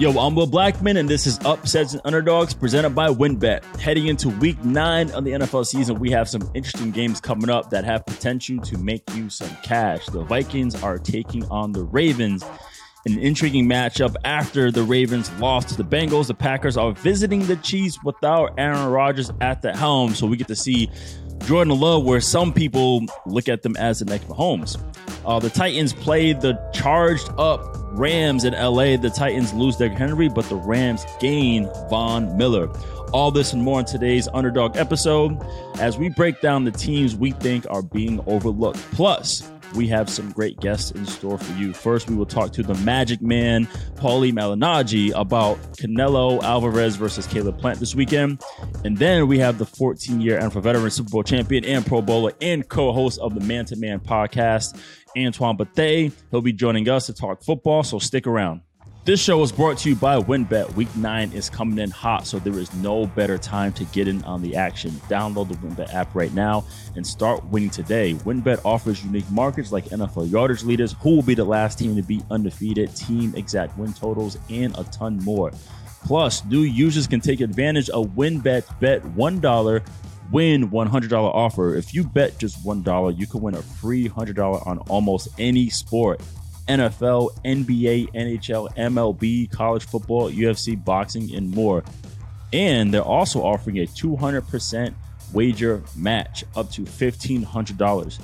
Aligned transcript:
Yo, 0.00 0.18
I'm 0.18 0.34
Will 0.34 0.46
Blackman, 0.46 0.96
and 0.96 1.06
this 1.06 1.26
is 1.26 1.38
Upsets 1.44 1.92
and 1.92 2.00
Underdogs 2.06 2.54
presented 2.54 2.94
by 2.94 3.08
WynnBET. 3.08 3.62
Heading 3.76 4.06
into 4.06 4.30
week 4.30 4.58
nine 4.64 5.10
of 5.10 5.24
the 5.24 5.32
NFL 5.32 5.66
season, 5.66 5.98
we 5.98 6.10
have 6.10 6.26
some 6.26 6.50
interesting 6.54 6.90
games 6.90 7.20
coming 7.20 7.50
up 7.50 7.68
that 7.68 7.84
have 7.84 8.06
potential 8.06 8.58
to 8.60 8.78
make 8.78 9.02
you 9.14 9.28
some 9.28 9.54
cash. 9.62 10.06
The 10.06 10.22
Vikings 10.24 10.82
are 10.82 10.96
taking 10.96 11.44
on 11.50 11.72
the 11.72 11.84
Ravens. 11.84 12.42
An 13.04 13.18
intriguing 13.18 13.68
matchup 13.68 14.16
after 14.24 14.70
the 14.70 14.84
Ravens 14.84 15.30
lost 15.32 15.68
to 15.68 15.76
the 15.76 15.84
Bengals. 15.84 16.28
The 16.28 16.34
Packers 16.34 16.78
are 16.78 16.92
visiting 16.92 17.44
the 17.44 17.56
Chiefs 17.56 18.02
without 18.02 18.54
Aaron 18.56 18.86
Rodgers 18.86 19.30
at 19.42 19.60
the 19.60 19.76
helm, 19.76 20.14
so 20.14 20.26
we 20.26 20.38
get 20.38 20.48
to 20.48 20.56
see 20.56 20.90
Jordan 21.44 21.78
Love, 21.78 22.04
where 22.04 22.22
some 22.22 22.54
people 22.54 23.04
look 23.26 23.50
at 23.50 23.60
them 23.60 23.76
as 23.76 23.98
the 23.98 24.06
next 24.06 24.28
Mahomes. 24.28 24.78
Uh, 25.24 25.38
the 25.38 25.50
Titans 25.50 25.92
played 25.92 26.40
the 26.40 26.54
charged 26.72 27.30
up 27.38 27.60
Rams 27.92 28.44
in 28.44 28.54
LA. 28.54 28.96
The 28.96 29.12
Titans 29.14 29.52
lose 29.52 29.76
Derrick 29.76 29.98
Henry, 29.98 30.28
but 30.28 30.48
the 30.48 30.56
Rams 30.56 31.04
gain 31.18 31.68
Von 31.88 32.36
Miller. 32.36 32.68
All 33.12 33.30
this 33.30 33.52
and 33.52 33.62
more 33.62 33.80
in 33.80 33.86
today's 33.86 34.28
underdog 34.32 34.76
episode 34.76 35.36
as 35.78 35.98
we 35.98 36.08
break 36.08 36.40
down 36.40 36.64
the 36.64 36.70
teams 36.70 37.16
we 37.16 37.32
think 37.32 37.66
are 37.68 37.82
being 37.82 38.20
overlooked. 38.26 38.78
Plus, 38.92 39.50
we 39.74 39.86
have 39.88 40.08
some 40.08 40.32
great 40.32 40.58
guests 40.60 40.90
in 40.90 41.06
store 41.06 41.38
for 41.38 41.52
you. 41.58 41.72
First, 41.72 42.08
we 42.08 42.16
will 42.16 42.26
talk 42.26 42.52
to 42.52 42.62
the 42.62 42.74
Magic 42.74 43.20
Man, 43.22 43.66
Paulie 43.96 44.32
Malignaggi, 44.32 45.12
about 45.14 45.58
Canelo 45.76 46.42
Alvarez 46.42 46.96
versus 46.96 47.26
Caleb 47.26 47.58
Plant 47.58 47.78
this 47.78 47.94
weekend. 47.94 48.42
And 48.84 48.98
then 48.98 49.28
we 49.28 49.38
have 49.38 49.58
the 49.58 49.66
14 49.66 50.20
year 50.20 50.40
NFL 50.40 50.62
veteran, 50.62 50.90
Super 50.90 51.10
Bowl 51.10 51.22
champion, 51.22 51.64
and 51.64 51.84
Pro 51.84 52.02
Bowler, 52.02 52.32
and 52.40 52.68
co 52.68 52.92
host 52.92 53.18
of 53.20 53.34
the 53.34 53.40
Man 53.40 53.64
to 53.66 53.76
Man 53.76 54.00
podcast, 54.00 54.80
Antoine 55.16 55.56
Bethea. 55.56 56.10
He'll 56.30 56.42
be 56.42 56.52
joining 56.52 56.88
us 56.88 57.06
to 57.06 57.14
talk 57.14 57.42
football, 57.42 57.82
so 57.82 57.98
stick 57.98 58.26
around. 58.26 58.62
This 59.02 59.18
show 59.18 59.42
is 59.42 59.50
brought 59.50 59.78
to 59.78 59.88
you 59.88 59.96
by 59.96 60.18
WynnBET. 60.18 60.74
Week 60.74 60.94
9 60.94 61.32
is 61.32 61.48
coming 61.48 61.78
in 61.78 61.90
hot, 61.90 62.26
so 62.26 62.38
there 62.38 62.58
is 62.58 62.72
no 62.74 63.06
better 63.06 63.38
time 63.38 63.72
to 63.72 63.84
get 63.86 64.06
in 64.06 64.22
on 64.24 64.42
the 64.42 64.54
action. 64.54 64.90
Download 65.08 65.48
the 65.48 65.54
WynnBET 65.54 65.94
app 65.94 66.14
right 66.14 66.32
now 66.34 66.66
and 66.96 67.06
start 67.06 67.42
winning 67.46 67.70
today. 67.70 68.12
WynnBET 68.12 68.60
offers 68.62 69.02
unique 69.02 69.28
markets 69.30 69.72
like 69.72 69.86
NFL 69.86 70.30
yardage 70.30 70.64
leaders, 70.64 70.96
who 71.00 71.16
will 71.16 71.22
be 71.22 71.34
the 71.34 71.42
last 71.42 71.78
team 71.78 71.96
to 71.96 72.02
be 72.02 72.20
undefeated, 72.30 72.94
team 72.94 73.34
exact 73.36 73.78
win 73.78 73.94
totals, 73.94 74.36
and 74.50 74.76
a 74.76 74.84
ton 74.84 75.16
more. 75.24 75.50
Plus, 76.04 76.44
new 76.44 76.60
users 76.60 77.06
can 77.06 77.20
take 77.20 77.40
advantage 77.40 77.88
of 77.88 78.08
WynnBET 78.08 78.80
Bet 78.80 79.02
$1 79.02 79.82
win 80.30 80.70
$100 80.70 81.12
offer. 81.12 81.74
If 81.74 81.94
you 81.94 82.04
bet 82.04 82.38
just 82.38 82.62
$1, 82.64 83.18
you 83.18 83.26
can 83.26 83.40
win 83.40 83.54
a 83.54 83.62
free 83.62 84.10
$100 84.10 84.66
on 84.66 84.78
almost 84.80 85.28
any 85.38 85.70
sport. 85.70 86.20
NFL, 86.68 87.30
NBA, 87.44 88.12
NHL, 88.12 88.74
MLB, 88.76 89.50
college 89.50 89.84
football, 89.84 90.30
UFC, 90.30 90.82
boxing, 90.82 91.34
and 91.34 91.50
more. 91.50 91.84
And 92.52 92.92
they're 92.92 93.02
also 93.02 93.42
offering 93.42 93.78
a 93.78 93.86
200% 93.86 94.94
wager 95.32 95.82
match 95.96 96.44
up 96.56 96.70
to 96.72 96.82
$1,500. 96.82 98.20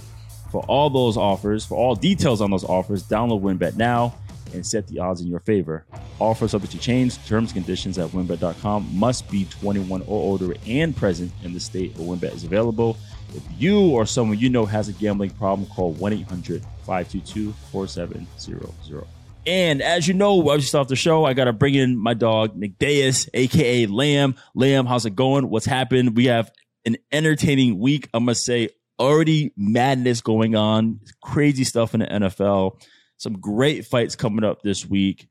For 0.50 0.62
all 0.68 0.90
those 0.90 1.16
offers, 1.16 1.64
for 1.64 1.76
all 1.76 1.94
details 1.94 2.40
on 2.40 2.50
those 2.50 2.64
offers, 2.64 3.02
download 3.04 3.42
WynnBET 3.42 3.76
now 3.76 4.14
and 4.54 4.64
set 4.66 4.86
the 4.86 4.98
odds 4.98 5.20
in 5.20 5.26
your 5.28 5.40
favor. 5.40 5.84
Offers 6.20 6.52
subject 6.52 6.72
to 6.72 6.78
change. 6.78 7.24
Terms 7.26 7.52
and 7.52 7.64
conditions 7.64 7.98
at 7.98 8.10
winbet.com 8.10 8.88
must 8.96 9.28
be 9.30 9.44
21 9.46 10.02
or 10.02 10.06
older 10.06 10.54
and 10.66 10.96
present 10.96 11.32
in 11.42 11.52
the 11.52 11.60
state 11.60 11.96
where 11.96 12.16
WynnBET 12.16 12.34
is 12.34 12.44
available. 12.44 12.96
If 13.34 13.42
you 13.58 13.80
or 13.90 14.06
someone 14.06 14.38
you 14.38 14.48
know 14.48 14.66
has 14.66 14.88
a 14.88 14.92
gambling 14.92 15.30
problem, 15.30 15.68
call 15.68 15.92
1 15.92 16.12
800 16.12 16.62
522 16.84 17.52
4700. 17.72 19.06
And 19.46 19.80
as 19.80 20.08
you 20.08 20.14
know, 20.14 20.48
I 20.48 20.56
just 20.56 20.74
off 20.74 20.88
the 20.88 20.96
show, 20.96 21.24
I 21.24 21.32
got 21.32 21.44
to 21.44 21.52
bring 21.52 21.74
in 21.74 21.96
my 21.96 22.14
dog, 22.14 22.56
Nick 22.56 22.78
Deus, 22.78 23.28
aka 23.32 23.86
Lamb. 23.86 24.34
Lamb, 24.54 24.86
how's 24.86 25.06
it 25.06 25.14
going? 25.14 25.48
What's 25.50 25.66
happened? 25.66 26.16
We 26.16 26.26
have 26.26 26.50
an 26.84 26.96
entertaining 27.12 27.78
week. 27.78 28.08
I 28.12 28.18
must 28.18 28.44
say, 28.44 28.70
already 28.98 29.52
madness 29.56 30.20
going 30.20 30.56
on, 30.56 31.00
crazy 31.22 31.64
stuff 31.64 31.94
in 31.94 32.00
the 32.00 32.06
NFL. 32.06 32.80
Some 33.18 33.40
great 33.40 33.86
fights 33.86 34.16
coming 34.16 34.44
up 34.44 34.62
this 34.62 34.84
week. 34.84 35.28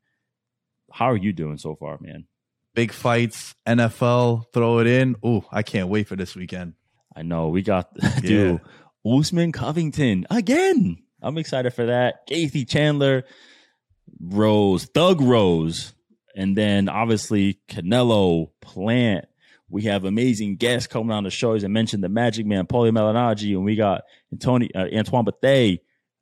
How 0.92 1.12
are 1.12 1.18
you 1.18 1.34
doing 1.34 1.58
so 1.58 1.76
far, 1.76 1.98
man? 2.00 2.26
Big 2.74 2.92
fights, 2.92 3.54
NFL, 3.68 4.46
throw 4.54 4.80
it 4.80 4.88
in. 4.88 5.16
Oh, 5.24 5.46
I 5.52 5.64
can't 5.64 5.90
wait 5.90 6.08
for 6.08 6.16
this 6.16 6.36
weekend. 6.36 6.74
I 7.16 7.24
know 7.24 7.50
we 7.50 7.62
got 7.62 7.94
dude 8.22 8.62
yeah. 9.06 9.18
Usman 9.18 9.52
Covington 9.52 10.26
again. 10.30 10.98
I'm 11.22 11.38
excited 11.38 11.74
for 11.74 11.88
that. 11.88 12.28
Gaethje 12.28 12.68
Chandler, 12.68 13.24
Rose, 14.20 14.86
Thug 14.86 15.22
Rose, 15.22 15.94
and 16.36 16.56
then 16.56 16.90
obviously 16.90 17.60
Canelo 17.70 18.52
Plant. 18.62 19.26
We 19.70 19.84
have 19.84 20.06
amazing 20.06 20.58
guests 20.58 20.88
coming 20.88 21.12
on 21.12 21.24
the 21.24 21.32
show. 21.32 21.54
As 21.54 21.64
I 21.64 21.68
mentioned, 21.68 22.04
the 22.04 22.10
Magic 22.10 22.46
Man, 22.46 22.68
Paulie 22.68 22.92
Malignaggi, 22.92 23.56
and 23.56 23.66
we 23.66 23.76
got 23.76 24.04
Antoni, 24.34 24.70
uh, 24.76 24.96
Antoine 24.96 25.26
Bethea. 25.26 25.78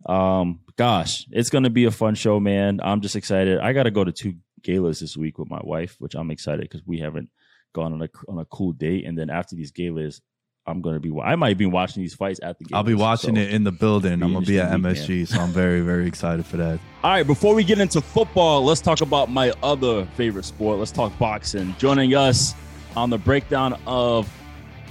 Um, 0.06 0.62
gosh, 0.78 1.26
it's 1.32 1.50
going 1.50 1.66
to 1.66 1.70
be 1.70 1.86
a 1.86 1.92
fun 1.92 2.16
show, 2.16 2.40
man. 2.40 2.80
I'm 2.82 3.02
just 3.02 3.16
excited. 3.16 3.60
I 3.60 3.74
got 3.74 3.84
to 3.84 3.92
go 3.92 4.04
to 4.04 4.12
two 4.12 4.36
galas 4.62 5.00
this 5.00 5.18
week 5.18 5.38
with 5.38 5.50
my 5.50 5.60
wife, 5.62 5.98
which 6.00 6.16
I'm 6.16 6.32
excited 6.32 6.62
because 6.62 6.86
we 6.86 7.00
haven't 7.00 7.30
gone 7.74 7.94
on 7.94 8.02
a 8.02 8.10
on 8.30 8.40
a 8.40 8.46
cool 8.46 8.72
date. 8.72 9.06
And 9.06 9.18
then 9.18 9.30
after 9.30 9.56
these 9.56 9.72
galas, 9.72 10.22
I'm 10.66 10.82
gonna 10.82 11.00
be. 11.00 11.12
I 11.22 11.36
might 11.36 11.58
be 11.58 11.66
watching 11.66 12.02
these 12.04 12.16
fights 12.16 12.40
at 12.42 12.58
the. 12.58 12.66
Galas, 12.66 12.78
I'll 12.78 12.84
be 12.84 12.94
watching 12.94 13.36
so 13.36 13.42
it 13.42 13.50
in 13.50 13.64
the 13.64 13.72
building. 13.72 14.24
I'm 14.24 14.34
gonna 14.34 14.46
be 14.46 14.60
at 14.60 14.72
MSG, 14.72 15.10
weekend. 15.10 15.30
so 15.30 15.40
I'm 15.42 15.52
very 15.52 15.82
very 15.82 16.08
excited 16.08 16.46
for 16.46 16.58
that. 16.58 16.80
All 17.04 17.12
right, 17.12 17.28
before 17.28 17.54
we 17.54 17.64
get 17.64 17.80
into 17.80 18.00
football, 18.00 18.64
let's 18.64 18.80
talk 18.80 19.02
about 19.02 19.30
my 19.30 19.52
other 19.62 20.06
favorite 20.16 20.46
sport. 20.46 20.80
Let's 20.80 20.92
talk 20.92 21.18
boxing. 21.20 21.76
Joining 21.78 22.16
us 22.16 22.56
on 22.96 23.10
the 23.10 23.18
breakdown 23.18 23.78
of 23.86 24.32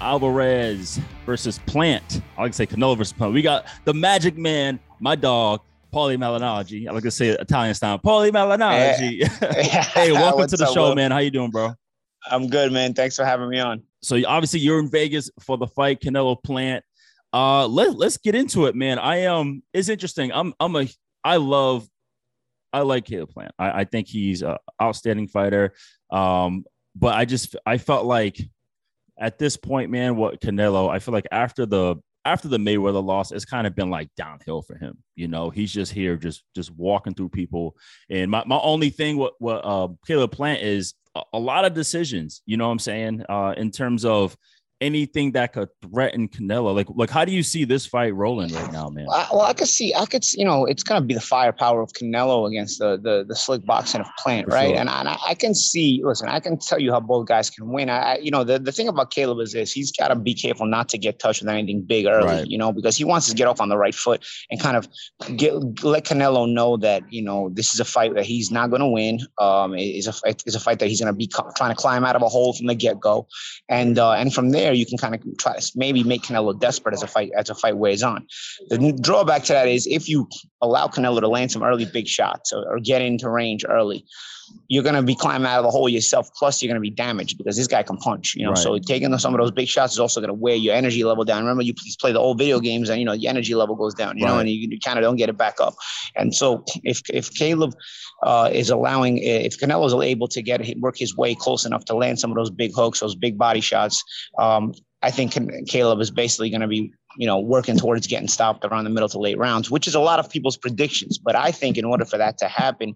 Alvarez 0.00 1.00
versus 1.24 1.58
Plant. 1.60 2.20
I 2.36 2.42
like 2.42 2.52
to 2.52 2.56
say 2.56 2.66
Canelo 2.66 2.98
versus 2.98 3.14
Plant. 3.14 3.32
We 3.32 3.40
got 3.40 3.66
the 3.84 3.94
Magic 3.94 4.36
Man, 4.36 4.78
my 5.00 5.14
dog, 5.14 5.62
Paulie 5.90 6.18
Malignaggi. 6.18 6.86
I 6.86 6.92
like 6.92 7.04
to 7.04 7.10
say 7.10 7.28
Italian 7.28 7.74
style. 7.74 7.98
Paulie 7.98 8.30
Malignaggi. 8.30 9.22
Hey, 9.54 10.08
hey 10.08 10.12
welcome 10.12 10.46
to 10.48 10.56
the 10.56 10.70
show, 10.72 10.86
up, 10.86 10.96
man. 10.96 11.10
How 11.10 11.18
you 11.18 11.30
doing, 11.30 11.50
bro? 11.50 11.74
I'm 12.30 12.48
good, 12.48 12.72
man. 12.72 12.92
Thanks 12.92 13.16
for 13.16 13.24
having 13.24 13.48
me 13.48 13.58
on. 13.58 13.82
So 14.02 14.20
obviously 14.26 14.60
you're 14.60 14.78
in 14.78 14.90
Vegas 14.90 15.30
for 15.40 15.56
the 15.56 15.66
fight, 15.66 16.00
Canelo 16.00 16.42
Plant. 16.42 16.84
Uh, 17.32 17.66
let 17.66 17.96
let's 17.96 18.18
get 18.18 18.34
into 18.34 18.66
it, 18.66 18.74
man. 18.74 18.98
I 18.98 19.22
am. 19.22 19.34
Um, 19.34 19.62
it's 19.72 19.88
interesting. 19.88 20.32
I'm 20.32 20.52
I'm 20.60 20.76
a 20.76 20.88
I 21.24 21.36
love 21.36 21.88
I 22.72 22.80
like 22.80 23.04
Caleb 23.04 23.30
Plant. 23.30 23.52
I, 23.58 23.80
I 23.80 23.84
think 23.84 24.08
he's 24.08 24.42
an 24.42 24.56
outstanding 24.80 25.28
fighter. 25.28 25.74
Um, 26.10 26.64
but 26.94 27.14
I 27.14 27.24
just 27.24 27.56
I 27.64 27.78
felt 27.78 28.06
like 28.06 28.38
at 29.18 29.38
this 29.38 29.56
point, 29.56 29.90
man, 29.90 30.16
what 30.16 30.40
Canelo, 30.40 30.90
I 30.90 30.98
feel 30.98 31.12
like 31.12 31.26
after 31.30 31.66
the 31.66 31.96
after 32.24 32.48
the 32.48 32.58
Mayweather 32.58 33.02
loss, 33.02 33.32
it's 33.32 33.44
kind 33.44 33.66
of 33.66 33.74
been 33.74 33.90
like 33.90 34.08
downhill 34.16 34.62
for 34.62 34.76
him. 34.76 34.98
You 35.16 35.28
know, 35.28 35.50
he's 35.50 35.72
just 35.72 35.92
here, 35.92 36.16
just 36.16 36.44
just 36.54 36.70
walking 36.70 37.14
through 37.14 37.30
people. 37.30 37.76
And 38.10 38.30
my, 38.30 38.44
my 38.46 38.58
only 38.58 38.90
thing 38.90 39.16
what 39.16 39.34
what 39.38 39.64
uh, 39.64 39.88
Caleb 40.06 40.32
Plant 40.32 40.62
is 40.62 40.94
a, 41.32 41.38
lot 41.38 41.64
of 41.64 41.74
decisions. 41.74 42.42
You 42.46 42.56
know 42.56 42.66
what 42.66 42.72
I'm 42.72 42.78
saying? 42.78 43.24
Uh, 43.28 43.54
in 43.56 43.70
terms 43.70 44.04
of 44.04 44.36
anything 44.82 45.32
that 45.32 45.52
could 45.52 45.68
threaten 45.80 46.28
Canelo? 46.28 46.74
Like, 46.74 46.88
like 46.94 47.10
how 47.10 47.24
do 47.24 47.32
you 47.32 47.42
see 47.42 47.64
this 47.64 47.86
fight 47.86 48.14
rolling 48.14 48.52
right 48.52 48.72
now, 48.72 48.88
man? 48.88 49.06
Well, 49.06 49.42
I 49.42 49.52
could 49.52 49.68
see, 49.68 49.94
I 49.94 50.04
could, 50.06 50.24
see, 50.24 50.40
you 50.40 50.44
know, 50.44 50.66
it's 50.66 50.82
gonna 50.82 51.00
be 51.04 51.14
the 51.14 51.20
firepower 51.20 51.80
of 51.80 51.92
Canelo 51.92 52.48
against 52.48 52.78
the 52.78 52.98
the, 53.00 53.24
the 53.26 53.36
slick 53.36 53.64
boxing 53.64 54.00
of 54.00 54.08
Plant, 54.18 54.48
For 54.48 54.54
right? 54.54 54.70
Sure. 54.70 54.78
And, 54.78 54.90
I, 54.90 55.00
and 55.00 55.08
I 55.08 55.34
can 55.34 55.54
see, 55.54 56.02
listen, 56.04 56.28
I 56.28 56.40
can 56.40 56.58
tell 56.58 56.78
you 56.78 56.92
how 56.92 57.00
both 57.00 57.28
guys 57.28 57.48
can 57.48 57.68
win. 57.68 57.88
I, 57.88 58.18
you 58.18 58.30
know, 58.30 58.44
the, 58.44 58.58
the 58.58 58.72
thing 58.72 58.88
about 58.88 59.10
Caleb 59.10 59.38
is 59.40 59.52
this: 59.52 59.72
he's 59.72 59.92
got 59.92 60.08
to 60.08 60.16
be 60.16 60.34
careful 60.34 60.66
not 60.66 60.88
to 60.90 60.98
get 60.98 61.18
touched 61.18 61.42
with 61.42 61.48
anything 61.48 61.82
big 61.82 62.06
early, 62.06 62.26
right. 62.26 62.46
you 62.46 62.58
know, 62.58 62.72
because 62.72 62.96
he 62.96 63.04
wants 63.04 63.28
to 63.28 63.34
get 63.34 63.46
off 63.46 63.60
on 63.60 63.68
the 63.68 63.78
right 63.78 63.94
foot 63.94 64.24
and 64.50 64.60
kind 64.60 64.76
of 64.76 64.88
get 65.36 65.52
let 65.84 66.04
Canelo 66.04 66.50
know 66.50 66.76
that 66.78 67.02
you 67.12 67.22
know 67.22 67.50
this 67.50 67.74
is 67.74 67.80
a 67.80 67.84
fight 67.84 68.14
that 68.14 68.24
he's 68.24 68.50
not 68.50 68.70
going 68.70 68.80
to 68.80 68.88
win. 68.88 69.20
Um, 69.38 69.74
is 69.74 70.06
a 70.08 70.14
it's 70.26 70.54
a 70.54 70.60
fight 70.60 70.78
that 70.80 70.88
he's 70.88 71.00
going 71.00 71.12
to 71.12 71.16
be 71.16 71.28
trying 71.56 71.74
to 71.74 71.80
climb 71.80 72.04
out 72.04 72.16
of 72.16 72.22
a 72.22 72.28
hole 72.28 72.52
from 72.52 72.66
the 72.66 72.74
get 72.74 73.00
go, 73.00 73.28
and 73.68 73.98
uh, 73.98 74.12
and 74.12 74.34
from 74.34 74.50
there 74.50 74.71
there, 74.72 74.78
you 74.78 74.86
can 74.86 74.98
kind 74.98 75.14
of 75.14 75.20
try 75.38 75.56
to 75.58 75.72
maybe 75.74 76.02
make 76.02 76.22
Canelo 76.22 76.58
desperate 76.58 76.94
as 76.94 77.02
a 77.02 77.06
fight 77.06 77.30
as 77.36 77.50
a 77.50 77.54
fight 77.54 77.76
weighs 77.76 78.02
on. 78.02 78.26
The 78.68 78.92
drawback 79.00 79.44
to 79.44 79.52
that 79.52 79.68
is 79.68 79.86
if 79.86 80.08
you 80.08 80.28
allow 80.60 80.86
Canelo 80.88 81.20
to 81.20 81.28
land 81.28 81.52
some 81.52 81.62
early 81.62 81.84
big 81.84 82.06
shots 82.06 82.52
or, 82.52 82.64
or 82.68 82.80
get 82.80 83.02
into 83.02 83.28
range 83.28 83.64
early, 83.68 84.04
you're 84.68 84.82
going 84.82 84.94
to 84.94 85.02
be 85.02 85.14
climbing 85.14 85.46
out 85.46 85.58
of 85.58 85.64
the 85.64 85.70
hole 85.70 85.88
yourself. 85.88 86.28
Plus, 86.34 86.62
you're 86.62 86.68
going 86.68 86.80
to 86.80 86.80
be 86.80 86.90
damaged 86.90 87.38
because 87.38 87.56
this 87.56 87.66
guy 87.66 87.82
can 87.82 87.96
punch. 87.96 88.34
You 88.34 88.44
know, 88.44 88.50
right. 88.50 88.58
so 88.58 88.78
taking 88.78 89.16
some 89.18 89.34
of 89.34 89.40
those 89.40 89.50
big 89.50 89.68
shots 89.68 89.92
is 89.92 89.98
also 89.98 90.20
going 90.20 90.28
to 90.28 90.34
wear 90.34 90.54
your 90.54 90.74
energy 90.74 91.04
level 91.04 91.24
down. 91.24 91.42
Remember, 91.42 91.62
you 91.62 91.74
please 91.74 91.96
play 91.96 92.12
the 92.12 92.18
old 92.18 92.38
video 92.38 92.60
games, 92.60 92.88
and 92.88 92.98
you 92.98 93.04
know 93.04 93.16
the 93.16 93.28
energy 93.28 93.54
level 93.54 93.74
goes 93.74 93.94
down. 93.94 94.18
You 94.18 94.24
right. 94.24 94.32
know, 94.32 94.38
and 94.38 94.48
you, 94.48 94.68
you 94.70 94.78
kind 94.80 94.98
of 94.98 95.02
don't 95.02 95.16
get 95.16 95.28
it 95.28 95.36
back 95.36 95.60
up. 95.60 95.74
And 96.16 96.34
so, 96.34 96.64
if 96.84 97.02
if 97.10 97.32
Caleb 97.34 97.74
uh, 98.22 98.50
is 98.52 98.70
allowing, 98.70 99.18
if 99.18 99.58
Canelo's 99.58 99.94
able 99.94 100.28
to 100.28 100.42
get 100.42 100.62
work 100.78 100.96
his 100.96 101.16
way 101.16 101.34
close 101.34 101.64
enough 101.64 101.84
to 101.86 101.94
land 101.94 102.18
some 102.18 102.30
of 102.30 102.36
those 102.36 102.50
big 102.50 102.72
hooks, 102.74 103.00
those 103.00 103.14
big 103.14 103.38
body 103.38 103.60
shots, 103.60 104.02
um, 104.38 104.72
I 105.02 105.10
think 105.10 105.36
Caleb 105.68 106.00
is 106.00 106.10
basically 106.10 106.48
going 106.48 106.60
to 106.60 106.68
be, 106.68 106.92
you 107.16 107.26
know, 107.26 107.40
working 107.40 107.76
towards 107.76 108.06
getting 108.06 108.28
stopped 108.28 108.64
around 108.64 108.84
the 108.84 108.90
middle 108.90 109.08
to 109.08 109.18
late 109.18 109.36
rounds, 109.36 109.70
which 109.70 109.88
is 109.88 109.94
a 109.94 110.00
lot 110.00 110.20
of 110.20 110.30
people's 110.30 110.56
predictions. 110.56 111.18
But 111.18 111.34
I 111.34 111.50
think 111.50 111.76
in 111.76 111.84
order 111.84 112.04
for 112.04 112.18
that 112.18 112.38
to 112.38 112.48
happen, 112.48 112.94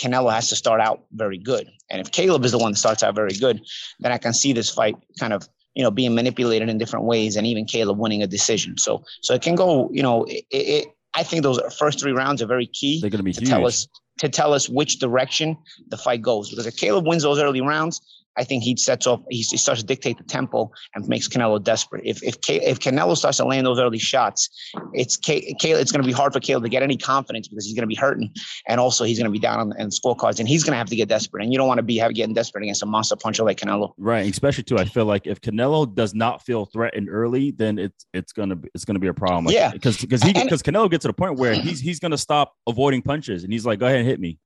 Canelo 0.00 0.32
has 0.32 0.48
to 0.48 0.56
start 0.56 0.80
out 0.80 1.04
very 1.12 1.38
good. 1.38 1.68
And 1.90 2.00
if 2.00 2.12
Caleb 2.12 2.44
is 2.44 2.52
the 2.52 2.58
one 2.58 2.72
that 2.72 2.78
starts 2.78 3.02
out 3.02 3.14
very 3.14 3.34
good, 3.34 3.60
then 4.00 4.12
I 4.12 4.18
can 4.18 4.32
see 4.32 4.52
this 4.52 4.70
fight 4.70 4.96
kind 5.18 5.32
of 5.32 5.48
you 5.74 5.82
know 5.82 5.90
being 5.90 6.14
manipulated 6.14 6.68
in 6.68 6.78
different 6.78 7.06
ways, 7.06 7.36
and 7.36 7.46
even 7.46 7.64
Caleb 7.64 7.98
winning 7.98 8.22
a 8.22 8.26
decision. 8.26 8.78
So 8.78 9.04
so 9.22 9.34
it 9.34 9.42
can 9.42 9.54
go. 9.54 9.90
You 9.92 10.02
know, 10.02 10.24
it, 10.24 10.44
it, 10.50 10.88
I 11.14 11.22
think 11.22 11.42
those 11.42 11.60
first 11.78 12.00
three 12.00 12.12
rounds 12.12 12.42
are 12.42 12.46
very 12.46 12.66
key. 12.66 13.00
They're 13.00 13.10
going 13.10 13.18
to 13.18 13.24
be 13.24 13.32
to 13.32 13.40
huge. 13.40 13.50
tell 13.50 13.66
us 13.66 13.88
to 14.18 14.28
tell 14.28 14.52
us 14.52 14.68
which 14.68 14.98
direction 14.98 15.56
the 15.88 15.96
fight 15.96 16.22
goes. 16.22 16.50
Because 16.50 16.66
if 16.66 16.76
Caleb 16.76 17.06
wins 17.06 17.22
those 17.22 17.38
early 17.38 17.60
rounds, 17.60 18.00
I 18.38 18.44
think 18.44 18.62
he 18.62 18.76
sets 18.76 19.06
off. 19.06 19.20
He, 19.28 19.38
he 19.38 19.56
starts 19.56 19.80
to 19.80 19.86
dictate 19.86 20.16
the 20.16 20.24
tempo 20.24 20.70
and 20.94 21.06
makes 21.08 21.28
Canelo 21.28 21.62
desperate. 21.62 22.02
If 22.04 22.22
if 22.22 22.36
if 22.48 22.78
Canelo 22.78 23.16
starts 23.16 23.38
to 23.38 23.44
land 23.44 23.66
those 23.66 23.78
early 23.78 23.98
shots, 23.98 24.48
it's 24.94 25.16
K, 25.16 25.54
It's 25.60 25.92
going 25.92 26.02
to 26.02 26.06
be 26.06 26.12
hard 26.12 26.32
for 26.32 26.40
Caleb 26.40 26.62
to 26.64 26.68
get 26.68 26.82
any 26.82 26.96
confidence 26.96 27.48
because 27.48 27.66
he's 27.66 27.74
going 27.74 27.82
to 27.82 27.88
be 27.88 27.96
hurting, 27.96 28.32
and 28.68 28.80
also 28.80 29.04
he's 29.04 29.18
going 29.18 29.30
to 29.30 29.32
be 29.32 29.40
down 29.40 29.58
on, 29.58 29.68
the 29.70 29.74
scorecards, 29.86 30.38
and 30.38 30.48
he's 30.48 30.62
going 30.62 30.72
to 30.72 30.78
have 30.78 30.88
to 30.88 30.96
get 30.96 31.08
desperate. 31.08 31.42
And 31.42 31.52
you 31.52 31.58
don't 31.58 31.68
want 31.68 31.78
to 31.78 31.82
be 31.82 31.98
have, 31.98 32.14
getting 32.14 32.34
desperate 32.34 32.62
against 32.62 32.82
a 32.82 32.86
monster 32.86 33.16
puncher 33.16 33.42
like 33.42 33.58
Canelo. 33.58 33.92
Right, 33.98 34.30
especially 34.30 34.64
too. 34.64 34.78
I 34.78 34.84
feel 34.84 35.04
like 35.04 35.26
if 35.26 35.40
Canelo 35.40 35.92
does 35.92 36.14
not 36.14 36.44
feel 36.44 36.66
threatened 36.66 37.08
early, 37.10 37.50
then 37.50 37.78
it's 37.78 38.06
it's 38.14 38.32
gonna 38.32 38.56
be 38.56 38.68
it's 38.74 38.84
gonna 38.84 38.98
be 39.00 39.08
a 39.08 39.14
problem. 39.14 39.46
Like, 39.46 39.54
yeah, 39.54 39.72
because 39.72 39.98
because 39.98 40.22
he 40.22 40.32
because 40.32 40.62
Canelo 40.62 40.90
gets 40.90 41.02
to 41.02 41.08
the 41.08 41.14
point 41.14 41.38
where 41.38 41.54
he's 41.54 41.80
he's 41.80 41.98
gonna 41.98 42.18
stop 42.18 42.54
avoiding 42.68 43.02
punches, 43.02 43.42
and 43.44 43.52
he's 43.52 43.66
like, 43.66 43.80
go 43.80 43.86
ahead 43.86 43.98
and 43.98 44.08
hit 44.08 44.20
me. 44.20 44.38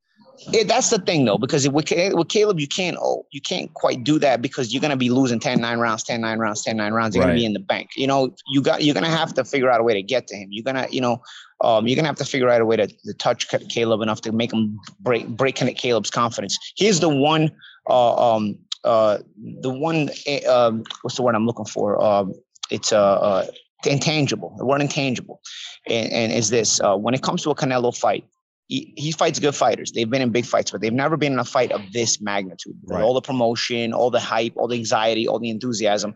It, 0.53 0.69
that's 0.69 0.91
the 0.91 0.99
thing 0.99 1.25
though, 1.25 1.39
because 1.39 1.69
with, 1.69 1.91
with 1.91 2.29
Caleb, 2.29 2.59
you 2.59 2.69
can't 2.69 2.97
oh, 3.01 3.27
you 3.31 3.41
can't 3.41 3.73
quite 3.75 4.05
do 4.05 4.19
that 4.19 4.43
because 4.43 4.73
you're 4.73 4.81
gonna 4.81 4.97
be 4.97 5.11
losing 5.11 5.39
10, 5.39 5.61
9 5.61 5.79
rounds, 5.79 6.03
10, 6.03 6.21
9 6.21 6.39
rounds, 6.39 6.63
10, 6.63 6.77
9 6.77 6.93
rounds. 6.93 7.15
You're 7.15 7.25
right. 7.25 7.31
gonna 7.31 7.39
be 7.39 7.45
in 7.45 7.53
the 7.53 7.61
bank. 7.61 7.91
You 7.97 8.07
know, 8.07 8.35
you 8.49 8.63
got 8.63 8.83
you're 8.83 8.95
gonna 8.95 9.09
have 9.09 9.35
to 9.35 9.45
figure 9.45 9.71
out 9.71 9.81
a 9.81 9.85
way 9.85 9.95
to 9.95 10.03
get 10.03 10.27
to 10.29 10.37
him. 10.37 10.49
You're 10.51 10.65
gonna, 10.65 10.87
you 10.91 11.01
know, 11.01 11.23
um, 11.61 11.87
you're 11.87 11.97
gonna 11.97 12.09
have 12.09 12.17
to 12.17 12.25
figure 12.25 12.49
out 12.49 12.61
a 12.61 12.67
way 12.67 12.77
to, 12.77 12.87
to 12.87 13.15
touch 13.15 13.49
Caleb 13.69 14.01
enough 14.01 14.21
to 14.23 14.33
make 14.33 14.53
him 14.53 14.79
break 15.01 15.29
break 15.29 15.57
Caleb's 15.57 16.11
confidence. 16.11 16.59
He's 16.75 17.01
the 17.01 17.09
one 17.09 17.51
uh, 17.89 18.35
um, 18.35 18.59
uh, 18.85 19.19
the 19.61 19.71
one 19.71 20.11
um, 20.49 20.85
what's 21.03 21.17
the 21.17 21.23
word 21.23 21.35
I'm 21.35 21.47
looking 21.47 21.67
for? 21.67 22.03
Um, 22.03 22.35
it's 22.71 22.93
uh, 22.93 23.15
uh 23.15 23.47
intangible. 23.87 24.55
The 24.59 24.65
word 24.65 24.81
intangible, 24.81 25.41
and, 25.87 26.13
and 26.13 26.33
is 26.33 26.51
this 26.51 26.81
uh, 26.81 26.97
when 26.97 27.15
it 27.15 27.23
comes 27.23 27.43
to 27.43 27.51
a 27.51 27.55
Canelo 27.55 27.97
fight, 27.97 28.25
he, 28.69 28.93
he, 28.97 29.13
fights 29.13 29.39
good 29.39 29.55
fighters. 29.55 29.93
They've 29.93 30.09
been 30.09 30.23
in 30.23 30.31
big 30.31 30.47
fights, 30.47 30.71
but 30.71 30.81
they've 30.81 30.93
never 30.93 31.17
been 31.17 31.33
in 31.33 31.39
a 31.39 31.45
fight 31.45 31.73
of 31.73 31.81
this 31.93 32.21
magnitude. 32.21 32.77
Right. 32.85 33.03
All 33.03 33.15
the 33.15 33.21
promotion, 33.21 33.93
all 33.93 34.11
the 34.11 34.21
hype, 34.21 34.55
all 34.57 34.69
the 34.69 34.77
anxiety, 34.77 35.29
all 35.29 35.39
the 35.39 35.51
enthusiasm 35.51 36.15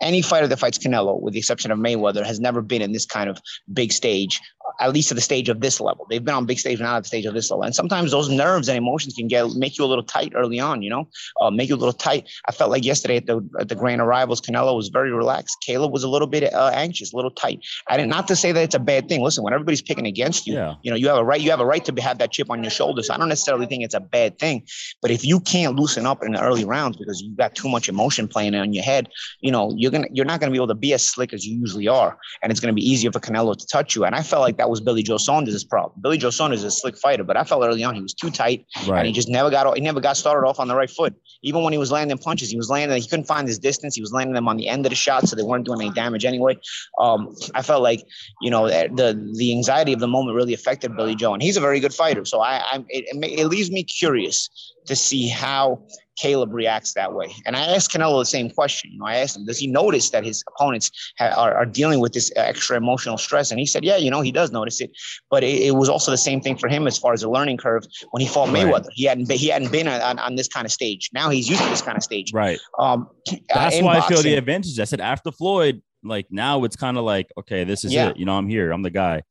any 0.00 0.22
fighter 0.22 0.46
that 0.46 0.58
fights 0.58 0.78
Canelo, 0.78 1.20
with 1.20 1.34
the 1.34 1.38
exception 1.38 1.70
of 1.70 1.78
Mayweather, 1.78 2.24
has 2.24 2.40
never 2.40 2.62
been 2.62 2.82
in 2.82 2.92
this 2.92 3.06
kind 3.06 3.28
of 3.28 3.40
big 3.72 3.92
stage, 3.92 4.40
at 4.80 4.92
least 4.92 5.10
at 5.10 5.14
the 5.14 5.20
stage 5.20 5.48
of 5.48 5.60
this 5.60 5.80
level. 5.80 6.06
They've 6.08 6.24
been 6.24 6.34
on 6.34 6.46
big 6.46 6.58
stage, 6.58 6.78
but 6.78 6.84
not 6.84 6.96
at 6.96 7.02
the 7.04 7.08
stage 7.08 7.26
of 7.26 7.34
this 7.34 7.50
level. 7.50 7.64
And 7.64 7.74
sometimes 7.74 8.10
those 8.10 8.28
nerves 8.28 8.68
and 8.68 8.76
emotions 8.76 9.14
can 9.14 9.28
get 9.28 9.46
make 9.54 9.78
you 9.78 9.84
a 9.84 9.86
little 9.86 10.04
tight 10.04 10.32
early 10.34 10.60
on. 10.60 10.82
You 10.82 10.90
know, 10.90 11.08
uh, 11.40 11.50
make 11.50 11.68
you 11.68 11.74
a 11.74 11.76
little 11.76 11.92
tight. 11.92 12.28
I 12.46 12.52
felt 12.52 12.70
like 12.70 12.84
yesterday 12.84 13.16
at 13.16 13.26
the 13.26 13.46
at 13.58 13.68
the 13.68 13.74
grand 13.74 14.00
arrivals, 14.00 14.40
Canelo 14.40 14.76
was 14.76 14.88
very 14.88 15.12
relaxed. 15.12 15.56
Caleb 15.62 15.92
was 15.92 16.02
a 16.02 16.08
little 16.08 16.28
bit 16.28 16.52
uh, 16.52 16.70
anxious, 16.74 17.12
a 17.12 17.16
little 17.16 17.30
tight. 17.30 17.60
I 17.88 17.96
didn't 17.96 18.10
not 18.10 18.28
to 18.28 18.36
say 18.36 18.52
that 18.52 18.62
it's 18.62 18.74
a 18.74 18.80
bad 18.80 19.08
thing. 19.08 19.22
Listen, 19.22 19.44
when 19.44 19.52
everybody's 19.52 19.82
picking 19.82 20.06
against 20.06 20.46
you, 20.46 20.54
yeah. 20.54 20.74
you 20.82 20.90
know, 20.90 20.96
you 20.96 21.08
have 21.08 21.18
a 21.18 21.24
right. 21.24 21.40
You 21.40 21.50
have 21.50 21.60
a 21.60 21.66
right 21.66 21.84
to 21.84 22.02
have 22.02 22.18
that 22.18 22.32
chip 22.32 22.50
on 22.50 22.62
your 22.62 22.70
shoulder. 22.70 23.02
So 23.02 23.14
I 23.14 23.16
don't 23.16 23.28
necessarily 23.28 23.66
think 23.66 23.84
it's 23.84 23.94
a 23.94 24.00
bad 24.00 24.38
thing. 24.38 24.62
But 25.02 25.10
if 25.10 25.24
you 25.24 25.40
can't 25.40 25.76
loosen 25.76 26.06
up 26.06 26.22
in 26.22 26.32
the 26.32 26.42
early 26.42 26.64
rounds 26.64 26.96
because 26.96 27.20
you've 27.20 27.36
got 27.36 27.54
too 27.54 27.68
much 27.68 27.88
emotion 27.88 28.28
playing 28.28 28.54
on 28.54 28.72
your 28.72 28.84
head, 28.84 29.08
you 29.40 29.50
know, 29.50 29.74
you're 29.76 29.90
gonna 29.90 30.08
you're 30.12 30.26
not 30.26 30.40
gonna 30.40 30.52
be 30.52 30.58
able 30.58 30.68
to 30.68 30.74
be 30.74 30.92
as 30.92 31.06
slick 31.06 31.32
as 31.32 31.46
you 31.46 31.58
usually 31.58 31.88
are, 31.88 32.18
and 32.42 32.50
it's 32.50 32.60
going 32.60 32.72
to 32.72 32.74
be 32.74 32.88
easier 32.88 33.12
for 33.12 33.20
Canelo 33.20 33.56
to 33.56 33.66
touch 33.66 33.94
you. 33.94 34.04
And 34.04 34.14
I 34.14 34.22
felt 34.22 34.42
like 34.42 34.56
that 34.60 34.68
was 34.68 34.80
Billy 34.80 35.02
Joe 35.02 35.16
Saunders' 35.16 35.64
problem. 35.64 35.98
Billy 36.02 36.18
Joe 36.18 36.28
Saunders 36.28 36.60
is 36.60 36.64
a 36.64 36.70
slick 36.70 36.98
fighter, 36.98 37.24
but 37.24 37.34
I 37.34 37.44
felt 37.44 37.64
early 37.64 37.82
on 37.82 37.94
he 37.94 38.02
was 38.02 38.12
too 38.12 38.30
tight, 38.30 38.66
right. 38.86 38.98
and 38.98 39.06
he 39.06 39.12
just 39.12 39.28
never 39.28 39.48
got 39.50 39.74
he 39.74 39.80
never 39.80 40.00
got 40.00 40.18
started 40.18 40.46
off 40.46 40.60
on 40.60 40.68
the 40.68 40.76
right 40.76 40.90
foot. 40.90 41.14
Even 41.42 41.62
when 41.62 41.72
he 41.72 41.78
was 41.78 41.90
landing 41.90 42.18
punches, 42.18 42.50
he 42.50 42.58
was 42.58 42.68
landing 42.68 43.00
he 43.00 43.08
couldn't 43.08 43.24
find 43.24 43.48
his 43.48 43.58
distance. 43.58 43.94
He 43.94 44.02
was 44.02 44.12
landing 44.12 44.34
them 44.34 44.48
on 44.48 44.58
the 44.58 44.68
end 44.68 44.84
of 44.84 44.90
the 44.90 44.96
shot, 44.96 45.26
so 45.26 45.34
they 45.34 45.42
weren't 45.42 45.64
doing 45.64 45.80
any 45.80 45.90
damage 45.90 46.26
anyway. 46.26 46.58
Um, 46.98 47.34
I 47.54 47.62
felt 47.62 47.82
like 47.82 48.04
you 48.42 48.50
know 48.50 48.68
the 48.68 49.32
the 49.36 49.52
anxiety 49.52 49.94
of 49.94 50.00
the 50.00 50.08
moment 50.08 50.36
really 50.36 50.52
affected 50.52 50.94
Billy 50.94 51.14
Joe, 51.14 51.32
and 51.32 51.42
he's 51.42 51.56
a 51.56 51.60
very 51.60 51.80
good 51.80 51.94
fighter. 51.94 52.26
So 52.26 52.40
I, 52.40 52.58
I 52.58 52.84
it, 52.90 53.06
it 53.40 53.46
leaves 53.46 53.70
me 53.70 53.82
curious 53.82 54.50
to 54.86 54.94
see 54.94 55.28
how 55.28 55.82
Caleb 56.20 56.52
reacts 56.52 56.92
that 56.94 57.14
way. 57.14 57.32
And 57.46 57.56
I 57.56 57.62
asked 57.74 57.92
Canelo 57.92 58.20
the 58.20 58.26
same 58.26 58.50
question. 58.50 58.92
You 58.92 58.98
know, 58.98 59.06
I 59.06 59.16
asked 59.16 59.36
him, 59.36 59.46
does 59.46 59.58
he 59.58 59.66
notice 59.66 60.10
that 60.10 60.24
his 60.24 60.44
opponents 60.48 60.90
ha- 61.18 61.32
are, 61.36 61.54
are, 61.54 61.66
dealing 61.66 62.00
with 62.00 62.12
this 62.12 62.30
extra 62.36 62.76
emotional 62.76 63.16
stress? 63.16 63.50
And 63.50 63.58
he 63.58 63.66
said, 63.66 63.84
yeah, 63.84 63.96
you 63.96 64.10
know, 64.10 64.20
he 64.20 64.32
does 64.32 64.52
notice 64.52 64.80
it. 64.80 64.90
But 65.30 65.44
it, 65.44 65.62
it 65.62 65.76
was 65.76 65.88
also 65.88 66.10
the 66.10 66.18
same 66.18 66.40
thing 66.40 66.56
for 66.56 66.68
him 66.68 66.86
as 66.86 66.98
far 66.98 67.12
as 67.12 67.22
the 67.22 67.30
learning 67.30 67.56
curve 67.56 67.84
when 68.10 68.20
he 68.20 68.28
fought 68.28 68.48
Mayweather. 68.48 68.84
Right. 68.84 68.92
He 68.92 69.04
hadn't 69.04 69.28
been, 69.28 69.38
he 69.38 69.48
hadn't 69.48 69.72
been 69.72 69.88
on, 69.88 70.18
on, 70.18 70.34
this 70.34 70.48
kind 70.48 70.66
of 70.66 70.72
stage. 70.72 71.10
Now 71.12 71.30
he's 71.30 71.48
used 71.48 71.62
to 71.62 71.68
this 71.68 71.82
kind 71.82 71.96
of 71.96 72.02
stage. 72.02 72.32
Right. 72.32 72.58
Um, 72.78 73.08
That's 73.26 73.80
why 73.80 73.94
boxing, 73.94 73.96
I 73.96 74.08
feel 74.08 74.22
the 74.22 74.34
advantage. 74.34 74.78
I 74.78 74.84
said 74.84 75.00
after 75.00 75.32
Floyd, 75.32 75.82
like 76.02 76.26
now 76.30 76.64
it's 76.64 76.76
kind 76.76 76.98
of 76.98 77.04
like, 77.04 77.30
okay, 77.38 77.64
this 77.64 77.84
is 77.84 77.92
yeah. 77.92 78.10
it. 78.10 78.16
You 78.16 78.24
know, 78.24 78.36
I'm 78.36 78.48
here. 78.48 78.72
I'm 78.72 78.82
the 78.82 78.90
guy. 78.90 79.22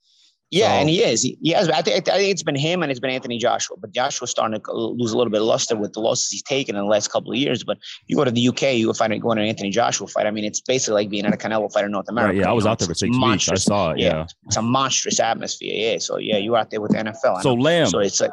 Yeah, 0.51 0.69
so, 0.69 0.73
and 0.79 0.89
he 0.89 1.03
is. 1.03 1.21
He, 1.21 1.37
he 1.41 1.51
has. 1.51 1.69
I 1.69 1.81
think, 1.83 2.09
I 2.09 2.17
think 2.17 2.31
it's 2.31 2.41
been 2.41 2.55
him 2.55 2.81
and 2.81 2.89
it's 2.91 2.99
been 2.99 3.11
Anthony 3.11 3.37
Joshua. 3.37 3.77
But 3.77 3.91
Joshua's 3.91 4.31
starting 4.31 4.59
to 4.59 4.71
lose 4.73 5.11
a 5.11 5.17
little 5.17 5.29
bit 5.29 5.41
of 5.41 5.47
luster 5.47 5.75
with 5.75 5.93
the 5.93 5.99
losses 5.99 6.31
he's 6.31 6.41
taken 6.41 6.75
in 6.75 6.81
the 6.81 6.87
last 6.87 7.11
couple 7.11 7.31
of 7.31 7.37
years. 7.37 7.63
But 7.63 7.77
you 8.07 8.15
go 8.15 8.25
to 8.25 8.31
the 8.31 8.47
UK, 8.47 8.73
you 8.73 8.87
go 8.87 8.93
find 8.93 9.13
it 9.13 9.19
going 9.19 9.37
to 9.37 9.43
an 9.43 9.49
Anthony 9.49 9.69
Joshua 9.69 10.07
fight. 10.07 10.25
I 10.25 10.31
mean, 10.31 10.45
it's 10.45 10.61
basically 10.61 10.95
like 10.95 11.09
being 11.09 11.25
at 11.25 11.33
a 11.33 11.37
Canelo 11.37 11.71
fight 11.71 11.85
in 11.85 11.91
North 11.91 12.09
America. 12.09 12.33
Right, 12.33 12.41
yeah, 12.41 12.49
I 12.49 12.53
was 12.53 12.65
know? 12.65 12.71
out 12.71 12.79
there 12.79 12.87
for 12.87 12.95
six 12.95 13.15
monstrous. 13.15 13.61
weeks. 13.61 13.67
I 13.67 13.69
saw 13.69 13.91
it. 13.91 13.99
Yeah. 13.99 14.07
yeah. 14.07 14.25
it's 14.47 14.57
a 14.57 14.61
monstrous 14.61 15.19
atmosphere. 15.19 15.73
Yeah, 15.75 15.97
so 15.99 16.17
yeah, 16.17 16.37
you're 16.37 16.57
out 16.57 16.71
there 16.71 16.81
with 16.81 16.91
the 16.91 16.97
NFL. 16.97 17.43
So 17.43 17.53
Lamb. 17.53 17.87
So 17.87 17.99
it's 17.99 18.19
like. 18.19 18.31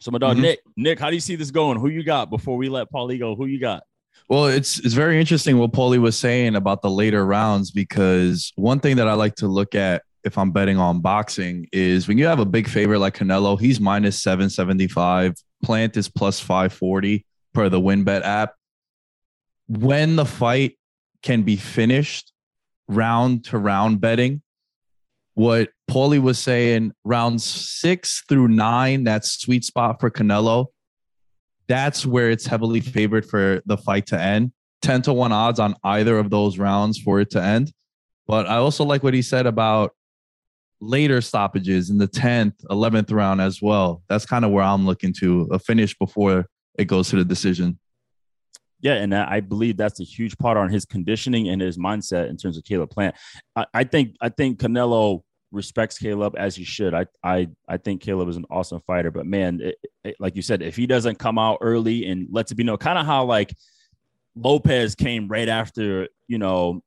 So 0.00 0.10
my 0.10 0.18
dog 0.18 0.32
mm-hmm. 0.32 0.42
Nick, 0.42 0.60
Nick, 0.76 0.98
how 0.98 1.10
do 1.10 1.14
you 1.14 1.20
see 1.20 1.36
this 1.36 1.52
going? 1.52 1.78
Who 1.78 1.88
you 1.88 2.02
got 2.02 2.28
before 2.28 2.56
we 2.56 2.68
let 2.68 2.90
Paulie 2.90 3.20
go? 3.20 3.36
Who 3.36 3.46
you 3.46 3.60
got? 3.60 3.84
Well, 4.28 4.46
it's 4.46 4.78
it's 4.80 4.94
very 4.94 5.20
interesting 5.20 5.58
what 5.58 5.72
Paulie 5.72 6.00
was 6.00 6.18
saying 6.18 6.56
about 6.56 6.82
the 6.82 6.90
later 6.90 7.24
rounds 7.24 7.70
because 7.70 8.52
one 8.56 8.80
thing 8.80 8.96
that 8.96 9.06
I 9.06 9.12
like 9.12 9.36
to 9.36 9.46
look 9.46 9.74
at 9.74 10.02
if 10.24 10.38
I'm 10.38 10.52
betting 10.52 10.78
on 10.78 11.00
boxing 11.00 11.68
is 11.72 12.06
when 12.06 12.18
you 12.18 12.26
have 12.26 12.38
a 12.38 12.44
big 12.44 12.68
favorite 12.68 13.00
like 13.00 13.16
Canelo, 13.16 13.58
he's 13.58 13.80
minus 13.80 14.22
775. 14.22 15.34
Plant 15.62 15.96
is 15.96 16.08
plus 16.08 16.40
540 16.40 17.24
per 17.52 17.68
the 17.68 17.80
WynnBET 17.80 18.22
app. 18.22 18.54
When 19.68 20.16
the 20.16 20.24
fight 20.24 20.78
can 21.22 21.42
be 21.42 21.56
finished 21.56 22.32
round 22.88 23.44
to 23.46 23.58
round 23.58 24.00
betting, 24.00 24.42
what 25.34 25.70
Paulie 25.90 26.20
was 26.20 26.38
saying, 26.38 26.92
rounds 27.04 27.44
six 27.44 28.22
through 28.28 28.48
nine, 28.48 29.04
that's 29.04 29.40
sweet 29.40 29.64
spot 29.64 30.00
for 30.00 30.10
Canelo. 30.10 30.66
That's 31.68 32.04
where 32.04 32.30
it's 32.30 32.46
heavily 32.46 32.80
favored 32.80 33.24
for 33.24 33.62
the 33.66 33.76
fight 33.76 34.06
to 34.06 34.20
end. 34.20 34.52
10 34.82 35.02
to 35.02 35.12
1 35.12 35.32
odds 35.32 35.60
on 35.60 35.74
either 35.84 36.18
of 36.18 36.28
those 36.28 36.58
rounds 36.58 36.98
for 36.98 37.20
it 37.20 37.30
to 37.30 37.42
end. 37.42 37.72
But 38.26 38.46
I 38.46 38.56
also 38.56 38.84
like 38.84 39.02
what 39.02 39.14
he 39.14 39.22
said 39.22 39.46
about 39.46 39.92
later 40.82 41.20
stoppages 41.20 41.90
in 41.90 41.98
the 41.98 42.08
10th, 42.08 42.54
11th 42.68 43.12
round 43.12 43.40
as 43.40 43.62
well. 43.62 44.02
That's 44.08 44.26
kind 44.26 44.44
of 44.44 44.50
where 44.50 44.64
I'm 44.64 44.84
looking 44.84 45.14
to 45.20 45.48
a 45.52 45.58
finish 45.58 45.96
before 45.96 46.46
it 46.76 46.86
goes 46.86 47.08
to 47.10 47.16
the 47.16 47.24
decision. 47.24 47.78
Yeah, 48.80 48.94
and 48.94 49.14
I 49.14 49.38
believe 49.38 49.76
that's 49.76 50.00
a 50.00 50.04
huge 50.04 50.36
part 50.38 50.56
on 50.56 50.68
his 50.68 50.84
conditioning 50.84 51.48
and 51.48 51.62
his 51.62 51.78
mindset 51.78 52.28
in 52.28 52.36
terms 52.36 52.58
of 52.58 52.64
Caleb 52.64 52.90
Plant. 52.90 53.14
I, 53.54 53.64
I 53.72 53.84
think 53.84 54.16
I 54.20 54.28
think 54.28 54.58
Canelo 54.58 55.22
respects 55.52 55.98
Caleb 55.98 56.34
as 56.36 56.56
he 56.56 56.64
should. 56.64 56.92
I 56.92 57.06
I 57.22 57.48
I 57.68 57.76
think 57.76 58.02
Caleb 58.02 58.28
is 58.28 58.36
an 58.36 58.44
awesome 58.50 58.80
fighter, 58.84 59.12
but 59.12 59.24
man, 59.24 59.60
it, 59.62 59.76
it, 60.02 60.16
like 60.18 60.34
you 60.34 60.42
said, 60.42 60.62
if 60.62 60.74
he 60.74 60.88
doesn't 60.88 61.20
come 61.20 61.38
out 61.38 61.58
early 61.60 62.06
and 62.06 62.26
lets 62.32 62.50
it 62.50 62.56
be 62.56 62.64
known, 62.64 62.78
kind 62.78 62.98
of 62.98 63.06
how 63.06 63.24
like 63.24 63.54
Lopez 64.34 64.96
came 64.96 65.28
right 65.28 65.48
after 65.48 66.08
you 66.26 66.38
know 66.38 66.82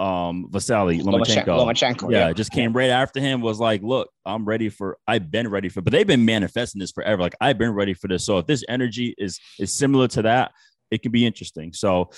um 0.00 0.46
Vasily 0.50 1.00
Lomachenko. 1.00 1.46
Lomachenko. 1.46 2.10
Yeah, 2.10 2.28
yeah, 2.28 2.32
just 2.32 2.50
came 2.50 2.72
right 2.72 2.90
after 2.90 3.20
him. 3.20 3.42
Was 3.42 3.60
like, 3.60 3.82
look, 3.82 4.08
I'm 4.24 4.44
ready 4.44 4.70
for. 4.70 4.96
I've 5.06 5.30
been 5.30 5.48
ready 5.48 5.68
for, 5.68 5.82
but 5.82 5.92
they've 5.92 6.06
been 6.06 6.24
manifesting 6.24 6.80
this 6.80 6.90
forever. 6.90 7.20
Like 7.20 7.34
I've 7.40 7.58
been 7.58 7.74
ready 7.74 7.92
for 7.94 8.08
this. 8.08 8.24
So 8.24 8.38
if 8.38 8.46
this 8.46 8.64
energy 8.68 9.14
is 9.18 9.38
is 9.58 9.72
similar 9.72 10.08
to 10.08 10.22
that, 10.22 10.52
it 10.90 11.02
can 11.02 11.12
be 11.12 11.26
interesting. 11.26 11.74
So, 11.74 12.10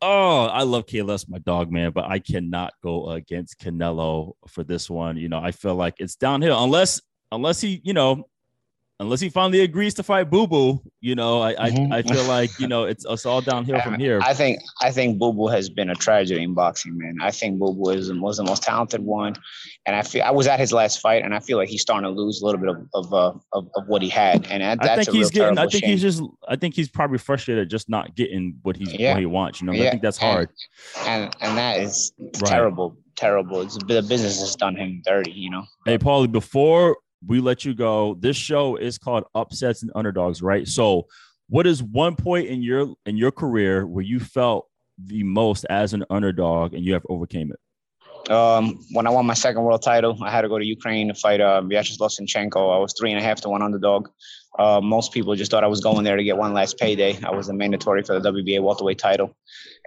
oh, 0.00 0.46
I 0.46 0.62
love 0.62 0.86
Caleb, 0.86 1.20
my 1.28 1.38
dog, 1.38 1.70
man, 1.70 1.92
but 1.92 2.06
I 2.06 2.20
cannot 2.20 2.72
go 2.82 3.10
against 3.10 3.60
Canelo 3.60 4.32
for 4.48 4.64
this 4.64 4.88
one. 4.88 5.18
You 5.18 5.28
know, 5.28 5.38
I 5.38 5.52
feel 5.52 5.74
like 5.74 5.96
it's 5.98 6.16
downhill 6.16 6.64
unless 6.64 7.02
unless 7.32 7.60
he, 7.60 7.82
you 7.84 7.92
know, 7.92 8.24
unless 9.00 9.18
he 9.18 9.30
finally 9.30 9.60
agrees 9.60 9.94
to 9.94 10.02
fight 10.02 10.30
Boo 10.30 10.46
Boo, 10.46 10.80
you 11.00 11.14
know, 11.14 11.42
I, 11.42 11.54
mm-hmm. 11.54 11.92
I, 11.92 11.98
I 11.98 12.02
feel 12.02 12.22
like 12.24 12.50
you 12.60 12.68
know 12.68 12.84
it's 12.84 13.04
it's 13.08 13.26
all 13.26 13.40
downhill 13.40 13.80
from 13.80 13.98
here. 13.98 14.20
I 14.22 14.34
think 14.34 14.60
I 14.82 14.92
think 14.92 15.18
Boo 15.18 15.32
Boo 15.32 15.48
has 15.48 15.68
been 15.70 15.90
a 15.90 15.94
tragedy 15.94 16.42
in 16.42 16.54
boxing, 16.54 16.96
man. 16.96 17.16
I 17.20 17.30
think 17.30 17.58
Boo 17.58 17.72
Boo 17.72 17.90
is 17.90 18.12
was 18.12 18.36
the 18.36 18.44
most 18.44 18.62
talented 18.62 19.02
one, 19.02 19.34
and 19.86 19.96
I 19.96 20.02
feel 20.02 20.22
I 20.22 20.30
was 20.30 20.46
at 20.46 20.60
his 20.60 20.72
last 20.72 21.00
fight, 21.00 21.24
and 21.24 21.34
I 21.34 21.40
feel 21.40 21.56
like 21.56 21.68
he's 21.68 21.82
starting 21.82 22.04
to 22.04 22.10
lose 22.10 22.42
a 22.42 22.46
little 22.46 22.60
bit 22.60 22.68
of 22.68 22.76
of 22.94 23.12
uh, 23.12 23.32
of, 23.52 23.68
of, 23.74 23.88
what 23.88 24.02
he 24.02 24.08
had, 24.08 24.46
and 24.48 24.62
that, 24.62 24.88
I 24.88 25.02
think 25.02 25.16
he's 25.16 25.30
getting. 25.30 25.58
I 25.58 25.66
think 25.66 25.84
shame. 25.84 25.90
he's 25.90 26.02
just. 26.02 26.22
I 26.46 26.56
think 26.56 26.74
he's 26.74 26.90
probably 26.90 27.18
frustrated 27.18 27.70
just 27.70 27.88
not 27.88 28.14
getting 28.14 28.58
what 28.62 28.76
he's 28.76 28.92
yeah. 28.92 29.14
what 29.14 29.20
he 29.20 29.26
wants. 29.26 29.60
You 29.60 29.66
know, 29.66 29.72
yeah. 29.72 29.88
I 29.88 29.90
think 29.90 30.02
that's 30.02 30.18
hard, 30.18 30.50
and 31.06 31.24
and, 31.24 31.36
and 31.40 31.58
that 31.58 31.80
is 31.80 32.12
right. 32.18 32.44
terrible 32.44 32.96
terrible. 33.16 33.60
It's 33.60 33.76
the 33.76 34.02
business 34.02 34.40
has 34.40 34.56
done 34.56 34.76
him 34.76 35.02
dirty, 35.04 35.32
you 35.32 35.50
know. 35.50 35.64
Hey, 35.84 35.98
Paulie, 35.98 36.30
before 36.30 36.96
we 37.26 37.40
let 37.40 37.64
you 37.64 37.74
go. 37.74 38.14
This 38.14 38.36
show 38.36 38.76
is 38.76 38.98
called 38.98 39.24
Upsets 39.34 39.82
and 39.82 39.90
Underdogs, 39.94 40.42
right? 40.42 40.66
So, 40.66 41.06
what 41.48 41.66
is 41.66 41.82
one 41.82 42.16
point 42.16 42.46
in 42.48 42.62
your 42.62 42.94
in 43.06 43.16
your 43.16 43.32
career 43.32 43.86
where 43.86 44.04
you 44.04 44.20
felt 44.20 44.66
the 44.98 45.22
most 45.24 45.64
as 45.68 45.92
an 45.92 46.04
underdog 46.10 46.74
and 46.74 46.84
you 46.84 46.92
have 46.92 47.04
overcame 47.08 47.52
it? 47.52 47.58
Um, 48.30 48.84
when 48.92 49.06
I 49.06 49.10
won 49.10 49.26
my 49.26 49.34
second 49.34 49.62
world 49.62 49.82
title, 49.82 50.16
I 50.22 50.30
had 50.30 50.42
to 50.42 50.48
go 50.48 50.58
to 50.58 50.64
Ukraine 50.64 51.08
to 51.08 51.14
fight 51.14 51.40
uh, 51.40 51.62
Vyacheslav 51.62 52.10
Senchenko. 52.10 52.74
I 52.74 52.78
was 52.78 52.94
three 52.98 53.10
and 53.10 53.18
a 53.18 53.22
half 53.22 53.40
to 53.40 53.48
one 53.48 53.62
underdog. 53.62 54.08
Uh, 54.58 54.80
most 54.80 55.12
people 55.12 55.34
just 55.34 55.50
thought 55.50 55.64
I 55.64 55.68
was 55.68 55.80
going 55.80 56.04
there 56.04 56.16
to 56.16 56.24
get 56.24 56.36
one 56.36 56.52
last 56.52 56.78
payday. 56.78 57.18
I 57.24 57.30
was 57.30 57.48
a 57.48 57.52
mandatory 57.52 58.02
for 58.02 58.18
the 58.18 58.32
WBA 58.32 58.62
welterweight 58.62 58.98
title, 58.98 59.36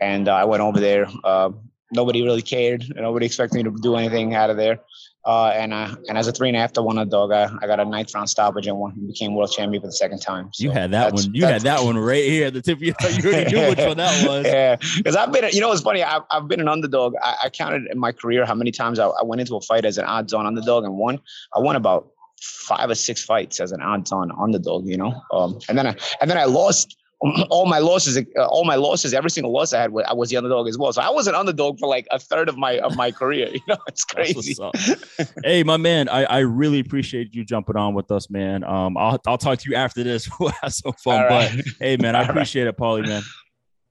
and 0.02 0.28
uh, 0.28 0.36
I 0.36 0.46
went 0.46 0.62
over 0.62 0.80
there. 0.80 1.08
Uh, 1.24 1.52
nobody 1.92 2.24
really 2.24 2.42
cared. 2.42 2.92
Nobody 2.96 3.26
expected 3.26 3.58
me 3.58 3.64
to 3.64 3.82
do 3.82 3.96
anything 3.96 4.34
out 4.36 4.50
of 4.50 4.58
there. 4.58 4.80
Uh, 5.26 5.48
and 5.56 5.74
uh, 5.74 5.96
and 6.10 6.18
as 6.18 6.28
a 6.28 6.34
three 6.34 6.50
and 6.50 6.58
a 6.58 6.60
half 6.60 6.74
to 6.74 6.82
one 6.82 6.98
underdog, 6.98 7.32
I, 7.32 7.50
I 7.62 7.68
got 7.68 7.80
a 7.80 7.86
ninth 7.86 8.14
round 8.14 8.30
stoppage 8.30 8.68
and 8.68 8.78
won. 8.78 8.94
Became 9.08 9.36
world 9.36 9.52
champion 9.52 9.82
for 9.82 9.88
the 9.88 9.94
second 9.94 10.20
time. 10.20 10.50
So 10.52 10.66
you 10.66 10.72
had 10.72 10.92
that 10.92 11.14
one. 11.14 11.34
You 11.34 11.46
had 11.46 11.62
that 11.62 11.82
one 11.82 11.98
right 11.98 12.26
here 12.26 12.48
at 12.48 12.54
the 12.54 12.62
tip. 12.62 12.82
You, 12.82 12.94
you 13.10 13.30
already 13.30 13.54
knew 13.54 13.70
which 13.70 13.80
one 13.80 13.98
that 13.98 14.28
was. 14.28 14.46
Yeah, 14.54 14.76
because 14.98 15.16
I've 15.16 15.32
been. 15.32 15.46
You 15.52 15.62
know, 15.62 15.72
it's 15.72 15.82
funny. 15.82 16.04
I've, 16.04 16.24
I've 16.30 16.48
been 16.50 16.60
an 16.60 16.68
underdog. 16.68 17.14
I, 17.24 17.36
I 17.46 17.50
counted 17.50 17.90
in 17.90 17.98
my 17.98 18.12
career 18.12 18.46
how 18.46 18.54
many 18.54 18.72
times 18.72 19.00
I, 19.00 19.08
I 19.08 19.24
went 19.24 19.40
into 19.40 19.56
a 19.56 19.62
fight 19.62 19.86
as 19.86 19.98
an 19.98 20.06
odds-on 20.06 20.46
underdog 20.46 20.84
and 20.84 20.98
won. 20.98 21.20
I 21.56 21.60
won 21.60 21.78
about 21.78 22.10
five 22.42 22.90
or 22.90 22.96
six 22.96 23.24
fights 23.24 23.62
as 23.62 23.72
an 23.72 23.82
odds-on 23.82 24.32
underdog. 24.38 24.86
You 24.86 24.98
know, 24.98 25.22
um, 25.32 25.60
and 25.70 25.78
then 25.78 25.88
I 25.88 25.96
and 26.20 26.30
then 26.30 26.38
I 26.38 26.44
lost 26.44 26.98
all 27.50 27.66
my 27.66 27.80
losses, 27.80 28.18
uh, 28.18 28.46
all 28.46 28.66
my 28.66 28.76
losses, 28.76 29.14
every 29.14 29.30
single 29.30 29.52
loss 29.52 29.74
I 29.74 29.82
had, 29.82 29.92
I 30.06 30.14
was 30.14 30.30
the 30.30 30.38
underdog 30.38 30.68
as 30.68 30.78
well. 30.78 30.92
So 30.92 31.02
I 31.02 31.10
was 31.10 31.28
an 31.28 31.36
underdog 31.36 31.80
for 31.80 31.88
like 31.88 32.08
a 32.12 32.20
third 32.20 32.50
of 32.50 32.58
my 32.58 32.80
of 32.80 32.96
my 32.96 33.12
career. 33.12 33.50
You 33.54 33.62
know, 33.68 33.78
it's 33.88 34.04
crazy. 34.04 34.58
hey, 35.44 35.64
my 35.64 35.78
man, 35.78 36.10
I, 36.10 36.24
I 36.24 36.40
really 36.40 36.80
appreciate 36.80 37.34
you 37.34 37.46
jumping 37.46 37.78
on 37.78 37.94
with 37.94 38.12
us, 38.12 38.30
man. 38.30 38.64
Um, 38.64 38.98
I'll 38.98 39.22
I'll 39.26 39.38
talk 39.38 39.60
to 39.60 39.70
you 39.70 39.76
after 39.76 40.04
this. 40.04 40.30
We'll 40.40 40.52
have 40.62 40.74
some 40.74 40.94
fun. 40.94 41.22
Right. 41.22 41.52
But 41.56 41.66
hey, 41.80 41.98
man, 41.98 42.16
I 42.16 42.24
appreciate 42.28 42.64
right. 42.64 42.74
it, 42.74 42.78
Paulie, 42.78 43.08
man. 43.08 43.22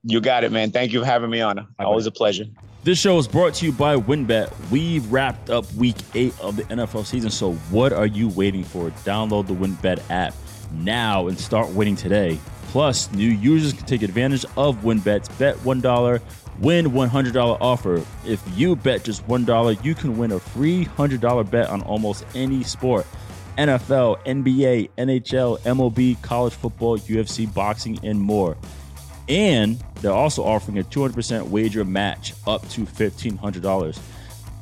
You 0.02 0.20
got 0.20 0.44
it, 0.44 0.52
man. 0.52 0.72
Thank 0.72 0.92
you 0.92 1.00
for 1.00 1.06
having 1.06 1.30
me 1.30 1.40
on. 1.40 1.66
Always 1.78 2.06
a 2.06 2.10
pleasure. 2.10 2.44
This 2.82 2.98
show 2.98 3.16
is 3.18 3.28
brought 3.28 3.54
to 3.54 3.66
you 3.66 3.72
by 3.72 3.96
WynnBET. 3.96 4.52
We've 4.70 5.10
wrapped 5.10 5.48
up 5.48 5.72
week 5.74 5.96
eight 6.14 6.38
of 6.40 6.56
the 6.56 6.64
NFL 6.64 7.06
season. 7.06 7.30
So 7.30 7.52
what 7.70 7.92
are 7.92 8.06
you 8.06 8.28
waiting 8.28 8.64
for? 8.64 8.90
Download 9.04 9.46
the 9.46 9.54
WynnBET 9.54 10.02
app 10.10 10.34
now 10.72 11.28
and 11.28 11.38
start 11.38 11.70
winning 11.70 11.96
today. 11.96 12.38
Plus, 12.72 13.12
new 13.12 13.28
users 13.28 13.74
can 13.74 13.84
take 13.84 14.00
advantage 14.00 14.46
of 14.56 14.78
WynnBET's 14.78 15.28
bet 15.36 15.56
$1, 15.56 16.22
win 16.58 16.86
$100 16.86 17.58
offer. 17.60 18.02
If 18.24 18.42
you 18.56 18.76
bet 18.76 19.04
just 19.04 19.28
$1, 19.28 19.84
you 19.84 19.94
can 19.94 20.16
win 20.16 20.32
a 20.32 20.40
free 20.40 20.86
$100 20.86 21.50
bet 21.50 21.68
on 21.68 21.82
almost 21.82 22.24
any 22.34 22.62
sport. 22.62 23.06
NFL, 23.58 24.24
NBA, 24.24 24.88
NHL, 24.96 25.60
MLB, 25.60 26.22
college 26.22 26.54
football, 26.54 26.98
UFC, 26.98 27.52
boxing, 27.52 27.98
and 28.02 28.18
more. 28.18 28.56
And 29.28 29.78
they're 30.00 30.10
also 30.10 30.42
offering 30.42 30.78
a 30.78 30.82
200% 30.82 31.48
wager 31.50 31.84
match 31.84 32.32
up 32.46 32.66
to 32.70 32.86
$1,500. 32.86 33.98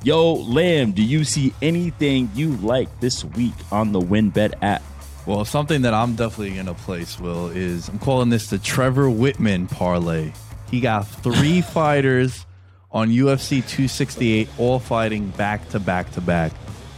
Yo, 0.02 0.34
Lamb, 0.34 0.90
do 0.90 1.04
you 1.04 1.22
see 1.22 1.54
anything 1.62 2.28
you 2.34 2.56
like 2.56 2.88
this 2.98 3.24
week 3.24 3.54
on 3.70 3.92
the 3.92 4.00
WynnBET 4.00 4.54
app? 4.62 4.82
Well, 5.26 5.44
something 5.44 5.82
that 5.82 5.92
I'm 5.92 6.16
definitely 6.16 6.54
going 6.54 6.66
to 6.66 6.74
place, 6.74 7.20
Will, 7.20 7.48
is 7.48 7.88
I'm 7.88 7.98
calling 7.98 8.30
this 8.30 8.48
the 8.48 8.58
Trevor 8.58 9.04
Wittman 9.04 9.70
parlay. 9.70 10.32
He 10.70 10.80
got 10.80 11.02
three 11.02 11.60
fighters 11.60 12.46
on 12.90 13.10
UFC 13.10 13.58
268, 13.60 14.48
all 14.58 14.78
fighting 14.78 15.28
back 15.30 15.68
to 15.70 15.78
back 15.78 16.10
to 16.12 16.20
back. 16.20 16.52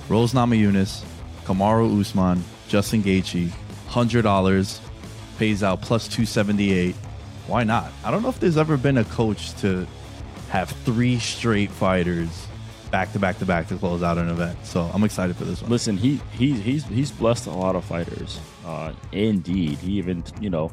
Rose 0.09 0.33
Namajunas, 0.33 1.05
Kamaru 1.45 2.00
Usman, 2.00 2.43
Justin 2.69 3.02
Gaethje, 3.02 3.50
$100, 3.88 4.81
pays 5.38 5.62
out 5.62 5.83
plus 5.83 6.07
278. 6.07 6.95
Why 7.49 7.64
not? 7.64 7.91
I 8.05 8.12
don't 8.12 8.23
know 8.23 8.29
if 8.29 8.38
there's 8.38 8.57
ever 8.57 8.76
been 8.76 8.99
a 8.99 9.05
coach 9.05 9.52
to 9.61 9.87
have 10.49 10.71
three 10.71 11.19
straight 11.19 11.71
fighters 11.71 12.47
back 12.92 13.11
to 13.12 13.18
back 13.18 13.38
to 13.38 13.46
back 13.46 13.66
to 13.68 13.76
close 13.76 14.02
out 14.02 14.18
an 14.18 14.28
event. 14.28 14.56
So 14.64 14.82
I'm 14.94 15.02
excited 15.02 15.34
for 15.34 15.44
this 15.44 15.61
one. 15.62 15.70
Listen, 15.70 15.96
he 15.96 16.20
he 16.32 16.52
he's 16.52 16.84
he's 16.84 17.11
blessed 17.11 17.49
a 17.49 17.50
lot 17.50 17.75
of 17.75 17.84
fighters. 17.84 18.38
Uh, 18.64 18.92
indeed, 19.11 19.78
he 19.78 19.94
even 19.94 20.22
you 20.40 20.50
know 20.50 20.70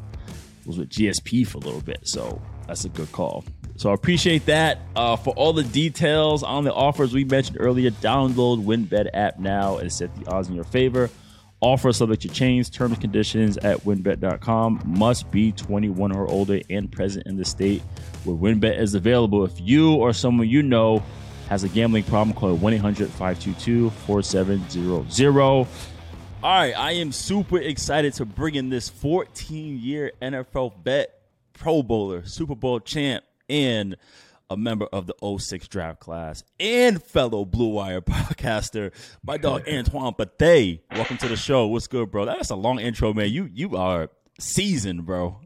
was 0.67 0.77
with 0.77 0.89
GSP 0.89 1.47
for 1.47 1.57
a 1.57 1.61
little 1.61 1.81
bit, 1.81 2.01
so 2.03 2.39
that's 2.67 2.85
a 2.85 2.89
good 2.89 3.11
call. 3.11 3.43
So 3.77 3.89
I 3.89 3.93
appreciate 3.93 4.45
that. 4.45 4.79
Uh, 4.95 5.15
for 5.15 5.33
all 5.35 5.53
the 5.53 5.63
details 5.63 6.43
on 6.43 6.65
the 6.65 6.73
offers 6.73 7.13
we 7.13 7.23
mentioned 7.23 7.57
earlier, 7.59 7.89
download 7.89 8.63
WynnBET 8.65 9.09
app 9.13 9.39
now 9.39 9.77
and 9.77 9.91
set 9.91 10.13
the 10.15 10.29
odds 10.29 10.49
in 10.49 10.53
your 10.55 10.65
favor. 10.65 11.09
Offer 11.61 11.93
subject 11.93 12.21
to 12.23 12.29
change. 12.29 12.71
Terms 12.71 12.93
and 12.93 13.01
conditions 13.01 13.57
at 13.57 13.79
winbet.com. 13.79 14.81
Must 14.85 15.31
be 15.31 15.53
21 15.53 16.13
or 16.13 16.27
older 16.27 16.59
and 16.69 16.91
present 16.91 17.25
in 17.25 17.37
the 17.37 17.45
state 17.45 17.81
where 18.25 18.35
WynnBET 18.35 18.77
is 18.79 18.95
available. 18.95 19.45
If 19.45 19.59
you 19.59 19.93
or 19.93 20.11
someone 20.13 20.47
you 20.49 20.61
know 20.61 21.03
has 21.49 21.63
a 21.63 21.69
gambling 21.69 22.03
problem, 22.03 22.35
call 22.35 22.53
1 22.53 22.73
800 22.73 23.09
522 23.09 23.89
4700. 23.89 25.67
All 26.41 26.49
right, 26.49 26.77
I 26.77 26.91
am 26.93 27.11
super 27.11 27.57
excited 27.57 28.13
to 28.13 28.25
bring 28.25 28.55
in 28.55 28.69
this 28.69 28.87
14 28.87 29.79
year 29.79 30.11
NFL 30.21 30.83
bet 30.83 31.19
Pro 31.53 31.83
Bowler, 31.83 32.23
Super 32.25 32.55
Bowl 32.55 32.79
champ, 32.79 33.25
and 33.49 33.97
a 34.51 34.55
member 34.55 34.85
of 34.93 35.07
the 35.07 35.15
06 35.37 35.67
draft 35.67 35.99
class 35.99 36.43
and 36.59 37.03
fellow 37.03 37.45
Blue 37.45 37.69
Wire 37.69 38.01
podcaster, 38.01 38.91
my 39.23 39.37
dog 39.37 39.67
Antoine 39.67 40.13
Bethea. 40.15 40.77
Welcome 40.91 41.17
to 41.17 41.27
the 41.27 41.35
show. 41.35 41.67
What's 41.67 41.87
good, 41.87 42.11
bro? 42.11 42.25
That's 42.25 42.51
a 42.51 42.55
long 42.55 42.79
intro, 42.79 43.13
man. 43.13 43.31
You 43.31 43.49
you 43.51 43.75
are 43.75 44.09
seasoned, 44.39 45.05
bro. 45.05 45.41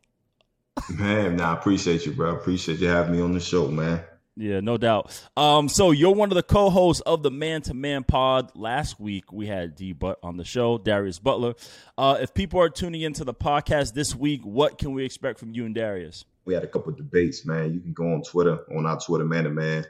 Man, 0.89 1.37
nah, 1.37 1.51
I 1.51 1.57
appreciate 1.57 2.05
you, 2.05 2.11
bro. 2.11 2.35
Appreciate 2.35 2.79
you 2.79 2.87
having 2.87 3.13
me 3.13 3.21
on 3.21 3.31
the 3.31 3.39
show, 3.39 3.69
man. 3.69 4.03
Yeah, 4.35 4.61
no 4.61 4.77
doubt. 4.77 5.11
Um, 5.37 5.69
so 5.69 5.91
you're 5.91 6.13
one 6.15 6.31
of 6.31 6.35
the 6.35 6.43
co-hosts 6.43 7.01
of 7.01 7.21
the 7.21 7.29
Man 7.29 7.61
to 7.63 7.73
Man 7.73 8.03
Pod. 8.03 8.51
Last 8.55 8.99
week 8.99 9.31
we 9.31 9.45
had 9.45 9.75
D 9.75 9.93
Butt 9.93 10.17
on 10.23 10.37
the 10.37 10.43
show, 10.43 10.79
Darius 10.79 11.19
Butler. 11.19 11.53
Uh, 11.97 12.17
if 12.19 12.33
people 12.33 12.59
are 12.59 12.69
tuning 12.69 13.01
into 13.01 13.23
the 13.23 13.33
podcast 13.33 13.93
this 13.93 14.15
week, 14.15 14.41
what 14.43 14.79
can 14.79 14.93
we 14.93 15.05
expect 15.05 15.39
from 15.39 15.51
you 15.51 15.65
and 15.65 15.75
Darius? 15.75 16.25
We 16.45 16.55
had 16.55 16.63
a 16.63 16.67
couple 16.67 16.91
debates, 16.93 17.45
man. 17.45 17.73
You 17.73 17.79
can 17.79 17.93
go 17.93 18.11
on 18.11 18.23
Twitter 18.23 18.59
on 18.75 18.85
our 18.87 18.99
Twitter, 18.99 19.23
Man 19.23 19.43
to 19.43 19.51
Man, 19.51 19.85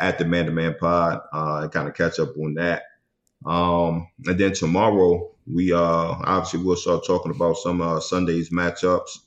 at 0.00 0.18
the 0.18 0.24
Man 0.24 0.46
to 0.46 0.52
Man 0.52 0.74
Pod, 0.78 1.20
uh, 1.32 1.60
and 1.62 1.72
kind 1.72 1.88
of 1.88 1.94
catch 1.94 2.18
up 2.18 2.36
on 2.36 2.54
that. 2.54 2.82
Um, 3.46 4.08
and 4.26 4.38
then 4.38 4.54
tomorrow 4.54 5.30
we 5.46 5.72
uh 5.72 5.78
obviously 5.78 6.62
we'll 6.62 6.76
start 6.76 7.06
talking 7.06 7.30
about 7.30 7.58
some 7.58 7.80
uh 7.80 8.00
Sunday's 8.00 8.50
matchups 8.50 9.18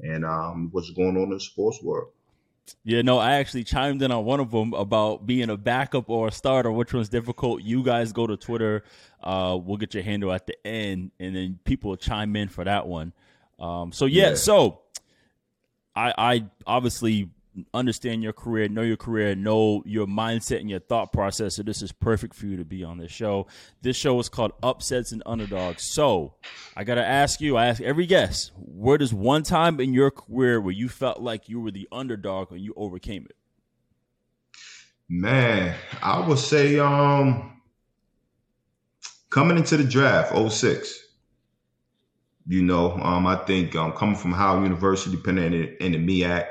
and 0.00 0.24
um 0.24 0.70
what's 0.72 0.90
going 0.90 1.16
on 1.16 1.24
in 1.24 1.30
the 1.30 1.40
sports 1.40 1.82
world. 1.82 2.08
Yeah, 2.84 3.02
no, 3.02 3.18
I 3.18 3.34
actually 3.34 3.64
chimed 3.64 4.02
in 4.02 4.10
on 4.10 4.24
one 4.24 4.40
of 4.40 4.50
them 4.50 4.74
about 4.74 5.26
being 5.26 5.50
a 5.50 5.56
backup 5.56 6.08
or 6.08 6.28
a 6.28 6.32
starter, 6.32 6.70
which 6.72 6.92
one's 6.92 7.08
difficult. 7.08 7.62
You 7.62 7.82
guys 7.82 8.12
go 8.12 8.26
to 8.26 8.36
Twitter. 8.36 8.84
Uh, 9.22 9.58
we'll 9.62 9.76
get 9.76 9.94
your 9.94 10.02
handle 10.02 10.32
at 10.32 10.46
the 10.46 10.54
end, 10.66 11.10
and 11.18 11.36
then 11.36 11.58
people 11.64 11.90
will 11.90 11.96
chime 11.96 12.34
in 12.36 12.48
for 12.48 12.64
that 12.64 12.86
one. 12.86 13.12
Um, 13.58 13.92
so 13.92 14.06
yeah, 14.06 14.30
yeah, 14.30 14.34
so 14.34 14.80
I, 15.94 16.14
I 16.18 16.44
obviously 16.66 17.30
understand 17.72 18.22
your 18.22 18.32
career, 18.32 18.68
know 18.68 18.82
your 18.82 18.96
career, 18.96 19.34
know 19.34 19.82
your 19.86 20.06
mindset 20.06 20.60
and 20.60 20.70
your 20.70 20.80
thought 20.80 21.12
process. 21.12 21.56
So 21.56 21.62
this 21.62 21.82
is 21.82 21.92
perfect 21.92 22.34
for 22.34 22.46
you 22.46 22.56
to 22.56 22.64
be 22.64 22.84
on 22.84 22.98
this 22.98 23.10
show. 23.12 23.46
This 23.82 23.96
show 23.96 24.18
is 24.18 24.28
called 24.28 24.52
Upsets 24.62 25.12
and 25.12 25.22
Underdogs. 25.26 25.84
So 25.84 26.34
I 26.76 26.84
got 26.84 26.96
to 26.96 27.06
ask 27.06 27.40
you, 27.40 27.56
I 27.56 27.66
ask 27.66 27.80
every 27.80 28.06
guest, 28.06 28.52
where 28.56 28.98
does 28.98 29.14
one 29.14 29.42
time 29.42 29.80
in 29.80 29.94
your 29.94 30.10
career 30.10 30.60
where 30.60 30.72
you 30.72 30.88
felt 30.88 31.20
like 31.20 31.48
you 31.48 31.60
were 31.60 31.70
the 31.70 31.88
underdog 31.90 32.52
and 32.52 32.60
you 32.60 32.74
overcame 32.76 33.26
it? 33.28 33.36
Man, 35.08 35.74
I 36.02 36.26
would 36.26 36.38
say 36.38 36.78
um 36.78 37.60
coming 39.30 39.56
into 39.56 39.76
the 39.76 39.84
draft 39.84 40.32
06 40.50 41.06
you 42.46 42.62
know 42.62 42.92
um, 42.92 43.26
i 43.26 43.36
think 43.36 43.74
um, 43.76 43.92
coming 43.92 44.16
from 44.16 44.32
howard 44.32 44.62
university 44.62 45.10
depending 45.10 45.52
in, 45.52 45.76
in 45.80 45.92
the 45.92 45.98
MEAC 45.98 46.46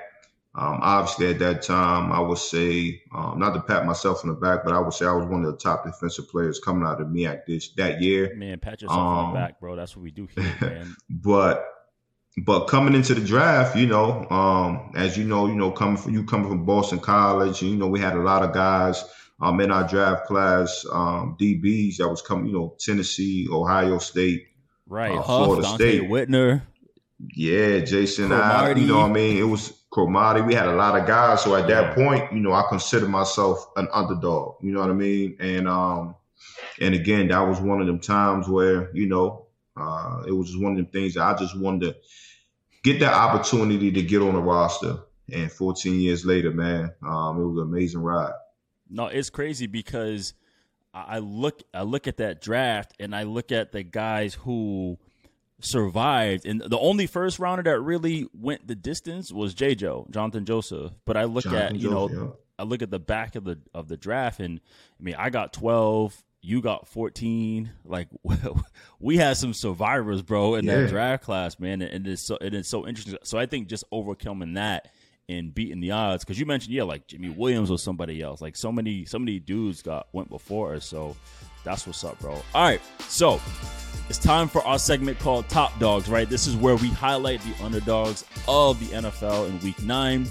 um, 0.57 0.79
obviously, 0.81 1.27
at 1.31 1.39
that 1.39 1.63
time, 1.63 2.13
I 2.13 2.21
would 2.21 2.37
say, 2.37 3.01
um, 3.13 3.37
not 3.39 3.53
to 3.55 3.61
pat 3.61 3.85
myself 3.85 4.23
on 4.23 4.29
the 4.29 4.35
back, 4.35 4.63
but 4.63 4.73
I 4.73 4.79
would 4.79 4.93
say 4.93 5.05
I 5.05 5.11
was 5.11 5.25
one 5.25 5.43
of 5.43 5.51
the 5.51 5.57
top 5.57 5.83
defensive 5.83 6.29
players 6.29 6.59
coming 6.59 6.87
out 6.87 7.01
of 7.01 7.07
MEAC 7.07 7.41
this 7.45 7.73
that 7.73 8.01
year. 8.01 8.33
Man, 8.35 8.59
pat 8.59 8.81
yourself 8.81 8.97
um, 8.97 9.05
on 9.07 9.33
the 9.33 9.39
um, 9.39 9.45
back, 9.45 9.59
bro. 9.59 9.75
That's 9.75 9.97
what 9.97 10.03
we 10.03 10.11
do 10.11 10.27
here, 10.33 10.55
man. 10.61 10.95
but 11.09 11.67
but 12.45 12.67
coming 12.67 12.95
into 12.95 13.13
the 13.13 13.25
draft, 13.25 13.75
you 13.75 13.85
know, 13.85 14.29
um, 14.29 14.93
as 14.95 15.17
you 15.17 15.25
know, 15.25 15.47
you 15.47 15.55
know, 15.55 15.71
coming 15.71 15.97
from 15.97 16.13
you 16.13 16.23
coming 16.23 16.47
from 16.47 16.65
Boston 16.65 16.99
College, 16.99 17.61
you 17.61 17.75
know, 17.75 17.87
we 17.87 17.99
had 17.99 18.13
a 18.13 18.21
lot 18.21 18.41
of 18.41 18.53
guys 18.53 19.03
um, 19.41 19.59
in 19.59 19.71
our 19.71 19.85
draft 19.85 20.25
class, 20.25 20.85
um, 20.89 21.35
DBs 21.37 21.97
that 21.97 22.07
was 22.07 22.21
coming, 22.21 22.45
you 22.47 22.53
know, 22.53 22.77
Tennessee, 22.79 23.45
Ohio 23.51 23.97
State, 23.97 24.47
right, 24.87 25.11
uh, 25.11 25.21
Huff, 25.21 25.45
Florida 25.47 25.67
Donte 25.67 25.75
State, 25.75 26.01
Whitner. 26.03 26.61
Yeah, 27.33 27.79
Jason, 27.79 28.31
I, 28.31 28.71
you 28.71 28.87
know, 28.87 28.99
what 28.99 29.11
I 29.11 29.13
mean, 29.13 29.37
it 29.37 29.43
was 29.43 29.73
Cromartie. 29.95 30.41
We 30.41 30.53
had 30.53 30.67
a 30.67 30.75
lot 30.75 30.99
of 30.99 31.07
guys. 31.07 31.41
So 31.41 31.55
at 31.55 31.69
that 31.69 31.95
point, 31.95 32.29
you 32.33 32.41
know, 32.41 32.51
I 32.51 32.65
consider 32.67 33.07
myself 33.07 33.65
an 33.77 33.87
underdog. 33.93 34.57
You 34.61 34.73
know 34.73 34.81
what 34.81 34.89
I 34.89 34.93
mean? 34.93 35.37
And 35.39 35.69
um, 35.69 36.15
And 36.81 36.93
again, 36.93 37.29
that 37.29 37.39
was 37.39 37.61
one 37.61 37.79
of 37.79 37.87
them 37.87 38.01
times 38.01 38.49
where 38.49 38.93
you 38.93 39.07
know 39.07 39.45
uh, 39.77 40.23
it 40.27 40.33
was 40.33 40.47
just 40.47 40.61
one 40.61 40.73
of 40.73 40.77
them 40.79 40.87
things 40.87 41.13
that 41.13 41.23
I 41.23 41.37
just 41.37 41.57
wanted 41.57 41.93
to 41.93 41.95
get 42.83 42.99
that 42.99 43.13
opportunity 43.13 43.89
to 43.93 44.01
get 44.01 44.21
on 44.21 44.33
the 44.33 44.41
roster. 44.41 44.97
And 45.31 45.49
14 45.49 45.97
years 46.01 46.25
later, 46.25 46.51
man, 46.51 46.93
um, 47.01 47.39
it 47.39 47.45
was 47.45 47.57
an 47.57 47.63
amazing 47.63 48.01
ride. 48.01 48.33
No, 48.89 49.07
it's 49.07 49.29
crazy 49.29 49.65
because 49.65 50.33
I 50.93 51.19
look 51.19 51.63
I 51.73 51.83
look 51.83 52.05
at 52.05 52.17
that 52.17 52.41
draft 52.41 52.93
and 52.99 53.15
I 53.15 53.23
look 53.23 53.53
at 53.53 53.71
the 53.71 53.83
guys 53.83 54.33
who 54.33 54.97
survived, 55.61 56.45
and 56.45 56.61
the 56.61 56.79
only 56.79 57.07
first 57.07 57.39
rounder 57.39 57.63
that 57.63 57.79
really 57.79 58.27
went 58.33 58.67
the 58.67 58.75
distance 58.75 59.31
was 59.31 59.53
J. 59.53 59.75
Joe 59.75 60.07
Johnathan 60.11 60.45
Joseph. 60.45 60.93
But 61.05 61.17
I 61.17 61.25
look 61.25 61.45
Johnathan 61.45 61.65
at 61.65 61.75
you 61.75 61.89
Joseph, 61.89 62.17
know 62.17 62.23
yeah. 62.23 62.31
I 62.59 62.63
look 62.63 62.81
at 62.81 62.91
the 62.91 62.99
back 62.99 63.35
of 63.35 63.43
the 63.43 63.59
of 63.73 63.87
the 63.87 63.97
draft, 63.97 64.39
and 64.39 64.59
I 64.99 65.03
mean 65.03 65.15
I 65.17 65.29
got 65.29 65.53
twelve, 65.53 66.21
you 66.41 66.61
got 66.61 66.87
fourteen. 66.87 67.71
Like 67.83 68.09
we 68.99 69.17
had 69.17 69.37
some 69.37 69.53
survivors, 69.53 70.21
bro, 70.21 70.55
in 70.55 70.65
yeah. 70.65 70.81
that 70.81 70.89
draft 70.89 71.23
class, 71.23 71.59
man, 71.59 71.81
and 71.81 72.07
it's 72.07 72.21
so 72.21 72.37
it 72.41 72.53
is 72.53 72.67
so 72.67 72.87
interesting. 72.87 73.17
So 73.23 73.37
I 73.37 73.45
think 73.45 73.67
just 73.67 73.83
overcoming 73.91 74.53
that 74.55 74.91
and 75.27 75.53
beating 75.53 75.79
the 75.79 75.91
odds 75.91 76.23
because 76.23 76.39
you 76.39 76.45
mentioned 76.45 76.73
yeah 76.73 76.83
like 76.83 77.07
Jimmy 77.07 77.29
Williams 77.29 77.71
or 77.71 77.79
somebody 77.79 78.21
else 78.21 78.41
like 78.41 78.55
so 78.55 78.71
many 78.71 79.05
so 79.05 79.17
many 79.17 79.39
dudes 79.39 79.81
got 79.81 80.07
went 80.13 80.29
before 80.29 80.75
us 80.75 80.85
so 80.85 81.15
that's 81.65 81.85
what's 81.85 82.03
up 82.05 82.17
bro 82.19 82.31
all 82.31 82.63
right 82.63 82.81
so 83.09 83.41
it's 84.07 84.19
time 84.19 84.47
for 84.47 84.63
our 84.67 84.77
segment 84.77 85.17
called 85.17 85.49
Top 85.49 85.79
Dogs, 85.79 86.07
right? 86.07 86.29
This 86.29 86.45
is 86.45 86.55
where 86.55 86.75
we 86.75 86.89
highlight 86.89 87.41
the 87.41 87.63
underdogs 87.63 88.23
of 88.47 88.79
the 88.79 88.95
NFL 88.95 89.49
in 89.49 89.59
week 89.61 89.81
nine 89.81 90.27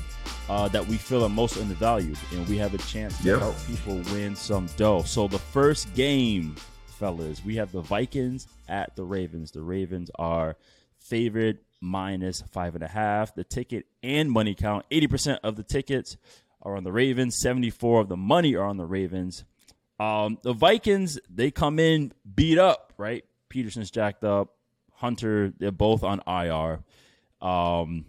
uh, 0.48 0.68
that 0.68 0.86
we 0.86 0.96
feel 0.96 1.24
are 1.24 1.28
most 1.28 1.56
undervalued. 1.58 2.16
And 2.32 2.46
we 2.48 2.56
have 2.58 2.72
a 2.72 2.78
chance 2.78 3.18
to 3.18 3.28
yep. 3.30 3.38
help 3.40 3.56
people 3.66 3.96
win 4.12 4.36
some 4.36 4.68
dough. 4.76 5.02
So 5.02 5.26
the 5.26 5.40
first 5.40 5.92
game, 5.94 6.54
fellas, 6.86 7.44
we 7.44 7.56
have 7.56 7.72
the 7.72 7.80
Vikings 7.80 8.46
at 8.68 8.94
the 8.94 9.02
Ravens. 9.02 9.50
The 9.50 9.62
Ravens 9.62 10.08
are 10.20 10.56
favored 11.00 11.58
minus 11.80 12.42
five 12.52 12.76
and 12.76 12.84
a 12.84 12.88
half. 12.88 13.34
The 13.34 13.44
ticket 13.44 13.86
and 14.04 14.30
money 14.30 14.54
count 14.54 14.86
80% 14.92 15.38
of 15.42 15.56
the 15.56 15.64
tickets 15.64 16.16
are 16.62 16.76
on 16.76 16.84
the 16.84 16.92
Ravens, 16.92 17.36
74 17.40 18.02
of 18.02 18.08
the 18.08 18.16
money 18.16 18.54
are 18.54 18.64
on 18.64 18.76
the 18.76 18.86
Ravens. 18.86 19.44
Um, 19.98 20.38
the 20.42 20.52
Vikings, 20.52 21.18
they 21.30 21.50
come 21.50 21.78
in 21.78 22.12
beat 22.34 22.58
up, 22.58 22.92
right? 22.96 23.24
Peterson's 23.48 23.90
jacked 23.90 24.24
up. 24.24 24.54
Hunter, 24.94 25.52
they're 25.58 25.70
both 25.70 26.02
on 26.02 26.22
IR. 26.26 26.82
Um, 27.46 28.06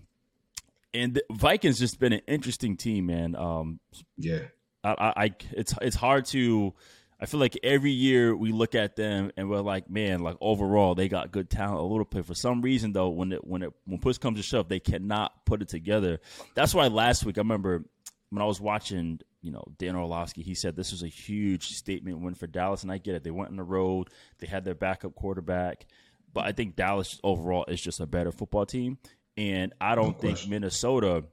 and 0.94 1.14
the 1.14 1.24
Vikings 1.32 1.80
just 1.80 2.00
been 2.00 2.14
an 2.14 2.22
interesting 2.28 2.78
team, 2.78 3.08
man. 3.08 3.36
Um, 3.36 3.80
yeah, 4.18 4.40
I, 4.84 5.14
I, 5.16 5.32
it's 5.52 5.74
it's 5.82 5.96
hard 5.96 6.26
to. 6.28 6.74
I 7.20 7.28
feel 7.28 7.40
like 7.40 7.58
every 7.64 7.92
year 7.92 8.36
we 8.36 8.52
look 8.52 8.76
at 8.76 8.98
them 8.98 9.32
and 9.38 9.50
we're 9.50 9.62
like, 9.62 9.90
man, 9.90 10.20
like 10.20 10.36
overall 10.42 10.96
they 10.96 11.08
got 11.08 11.32
good 11.32 11.50
talent 11.50 11.80
a 11.80 11.84
little 11.84 12.06
bit. 12.06 12.26
For 12.26 12.36
some 12.36 12.62
reason 12.62 12.92
though, 12.92 13.10
when 13.10 13.32
it 13.32 13.46
when 13.46 13.62
it 13.62 13.74
when 13.86 14.00
push 14.00 14.18
comes 14.18 14.38
to 14.38 14.44
shove, 14.44 14.68
they 14.68 14.80
cannot 14.80 15.46
put 15.46 15.62
it 15.62 15.70
together. 15.70 16.20
That's 16.56 16.74
why 16.74 16.88
last 16.88 17.26
week 17.26 17.38
I 17.38 17.42
remember 17.42 17.86
when 18.30 18.42
I 18.42 18.46
was 18.46 18.60
watching 18.60 19.22
you 19.46 19.52
know, 19.52 19.64
Dan 19.78 19.96
Orlovsky, 19.96 20.42
he 20.42 20.56
said 20.56 20.76
this 20.76 20.92
was 20.92 21.04
a 21.04 21.08
huge 21.08 21.76
statement 21.76 22.20
win 22.20 22.34
for 22.34 22.48
Dallas, 22.48 22.82
and 22.82 22.92
I 22.92 22.98
get 22.98 23.14
it. 23.14 23.24
They 23.24 23.30
went 23.30 23.52
on 23.52 23.58
the 23.58 23.64
road, 23.64 24.10
they 24.40 24.48
had 24.48 24.66
their 24.66 24.74
backup 24.74 25.14
quarterback, 25.14 25.86
but 26.34 26.46
I 26.46 26.52
think 26.52 26.76
Dallas 26.76 27.20
overall 27.24 27.64
is 27.68 27.80
just 27.80 28.00
a 28.00 28.08
better 28.08 28.32
football 28.32 28.66
team, 28.66 28.98
and 29.38 29.72
I 29.80 29.94
don't 29.94 30.18
no 30.18 30.20
think 30.20 30.48
Minnesota 30.48 31.26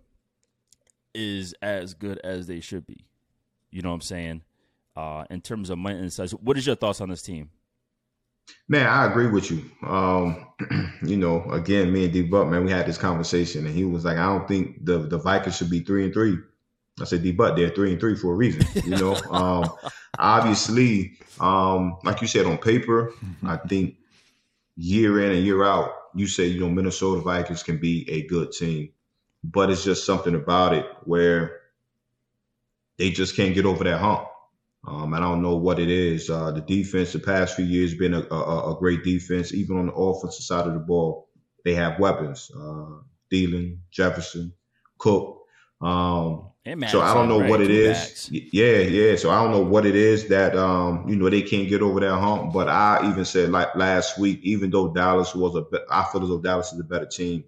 is 1.15 1.55
as 1.63 1.95
good 1.95 2.21
as 2.23 2.47
they 2.47 2.61
should 2.61 2.87
be. 2.87 3.07
You 3.71 3.81
know 3.81 3.89
what 3.89 3.95
I'm 3.95 4.01
saying? 4.03 4.43
Uh, 4.95 5.25
in 5.31 5.41
terms 5.41 5.71
of 5.71 5.79
money 5.79 5.99
and 5.99 6.13
size, 6.13 6.33
what 6.33 6.59
is 6.59 6.67
your 6.67 6.77
thoughts 6.77 7.01
on 7.01 7.09
this 7.09 7.23
team? 7.23 7.49
Man, 8.69 8.87
I 8.87 9.07
agree 9.07 9.29
with 9.29 9.51
you. 9.51 9.65
Um, 9.87 10.49
you 11.03 11.17
know, 11.17 11.51
again, 11.51 11.91
me 11.91 12.05
and 12.05 12.13
D 12.13 12.21
Butt, 12.21 12.49
man, 12.49 12.63
we 12.67 12.71
had 12.71 12.85
this 12.85 12.99
conversation, 12.99 13.65
and 13.65 13.75
he 13.75 13.87
was 13.87 14.05
like, 14.05 14.19
"I 14.19 14.27
don't 14.27 14.47
think 14.47 14.85
the 14.85 14.99
the 14.99 15.17
Vikings 15.17 15.57
should 15.57 15.71
be 15.71 15.81
three 15.81 16.05
and 16.05 16.13
three." 16.13 16.37
I 17.01 17.05
said 17.05 17.23
D 17.23 17.33
Butt 17.33 17.57
they're 17.57 17.71
three 17.71 17.93
and 17.93 18.01
three 18.01 18.17
for 18.17 18.33
a 18.33 18.37
reason. 18.37 18.67
You 18.85 18.97
know, 18.97 19.15
um, 19.31 19.71
obviously, 20.19 21.19
um, 21.41 21.97
like 22.05 22.21
you 22.21 22.27
said 22.27 22.47
on 22.47 22.59
paper, 22.59 23.13
I 23.45 23.57
think 23.57 23.97
year 24.77 25.21
in 25.23 25.33
and 25.33 25.45
year 25.45 25.65
out, 25.65 25.93
you 26.15 26.27
say 26.27 26.47
you 26.47 26.61
know 26.61 26.69
Minnesota 26.69 27.21
Vikings 27.21 27.63
can 27.63 27.79
be 27.79 28.09
a 28.11 28.27
good 28.27 28.53
team, 28.53 28.91
but 29.43 29.71
it's 29.71 29.85
just 29.85 30.05
something 30.05 30.35
about 30.35 30.75
it 30.75 30.87
where 31.05 31.61
they 32.99 33.11
just 33.11 33.37
can't 33.37 33.55
get 33.55 33.67
over 33.67 33.85
that 33.85 33.99
hump. 33.99 34.29
Um, 34.87 35.15
I 35.15 35.21
don't 35.21 35.43
know 35.43 35.57
what 35.57 35.79
it 35.79 35.89
is. 35.89 36.29
Uh, 36.29 36.51
the 36.51 36.61
defense 36.61 37.13
the 37.13 37.21
past 37.21 37.55
few 37.55 37.65
years 37.65 37.95
been 37.95 38.15
a, 38.15 38.23
a, 38.31 38.75
a, 38.75 38.79
great 38.79 39.05
defense. 39.05 39.55
Even 39.55 39.79
on 39.79 39.87
the 39.87 39.93
offensive 39.93 40.45
side 40.45 40.67
of 40.67 40.75
the 40.75 40.81
ball, 40.81 41.29
they 41.65 41.75
have 41.75 42.01
weapons. 42.01 42.51
Uh, 42.55 42.99
Thielen, 43.33 43.79
Jefferson, 43.93 44.53
Cook. 44.99 45.47
Um, 45.81 46.52
so 46.65 47.01
I 47.01 47.13
don't 47.13 47.29
know 47.29 47.41
right? 47.41 47.51
what 47.51 47.61
it 47.61 47.71
is. 47.71 47.99
Backs. 47.99 48.31
Yeah, 48.31 48.79
yeah. 48.79 49.17
So 49.17 49.31
I 49.31 49.43
don't 49.43 49.51
know 49.51 49.63
what 49.63 49.85
it 49.85 49.97
is 49.97 50.29
that 50.29 50.57
um, 50.57 51.09
you 51.09 51.17
know 51.17 51.29
they 51.29 51.43
can't 51.43 51.69
get 51.69 51.83
over 51.83 51.99
that 52.01 52.17
hump. 52.17 52.53
But 52.53 52.69
I 52.69 53.09
even 53.11 53.25
said 53.25 53.51
like 53.51 53.75
last 53.75 54.19
week, 54.19 54.41
even 54.43 54.71
though 54.71 54.93
Dallas 54.93 55.35
was 55.35 55.57
a, 55.57 55.65
I 55.91 56.05
feel 56.05 56.23
as 56.23 56.29
though 56.29 56.41
Dallas 56.41 56.73
is 56.73 56.79
a 56.79 56.85
better 56.85 57.07
team. 57.07 57.45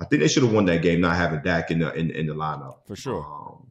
I 0.00 0.06
think 0.06 0.22
they 0.22 0.28
should 0.28 0.42
have 0.42 0.52
won 0.52 0.66
that 0.66 0.82
game, 0.82 1.00
not 1.00 1.14
having 1.14 1.42
Dak 1.42 1.70
in 1.70 1.78
the 1.78 1.92
in, 1.94 2.10
in 2.10 2.26
the 2.26 2.34
lineup 2.34 2.78
for 2.86 2.96
sure. 2.96 3.24
Um, 3.24 3.70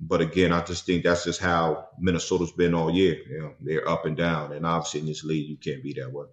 but 0.00 0.20
again, 0.20 0.52
I 0.52 0.62
just 0.62 0.86
think 0.86 1.02
that's 1.02 1.24
just 1.24 1.40
how 1.40 1.88
Minnesota's 1.98 2.52
been 2.52 2.74
all 2.74 2.90
year. 2.90 3.16
You 3.28 3.38
know, 3.40 3.54
they're 3.60 3.88
up 3.88 4.06
and 4.06 4.16
down, 4.16 4.52
and 4.52 4.64
obviously 4.64 5.00
in 5.00 5.06
this 5.06 5.24
league, 5.24 5.48
you 5.48 5.56
can't 5.56 5.82
be 5.82 5.92
that 5.94 6.12
way. 6.12 6.26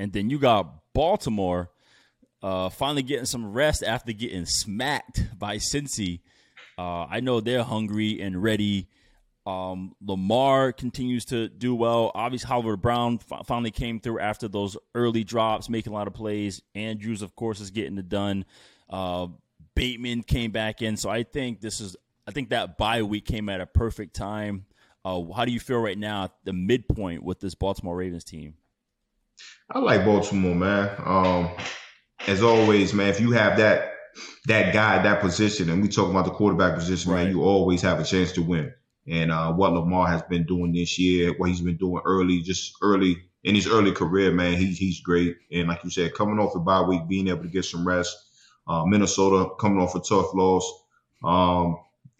And 0.00 0.12
then 0.12 0.28
you 0.28 0.40
got 0.40 0.92
Baltimore, 0.92 1.70
uh, 2.42 2.68
finally 2.68 3.02
getting 3.02 3.26
some 3.26 3.52
rest 3.52 3.84
after 3.84 4.12
getting 4.12 4.46
smacked 4.46 5.38
by 5.38 5.58
Cincy 5.58 6.20
uh, 6.78 7.06
I 7.10 7.20
know 7.20 7.40
they're 7.40 7.64
hungry 7.64 8.20
and 8.20 8.40
ready. 8.40 8.88
Um, 9.44 9.94
Lamar 10.00 10.72
continues 10.72 11.24
to 11.26 11.48
do 11.48 11.74
well. 11.74 12.12
Obviously, 12.14 12.46
Hollywood 12.46 12.80
Brown 12.80 13.18
f- 13.30 13.46
finally 13.46 13.70
came 13.70 13.98
through 13.98 14.20
after 14.20 14.46
those 14.46 14.76
early 14.94 15.24
drops, 15.24 15.68
making 15.68 15.92
a 15.92 15.96
lot 15.96 16.06
of 16.06 16.14
plays. 16.14 16.62
Andrews, 16.74 17.22
of 17.22 17.34
course, 17.34 17.58
is 17.60 17.70
getting 17.70 17.98
it 17.98 18.08
done. 18.08 18.44
Uh, 18.88 19.28
Bateman 19.74 20.22
came 20.22 20.50
back 20.50 20.82
in, 20.82 20.96
so 20.96 21.10
I 21.10 21.22
think 21.22 21.60
this 21.60 21.80
is. 21.80 21.96
I 22.26 22.30
think 22.30 22.50
that 22.50 22.76
bye 22.76 23.02
week 23.02 23.24
came 23.24 23.48
at 23.48 23.60
a 23.60 23.66
perfect 23.66 24.14
time. 24.14 24.66
Uh, 25.04 25.22
how 25.34 25.46
do 25.46 25.52
you 25.52 25.60
feel 25.60 25.78
right 25.78 25.96
now 25.96 26.24
at 26.24 26.32
the 26.44 26.52
midpoint 26.52 27.22
with 27.22 27.40
this 27.40 27.54
Baltimore 27.54 27.96
Ravens 27.96 28.24
team? 28.24 28.54
I 29.70 29.78
like 29.78 30.04
Baltimore, 30.04 30.54
man. 30.54 30.90
Um, 31.04 31.50
as 32.26 32.42
always, 32.42 32.92
man, 32.92 33.08
if 33.08 33.18
you 33.18 33.30
have 33.32 33.56
that 33.56 33.94
that 34.46 34.72
guy 34.72 35.02
that 35.02 35.20
position, 35.20 35.70
and 35.70 35.82
we 35.82 35.88
talk 35.88 36.10
about 36.10 36.24
the 36.24 36.30
quarterback 36.30 36.74
position, 36.74 37.12
right. 37.12 37.24
man, 37.24 37.32
you 37.32 37.42
always 37.42 37.82
have 37.82 38.00
a 38.00 38.04
chance 38.04 38.32
to 38.32 38.42
win. 38.42 38.72
And 39.06 39.32
uh, 39.32 39.52
what 39.52 39.72
Lamar 39.72 40.08
has 40.08 40.22
been 40.22 40.44
doing 40.44 40.72
this 40.72 40.98
year, 40.98 41.32
what 41.36 41.48
he's 41.48 41.62
been 41.62 41.78
doing 41.78 42.02
early, 42.04 42.42
just 42.42 42.72
early 42.82 43.16
in 43.42 43.54
his 43.54 43.66
early 43.66 43.92
career, 43.92 44.30
man, 44.32 44.56
he's 44.58 44.78
he's 44.78 45.00
great. 45.00 45.36
And 45.50 45.68
like 45.68 45.82
you 45.84 45.90
said, 45.90 46.14
coming 46.14 46.38
off 46.38 46.54
a 46.54 46.60
bye 46.60 46.82
week, 46.82 47.08
being 47.08 47.28
able 47.28 47.42
to 47.42 47.48
get 47.48 47.64
some 47.64 47.86
rest, 47.86 48.16
uh, 48.66 48.84
Minnesota 48.84 49.50
coming 49.58 49.80
off 49.80 49.94
a 49.94 50.00
tough 50.00 50.34
loss. 50.34 50.70
Um, 51.24 51.76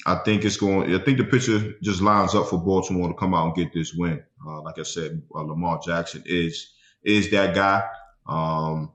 I 0.06 0.16
think 0.24 0.44
it's 0.44 0.56
going. 0.56 0.94
I 0.94 0.98
think 0.98 1.18
the 1.18 1.24
picture 1.24 1.74
just 1.82 2.00
lines 2.00 2.34
up 2.34 2.48
for 2.48 2.58
Baltimore 2.58 3.08
to 3.08 3.14
come 3.14 3.34
out 3.34 3.46
and 3.46 3.54
get 3.54 3.74
this 3.74 3.92
win. 3.94 4.22
Uh, 4.46 4.62
like 4.62 4.78
I 4.78 4.84
said, 4.84 5.22
uh, 5.34 5.42
Lamar 5.42 5.80
Jackson 5.84 6.22
is 6.24 6.72
is 7.02 7.30
that 7.32 7.54
guy. 7.54 7.82
Um, 8.26 8.92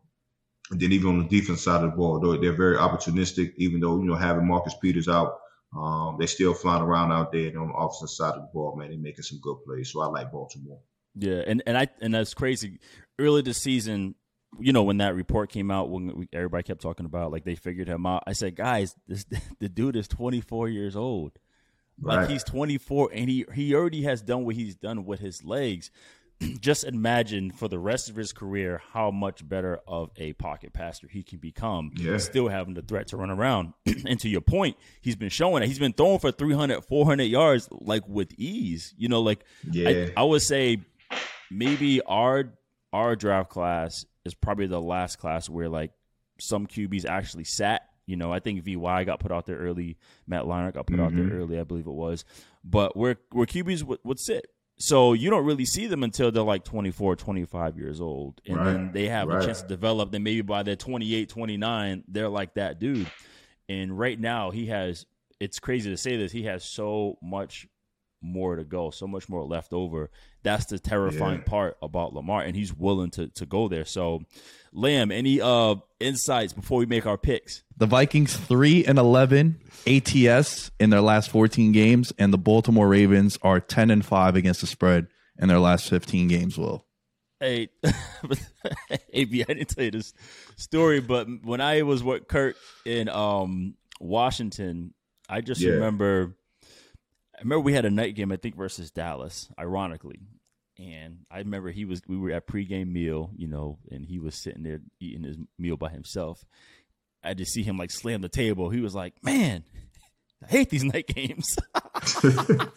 and 0.72 0.80
then 0.80 0.92
even 0.92 1.10
on 1.10 1.20
the 1.20 1.30
defense 1.30 1.64
side 1.64 1.84
of 1.84 1.92
the 1.92 1.98
ball, 1.98 2.20
they're, 2.20 2.40
they're 2.40 2.58
very 2.58 2.78
opportunistic. 2.78 3.54
Even 3.58 3.80
though 3.80 3.98
you 3.98 4.06
know 4.06 4.16
having 4.16 4.48
Marcus 4.48 4.76
Peters 4.82 5.08
out, 5.08 5.40
um, 5.76 6.16
they're 6.18 6.28
still 6.28 6.54
flying 6.54 6.82
around 6.82 7.12
out 7.12 7.32
there. 7.32 7.48
And 7.48 7.58
on 7.58 7.68
the 7.68 7.74
offensive 7.74 8.10
side 8.10 8.36
of 8.36 8.42
the 8.42 8.50
ball, 8.54 8.76
man, 8.76 8.90
they're 8.90 8.98
making 8.98 9.24
some 9.24 9.40
good 9.42 9.58
plays. 9.66 9.92
So 9.92 10.02
I 10.02 10.06
like 10.08 10.32
Baltimore. 10.32 10.80
Yeah, 11.16 11.42
and 11.46 11.62
and 11.68 11.78
I 11.78 11.88
and 12.02 12.14
that's 12.14 12.34
crazy. 12.34 12.80
Early 13.20 13.42
this 13.42 13.60
season, 13.60 14.16
you 14.60 14.74
know, 14.74 14.84
when 14.84 14.98
that 14.98 15.16
report 15.16 15.52
came 15.52 15.70
out, 15.70 15.90
when 15.90 16.16
we, 16.16 16.30
everybody 16.34 16.64
kept 16.64 16.82
talking 16.82 17.06
about 17.06 17.32
like 17.32 17.44
they 17.44 17.56
figured 17.56 17.88
him 17.88 18.06
out, 18.06 18.24
I 18.26 18.34
said, 18.34 18.56
guys, 18.56 18.96
this 19.08 19.26
the 19.60 19.70
dude 19.70 19.96
is 19.96 20.08
24 20.08 20.70
years 20.70 20.96
old. 20.96 21.34
Like 22.02 22.28
he's 22.28 22.44
24 22.44 23.12
and 23.14 23.30
he 23.30 23.46
he 23.54 23.76
already 23.76 24.02
has 24.04 24.24
done 24.24 24.46
what 24.46 24.56
he's 24.56 24.76
done 24.76 25.06
with 25.06 25.20
his 25.20 25.44
legs. 25.44 25.92
just 26.62 26.84
imagine 26.84 27.52
for 27.52 27.68
the 27.68 27.80
rest 27.80 28.10
of 28.10 28.16
his 28.16 28.34
career 28.34 28.82
how 28.92 29.12
much 29.12 29.48
better 29.48 29.80
of 29.88 30.12
a 30.18 30.34
pocket 30.34 30.74
passer 30.74 31.08
he 31.08 31.24
can 31.24 31.40
become, 31.40 31.92
yeah. 31.96 32.18
still 32.18 32.48
having 32.48 32.74
the 32.74 32.82
threat 32.82 33.08
to 33.08 33.18
run 33.18 33.30
around. 33.30 33.74
and 33.86 34.20
to 34.20 34.30
your 34.30 34.42
point, 34.42 34.78
he's 35.02 35.16
been 35.16 35.30
showing 35.30 35.64
it. 35.64 35.68
He's 35.68 35.80
been 35.80 35.94
throwing 35.94 36.20
for 36.20 36.32
300, 36.32 36.84
400 36.86 37.24
yards 37.24 37.68
like 37.72 38.08
with 38.08 38.34
ease. 38.38 38.94
You 38.98 39.10
know, 39.10 39.22
like 39.22 39.44
yeah. 39.70 40.08
I, 40.18 40.22
I 40.22 40.24
would 40.24 40.42
say 40.42 40.82
maybe 41.52 42.02
our 42.02 42.54
our 42.92 43.16
draft 43.16 43.50
class 43.50 44.06
is 44.26 44.34
probably 44.34 44.68
the 44.68 44.82
last 44.82 45.18
class 45.18 45.50
where 45.50 45.70
like 45.70 45.92
some 46.40 46.68
QBs 46.68 47.06
actually 47.06 47.44
sat. 47.44 47.90
You 48.06 48.18
know, 48.18 48.34
I 48.34 48.40
think 48.40 48.64
VY 48.64 49.06
got 49.06 49.22
put 49.22 49.32
out 49.32 49.46
there 49.46 49.58
early. 49.58 49.98
Matt 50.28 50.44
Leinart 50.44 50.74
got 50.74 50.88
put 50.88 50.98
mm-hmm. 50.98 51.06
out 51.06 51.16
there 51.16 51.24
mm-hmm. 51.24 51.38
early, 51.38 51.60
I 51.60 51.64
believe 51.64 51.88
it 51.88 51.94
was. 51.94 52.26
But 52.64 52.98
where 52.98 53.18
where 53.32 53.46
QBs 53.46 53.84
would, 53.84 54.00
would 54.04 54.20
sit 54.20 54.48
So 54.84 55.14
you 55.14 55.30
don't 55.30 55.46
really 55.46 55.64
see 55.64 55.88
them 55.88 56.04
until 56.04 56.30
they're 56.30 56.44
like 56.44 56.66
24, 56.66 57.16
25 57.16 57.78
years 57.78 58.02
old. 58.02 58.42
And 58.46 58.58
Right, 58.58 58.66
then 58.66 58.92
they 58.92 59.08
have 59.08 59.30
right. 59.30 59.42
a 59.42 59.46
chance 59.46 59.62
to 59.62 59.68
develop. 59.70 60.12
Then 60.12 60.24
maybe 60.24 60.42
by 60.42 60.62
their 60.64 60.76
28, 60.76 61.30
29, 61.30 62.04
they're 62.10 62.28
like 62.28 62.56
that 62.56 62.80
dude. 62.80 63.10
And 63.70 63.98
right 63.98 64.20
now 64.20 64.52
he 64.52 64.66
has 64.66 65.06
it's 65.40 65.62
crazy 65.62 65.90
to 65.90 65.96
say 65.96 66.18
this, 66.18 66.34
he 66.34 66.44
has 66.44 66.66
so 66.66 67.18
much 67.22 67.66
more 68.22 68.58
to 68.58 68.66
go, 68.66 68.90
so 68.90 69.08
much 69.08 69.30
more 69.30 69.46
left 69.46 69.72
over. 69.72 70.12
That's 70.44 70.66
the 70.66 70.78
terrifying 70.80 71.40
Yeah. 71.40 71.46
part 71.50 71.78
about 71.82 72.14
Lamar, 72.14 72.42
and 72.42 72.56
he's 72.56 72.74
willing 72.74 73.10
to 73.12 73.28
to 73.30 73.46
go 73.46 73.68
there. 73.68 73.86
So 73.86 74.24
Lamb, 74.74 75.12
any 75.12 75.40
uh 75.42 75.76
insights 76.00 76.52
before 76.54 76.80
we 76.80 76.86
make 76.86 77.06
our 77.06 77.18
picks? 77.18 77.64
The 77.78 77.86
Vikings 77.86 78.36
three 78.36 78.84
and 78.86 79.00
eleven 79.00 79.60
ATS 79.88 80.72
in 80.80 80.90
their 80.90 81.02
last 81.02 81.30
fourteen 81.30 81.72
games, 81.72 82.12
and 82.20 82.34
the 82.34 82.38
Baltimore 82.38 82.88
Ravens 82.88 83.38
are 83.42 83.60
ten 83.60 83.90
and 83.90 84.06
five 84.06 84.36
against 84.36 84.62
the 84.62 84.68
spread 84.68 85.08
in 85.40 85.48
their 85.48 85.60
last 85.60 85.90
fifteen 85.90 86.28
games. 86.28 86.58
Will 86.58 86.86
Hey, 87.40 87.68
AB, 89.14 89.42
I 89.44 89.46
didn't 89.46 89.70
tell 89.70 89.84
you 89.84 89.92
this 89.92 90.14
story, 90.56 91.02
but 91.02 91.28
when 91.44 91.60
I 91.62 91.82
was 91.84 92.04
with 92.04 92.28
Kirk 92.28 92.56
in 92.86 93.10
um 93.10 93.76
Washington, 94.00 94.94
I 95.30 95.42
just 95.42 95.62
Yeah. 95.62 95.72
remember. 95.72 96.36
I 97.36 97.42
remember 97.42 97.62
we 97.62 97.74
had 97.74 97.86
a 97.86 97.90
night 97.90 98.16
game, 98.16 98.32
I 98.32 98.38
think, 98.38 98.56
versus 98.56 98.92
Dallas, 98.92 99.50
ironically, 99.60 100.22
and 100.78 101.20
I 101.32 101.40
remember 101.40 101.72
he 101.72 101.86
was 101.86 102.02
we 102.08 102.18
were 102.18 102.32
at 102.32 102.48
pregame 102.48 102.92
meal, 102.92 103.32
you 103.36 103.48
know, 103.48 103.80
and 103.92 104.06
he 104.06 104.20
was 104.20 104.36
sitting 104.36 104.64
there 104.64 104.80
eating 105.00 105.24
his 105.24 105.38
meal 105.58 105.78
by 105.78 105.90
himself. 105.90 106.46
I 107.24 107.34
just 107.34 107.54
see 107.54 107.64
him 107.64 107.78
like 107.78 107.92
slam 107.92 108.22
the 108.22 108.30
table. 108.30 108.70
He 108.70 108.82
was 108.82 108.94
like, 108.94 109.16
"Man, 109.24 109.64
I 110.44 110.48
hate 110.48 110.70
these 110.70 110.84
night 110.84 111.08
games." 111.08 111.58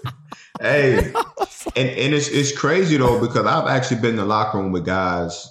Hey, 0.61 0.99
and 1.77 1.89
and 1.89 2.15
it's 2.15 2.29
it's 2.29 2.57
crazy 2.57 2.97
though 2.97 3.21
because 3.21 3.47
I've 3.47 3.69
actually 3.69 4.01
been 4.01 4.11
in 4.11 4.17
the 4.17 4.25
locker 4.25 4.59
room 4.59 4.73
with 4.73 4.87
guys, 4.87 5.49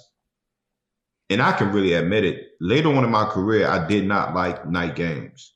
and 1.30 1.40
I 1.40 1.52
can 1.52 1.72
really 1.72 1.92
admit 1.92 2.24
it. 2.24 2.48
Later 2.60 2.88
on 2.94 3.04
in 3.04 3.10
my 3.10 3.26
career, 3.26 3.68
I 3.68 3.86
did 3.86 4.06
not 4.06 4.34
like 4.34 4.66
night 4.66 4.96
games. 4.96 5.52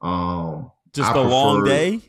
Um, 0.00 0.70
just 0.98 1.14
I 1.14 1.18
a 1.18 1.22
long 1.22 1.64
day. 1.64 2.00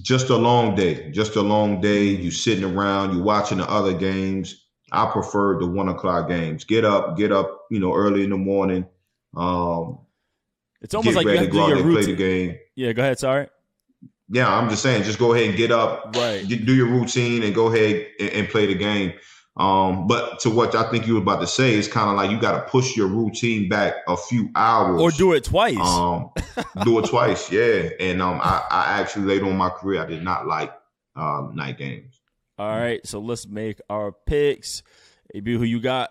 just 0.00 0.28
a 0.30 0.36
long 0.36 0.74
day, 0.76 1.10
just 1.10 1.34
a 1.36 1.40
long 1.42 1.80
day. 1.80 2.04
You 2.04 2.30
sitting 2.30 2.64
around, 2.64 3.16
you 3.16 3.22
watching 3.22 3.58
the 3.58 3.68
other 3.70 3.92
games. 3.94 4.60
I 4.92 5.10
prefer 5.10 5.58
the 5.58 5.66
one 5.66 5.88
o'clock 5.88 6.28
games. 6.28 6.64
Get 6.64 6.84
up, 6.84 7.16
get 7.16 7.32
up, 7.32 7.62
you 7.70 7.80
know, 7.80 7.92
early 7.94 8.22
in 8.22 8.30
the 8.30 8.36
morning. 8.36 8.86
Um, 9.36 9.98
It's 10.82 10.94
almost 10.94 11.16
like 11.16 11.26
you 11.26 11.32
have 11.36 11.46
to 11.46 11.50
do 11.50 11.56
your 11.58 11.74
there 11.74 11.82
play 11.82 12.04
the 12.04 12.12
routine. 12.12 12.16
game. 12.16 12.58
Yeah, 12.76 12.92
go 12.92 13.02
ahead. 13.02 13.18
Sorry. 13.18 13.48
Yeah, 14.30 14.48
I'm 14.56 14.70
just 14.70 14.82
saying, 14.82 15.02
just 15.02 15.18
go 15.18 15.34
ahead 15.34 15.48
and 15.48 15.56
get 15.56 15.70
up, 15.72 16.14
Right. 16.16 16.46
get, 16.48 16.64
do 16.64 16.74
your 16.74 16.86
routine, 16.86 17.42
and 17.42 17.54
go 17.54 17.66
ahead 17.72 18.06
and, 18.20 18.30
and 18.30 18.48
play 18.48 18.66
the 18.66 18.74
game. 18.74 19.12
Um, 19.56 20.08
but 20.08 20.40
to 20.40 20.50
what 20.50 20.74
I 20.74 20.90
think 20.90 21.06
you 21.06 21.14
were 21.14 21.20
about 21.20 21.40
to 21.40 21.46
say, 21.46 21.74
it's 21.74 21.86
kind 21.86 22.10
of 22.10 22.16
like 22.16 22.30
you 22.30 22.40
got 22.40 22.52
to 22.52 22.70
push 22.70 22.96
your 22.96 23.06
routine 23.06 23.68
back 23.68 23.94
a 24.08 24.16
few 24.16 24.50
hours, 24.56 25.00
Or 25.00 25.10
do 25.12 25.32
it 25.32 25.44
twice. 25.44 25.78
Um, 25.78 26.30
do 26.82 26.98
it 26.98 27.04
twice, 27.08 27.52
yeah. 27.52 27.90
And 28.00 28.20
um, 28.20 28.40
I, 28.42 28.64
I 28.68 29.00
actually 29.00 29.26
later 29.26 29.46
on 29.46 29.56
my 29.56 29.70
career, 29.70 30.02
I 30.02 30.06
did 30.06 30.24
not 30.24 30.46
like 30.46 30.72
um, 31.14 31.52
night 31.54 31.78
games. 31.78 32.20
All 32.58 32.68
right, 32.68 33.04
so 33.06 33.20
let's 33.20 33.46
make 33.46 33.80
our 33.88 34.12
picks. 34.12 34.82
AB, 35.34 35.54
who 35.56 35.64
you 35.64 35.80
got? 35.80 36.10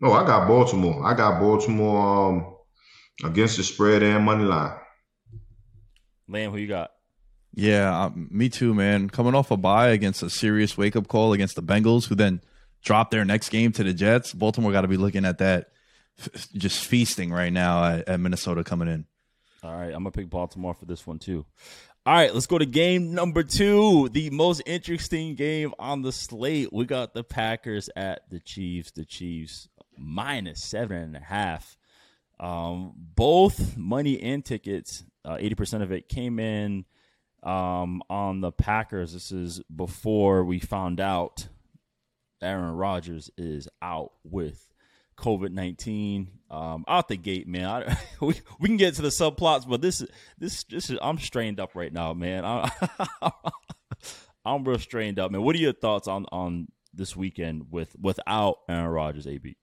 No, 0.00 0.12
I 0.12 0.24
got 0.24 0.46
Baltimore. 0.46 1.04
I 1.04 1.14
got 1.14 1.40
Baltimore 1.40 2.28
um, 2.28 2.56
against 3.24 3.56
the 3.56 3.64
spread 3.64 4.02
and 4.02 4.24
money 4.24 4.44
line. 4.44 4.76
Lamb, 6.28 6.52
who 6.52 6.58
you 6.58 6.68
got? 6.68 6.90
Yeah, 7.54 8.04
um, 8.04 8.28
me 8.30 8.48
too, 8.48 8.74
man. 8.74 9.10
Coming 9.10 9.34
off 9.34 9.50
a 9.50 9.56
bye 9.56 9.88
against 9.88 10.22
a 10.22 10.30
serious 10.30 10.76
wake 10.76 10.94
up 10.96 11.08
call 11.08 11.32
against 11.32 11.56
the 11.56 11.62
Bengals, 11.62 12.06
who 12.08 12.14
then 12.14 12.40
dropped 12.82 13.10
their 13.10 13.24
next 13.24 13.48
game 13.48 13.72
to 13.72 13.82
the 13.82 13.92
Jets. 13.92 14.32
Baltimore 14.32 14.70
got 14.70 14.82
to 14.82 14.88
be 14.88 14.96
looking 14.96 15.24
at 15.24 15.38
that, 15.38 15.70
f- 16.20 16.48
just 16.52 16.84
feasting 16.84 17.32
right 17.32 17.52
now 17.52 17.84
at, 17.84 18.08
at 18.08 18.20
Minnesota 18.20 18.62
coming 18.62 18.88
in. 18.88 19.06
All 19.62 19.74
right, 19.74 19.86
I'm 19.88 20.04
gonna 20.04 20.12
pick 20.12 20.30
Baltimore 20.30 20.74
for 20.74 20.84
this 20.84 21.04
one 21.06 21.18
too. 21.18 21.44
All 22.06 22.14
right, 22.14 22.32
let's 22.32 22.46
go 22.46 22.58
to 22.58 22.64
game 22.64 23.12
number 23.12 23.42
two, 23.42 24.08
the 24.10 24.30
most 24.30 24.62
interesting 24.64 25.34
game 25.34 25.74
on 25.78 26.02
the 26.02 26.12
slate. 26.12 26.72
We 26.72 26.86
got 26.86 27.12
the 27.12 27.24
Packers 27.24 27.90
at 27.96 28.30
the 28.30 28.38
Chiefs. 28.38 28.92
The 28.92 29.04
Chiefs 29.04 29.68
minus 29.96 30.62
seven 30.62 30.98
and 30.98 31.16
a 31.16 31.20
half. 31.20 31.76
Um, 32.38 32.92
both 32.96 33.76
money 33.76 34.22
and 34.22 34.44
tickets, 34.44 35.02
uh, 35.24 35.38
eighty 35.40 35.56
percent 35.56 35.82
of 35.82 35.90
it 35.90 36.08
came 36.08 36.38
in 36.38 36.84
um, 37.42 38.02
on 38.10 38.40
the 38.40 38.52
Packers. 38.52 39.12
This 39.12 39.32
is 39.32 39.60
before 39.74 40.44
we 40.44 40.58
found 40.58 41.00
out 41.00 41.48
Aaron 42.42 42.74
Rodgers 42.74 43.30
is 43.36 43.68
out 43.82 44.12
with 44.24 44.68
COVID 45.18 45.50
nineteen. 45.50 46.30
Um, 46.50 46.84
out 46.88 47.08
the 47.08 47.16
gate, 47.16 47.46
man. 47.46 47.66
I, 47.66 47.98
we 48.20 48.34
we 48.58 48.68
can 48.68 48.76
get 48.76 48.94
to 48.94 49.02
the 49.02 49.08
subplots, 49.08 49.68
but 49.68 49.80
this 49.80 50.00
is 50.00 50.08
this 50.38 50.64
this 50.64 50.90
is 50.90 50.98
I'm 51.02 51.18
strained 51.18 51.60
up 51.60 51.74
right 51.74 51.92
now, 51.92 52.12
man. 52.14 52.44
I, 52.44 52.70
I'm 54.44 54.64
real 54.64 54.78
strained 54.78 55.18
up, 55.18 55.30
man. 55.30 55.42
What 55.42 55.54
are 55.56 55.60
your 55.60 55.72
thoughts 55.72 56.08
on 56.08 56.26
on 56.32 56.68
this 56.94 57.14
weekend 57.14 57.66
with 57.70 57.94
without 58.00 58.58
Aaron 58.68 58.90
Rodgers, 58.90 59.26
AB? 59.26 59.56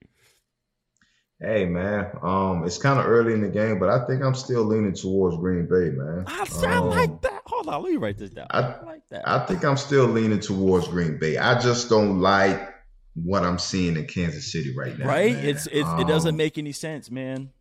Hey 1.45 1.65
man, 1.65 2.07
um, 2.23 2.63
it's 2.65 2.79
kind 2.79 2.99
of 2.99 3.05
early 3.05 3.33
in 3.33 3.41
the 3.41 3.49
game, 3.49 3.77
but 3.77 3.87
I 3.89 4.05
think 4.07 4.23
I'm 4.23 4.33
still 4.33 4.63
leaning 4.63 4.93
towards 4.93 5.37
Green 5.37 5.67
Bay, 5.67 5.91
man. 5.95 6.23
I, 6.25 6.47
I 6.63 6.77
Um, 6.77 6.89
like 6.89 7.21
that. 7.21 7.41
Hold 7.45 7.67
on, 7.69 7.83
let 7.83 7.91
me 7.91 7.97
write 7.97 8.17
this 8.17 8.31
down. 8.31 8.47
I, 8.49 8.61
I- 8.61 8.83
like 8.83 9.01
that. 9.11 9.27
I 9.27 9.45
think 9.45 9.63
I'm 9.63 9.77
still 9.77 10.07
leaning 10.07 10.39
towards 10.39 10.87
Green 10.87 11.19
Bay. 11.19 11.37
I 11.37 11.59
just 11.59 11.87
don't 11.87 12.19
like 12.19 12.73
what 13.13 13.43
I'm 13.43 13.59
seeing 13.59 13.95
in 13.95 14.07
Kansas 14.07 14.51
City 14.51 14.73
right 14.75 14.97
now. 14.97 15.05
right? 15.07 15.33
man. 15.35 15.45
It's, 15.45 15.67
it's 15.67 15.87
it 15.99 16.07
doesn't 16.07 16.31
Um, 16.31 16.37
make 16.37 16.57
any 16.57 16.71
sense, 16.71 17.11
man. 17.11 17.51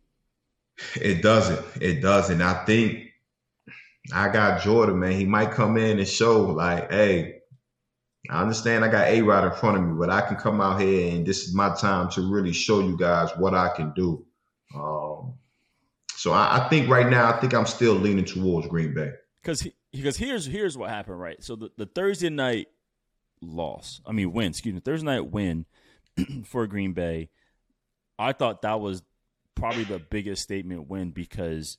It 0.99 1.21
doesn't. 1.21 1.63
It 1.81 2.01
doesn't. 2.01 2.41
I 2.41 2.65
think 2.65 3.09
I 4.13 4.29
got 4.29 4.61
Jordan, 4.63 4.99
man. 4.99 5.11
He 5.13 5.25
might 5.25 5.51
come 5.51 5.77
in 5.77 5.99
and 5.99 6.07
show 6.07 6.41
like, 6.41 6.91
hey, 6.91 7.34
I 8.29 8.41
understand 8.41 8.83
I 8.83 8.89
got 8.89 9.07
A 9.07 9.21
Rod 9.21 9.45
in 9.45 9.53
front 9.59 9.77
of 9.77 9.83
me, 9.83 9.93
but 9.97 10.09
I 10.09 10.21
can 10.21 10.37
come 10.37 10.61
out 10.61 10.81
here 10.81 11.15
and 11.15 11.25
this 11.25 11.47
is 11.47 11.53
my 11.53 11.75
time 11.75 12.09
to 12.11 12.21
really 12.21 12.53
show 12.53 12.79
you 12.79 12.97
guys 12.97 13.29
what 13.37 13.53
I 13.53 13.69
can 13.69 13.93
do. 13.93 14.25
Um, 14.75 15.33
so 16.15 16.31
I, 16.31 16.65
I 16.65 16.69
think 16.69 16.89
right 16.89 17.07
now, 17.07 17.31
I 17.31 17.39
think 17.39 17.53
I'm 17.53 17.65
still 17.65 17.93
leaning 17.93 18.25
towards 18.25 18.67
Green 18.67 18.93
Bay. 18.93 19.11
because 19.41 19.67
because 19.91 20.17
here's 20.17 20.45
here's 20.45 20.77
what 20.77 20.89
happened, 20.89 21.19
right? 21.19 21.41
So 21.43 21.55
the, 21.55 21.69
the 21.77 21.85
Thursday 21.85 22.29
night 22.29 22.67
loss, 23.41 24.01
I 24.05 24.11
mean 24.11 24.31
win, 24.31 24.49
excuse 24.49 24.73
me, 24.73 24.79
Thursday 24.79 25.05
night 25.05 25.31
win 25.31 25.65
for 26.45 26.67
Green 26.67 26.93
Bay. 26.93 27.29
I 28.17 28.33
thought 28.33 28.61
that 28.61 28.79
was 28.79 29.03
probably 29.55 29.83
the 29.83 29.99
biggest 29.99 30.41
statement 30.41 30.89
win 30.89 31.11
because 31.11 31.77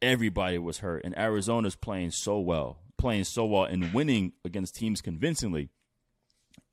everybody 0.00 0.58
was 0.58 0.78
hurt 0.78 1.04
and 1.04 1.16
Arizona's 1.18 1.76
playing 1.76 2.10
so 2.10 2.38
well, 2.38 2.78
playing 3.04 3.24
so 3.24 3.44
well 3.44 3.64
and 3.64 3.92
winning 3.92 4.32
against 4.46 4.74
teams 4.74 5.02
convincingly. 5.02 5.68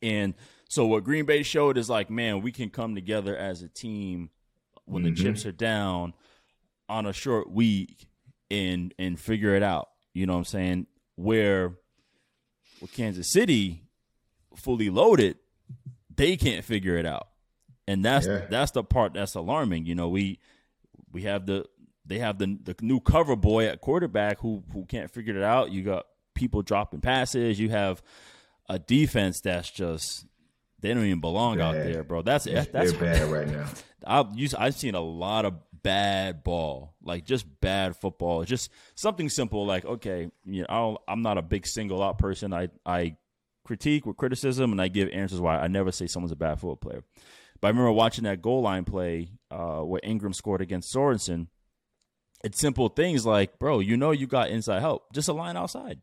And 0.01 0.33
so 0.69 0.85
what 0.85 1.03
Green 1.03 1.25
Bay 1.25 1.43
showed 1.43 1.77
is 1.77 1.89
like, 1.89 2.09
man, 2.09 2.41
we 2.41 2.51
can 2.53 2.69
come 2.69 2.95
together 2.95 3.35
as 3.35 3.61
a 3.61 3.67
team 3.67 4.29
when 4.85 5.03
the 5.03 5.11
Mhm. 5.11 5.17
chips 5.17 5.45
are 5.45 5.51
down 5.51 6.13
on 6.87 7.05
a 7.05 7.11
short 7.13 7.51
week 7.51 8.07
and 8.49 8.93
and 8.97 9.19
figure 9.19 9.55
it 9.55 9.63
out. 9.63 9.89
You 10.13 10.25
know 10.25 10.33
what 10.33 10.39
I'm 10.39 10.45
saying? 10.45 10.87
Where 11.15 11.77
with 12.81 12.93
Kansas 12.93 13.31
City 13.31 13.83
fully 14.55 14.89
loaded, 14.89 15.37
they 16.15 16.37
can't 16.37 16.63
figure 16.63 16.97
it 16.97 17.05
out. 17.05 17.27
And 17.87 18.03
that's 18.05 18.25
Yeah. 18.25 18.45
that's 18.49 18.71
the 18.71 18.83
part 18.83 19.13
that's 19.13 19.35
alarming. 19.35 19.85
You 19.85 19.95
know, 19.95 20.07
we 20.09 20.39
we 21.11 21.23
have 21.23 21.45
the 21.45 21.65
they 22.05 22.19
have 22.19 22.37
the 22.39 22.57
the 22.63 22.75
new 22.81 22.99
cover 23.01 23.35
boy 23.35 23.65
at 23.67 23.81
quarterback 23.81 24.39
who 24.39 24.63
who 24.73 24.85
can't 24.85 25.11
figure 25.11 25.35
it 25.35 25.43
out. 25.43 25.71
You 25.71 25.83
got 25.83 26.05
people 26.33 26.61
dropping 26.61 27.01
passes. 27.01 27.59
You 27.59 27.69
have 27.69 28.01
a 28.69 28.79
defense 28.79 29.41
that's 29.41 29.69
just 29.69 30.25
they 30.79 30.93
don't 30.93 31.05
even 31.05 31.21
belong 31.21 31.61
out 31.61 31.73
there, 31.73 32.03
bro. 32.03 32.21
That's 32.21 32.45
that's 32.45 32.67
they're 32.71 32.93
bad 32.93 33.31
right 33.31 33.47
now. 33.47 33.67
I've 34.05 34.35
used, 34.35 34.55
I've 34.55 34.73
seen 34.73 34.95
a 34.95 35.01
lot 35.01 35.45
of 35.45 35.53
bad 35.83 36.43
ball, 36.43 36.95
like 37.03 37.23
just 37.23 37.45
bad 37.61 37.95
football. 37.95 38.43
Just 38.43 38.71
something 38.95 39.29
simple, 39.29 39.65
like 39.65 39.85
okay, 39.85 40.31
you 40.43 40.65
know, 40.67 40.97
I 41.07 41.11
I'm 41.11 41.21
not 41.21 41.37
a 41.37 41.41
big 41.41 41.67
single 41.67 42.01
out 42.01 42.17
person. 42.17 42.53
I 42.53 42.69
I 42.85 43.15
critique 43.63 44.05
with 44.05 44.17
criticism 44.17 44.71
and 44.71 44.81
I 44.81 44.87
give 44.87 45.09
answers 45.09 45.39
why. 45.39 45.59
I 45.59 45.67
never 45.67 45.91
say 45.91 46.07
someone's 46.07 46.31
a 46.31 46.35
bad 46.35 46.59
football 46.59 46.77
player. 46.77 47.03
But 47.59 47.67
I 47.67 47.69
remember 47.69 47.91
watching 47.91 48.23
that 48.23 48.41
goal 48.41 48.61
line 48.63 48.85
play 48.85 49.29
uh, 49.51 49.81
where 49.81 50.01
Ingram 50.03 50.33
scored 50.33 50.61
against 50.61 50.93
Sorensen. 50.93 51.47
It's 52.43 52.59
simple 52.59 52.89
things 52.89 53.23
like, 53.23 53.59
bro, 53.59 53.79
you 53.79 53.97
know 53.97 54.09
you 54.09 54.25
got 54.25 54.49
inside 54.49 54.79
help. 54.79 55.13
Just 55.13 55.29
a 55.29 55.33
line 55.33 55.55
outside. 55.55 56.01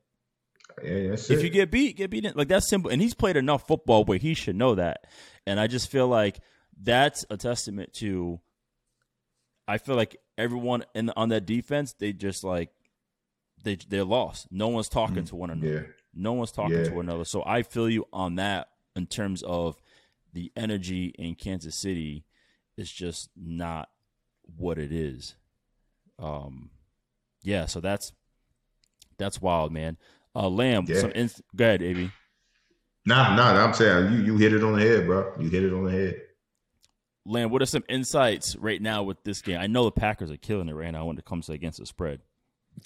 Yeah, 0.83 1.13
If 1.13 1.31
it. 1.31 1.43
you 1.43 1.51
get 1.51 1.71
beat, 1.71 1.97
get 1.97 2.11
beat. 2.11 2.37
Like 2.37 2.49
that's 2.49 2.69
simple. 2.69 2.91
And 2.91 3.01
he's 3.01 3.15
played 3.15 3.37
enough 3.37 3.67
football 3.67 4.05
where 4.05 4.19
he 4.19 4.35
should 4.35 4.57
know 4.57 4.75
that. 4.75 5.07
And 5.47 5.59
I 5.59 5.67
just 5.67 5.91
feel 5.91 6.09
like 6.09 6.41
that's 6.81 7.25
a 7.31 7.37
testament 7.37 7.93
to. 7.95 8.41
I 9.67 9.79
feel 9.79 9.97
like 9.97 10.17
everyone 10.39 10.85
in 10.95 11.11
on 11.11 11.29
that 11.31 11.45
defense, 11.47 11.93
they 11.99 12.13
just 12.13 12.43
like 12.45 12.71
they 13.65 13.77
they're 13.89 14.05
lost. 14.05 14.49
No 14.51 14.69
one's 14.69 14.89
talking 14.89 15.25
to 15.25 15.37
one 15.37 15.51
another. 15.51 15.73
yeah. 15.73 15.93
No 16.15 16.33
one's 16.33 16.53
talking 16.53 16.85
to 16.85 16.91
one 16.91 17.07
another. 17.09 17.25
So 17.25 17.43
I 17.45 17.63
feel 17.63 17.89
you 17.89 18.07
on 18.13 18.37
that 18.37 18.69
in 18.97 19.07
terms 19.07 19.43
of 19.43 19.77
the 20.33 20.51
energy 20.57 21.15
in 21.19 21.35
Kansas 21.35 21.77
City 21.77 22.25
is 22.77 22.91
just 22.91 23.29
not 23.37 23.89
what 24.57 24.79
it 24.79 24.91
is. 24.93 25.35
Um, 26.19 26.71
yeah. 27.43 27.67
So 27.67 27.81
that's 27.81 28.13
that's 29.19 29.41
wild, 29.43 29.73
man. 29.73 29.97
Uh, 30.39 30.49
Lamb, 30.49 30.85
yeah. 30.89 31.01
some 31.01 31.13
ins- 31.15 31.43
go 31.57 31.65
ahead, 31.65 31.83
AB. 31.83 32.11
Nah, 33.05 33.35
nah, 33.35 33.65
I'm 33.65 33.75
saying 33.75 34.13
you 34.13 34.19
you 34.23 34.37
hit 34.37 34.53
it 34.53 34.63
on 34.63 34.79
the 34.79 34.83
head, 34.83 35.07
bro. 35.07 35.33
You 35.41 35.49
hit 35.49 35.65
it 35.65 35.73
on 35.73 35.85
the 35.85 35.91
head. 35.91 36.21
Lamb, 37.27 37.51
what 37.51 37.61
are 37.61 37.67
some 37.67 37.85
insights 37.89 38.55
right 38.57 38.81
now 38.81 39.03
with 39.03 39.23
this 39.25 39.43
game? 39.43 39.59
I 39.59 39.67
know 39.67 39.85
the 39.85 39.91
Packers 39.91 40.31
are 40.31 40.37
killing 40.37 40.69
it 40.69 40.75
right 40.75 40.91
now 40.93 41.07
when 41.07 41.19
it 41.19 41.25
comes 41.25 41.47
to 41.47 41.53
against 41.53 41.79
the 41.79 41.87
spread. 41.87 42.21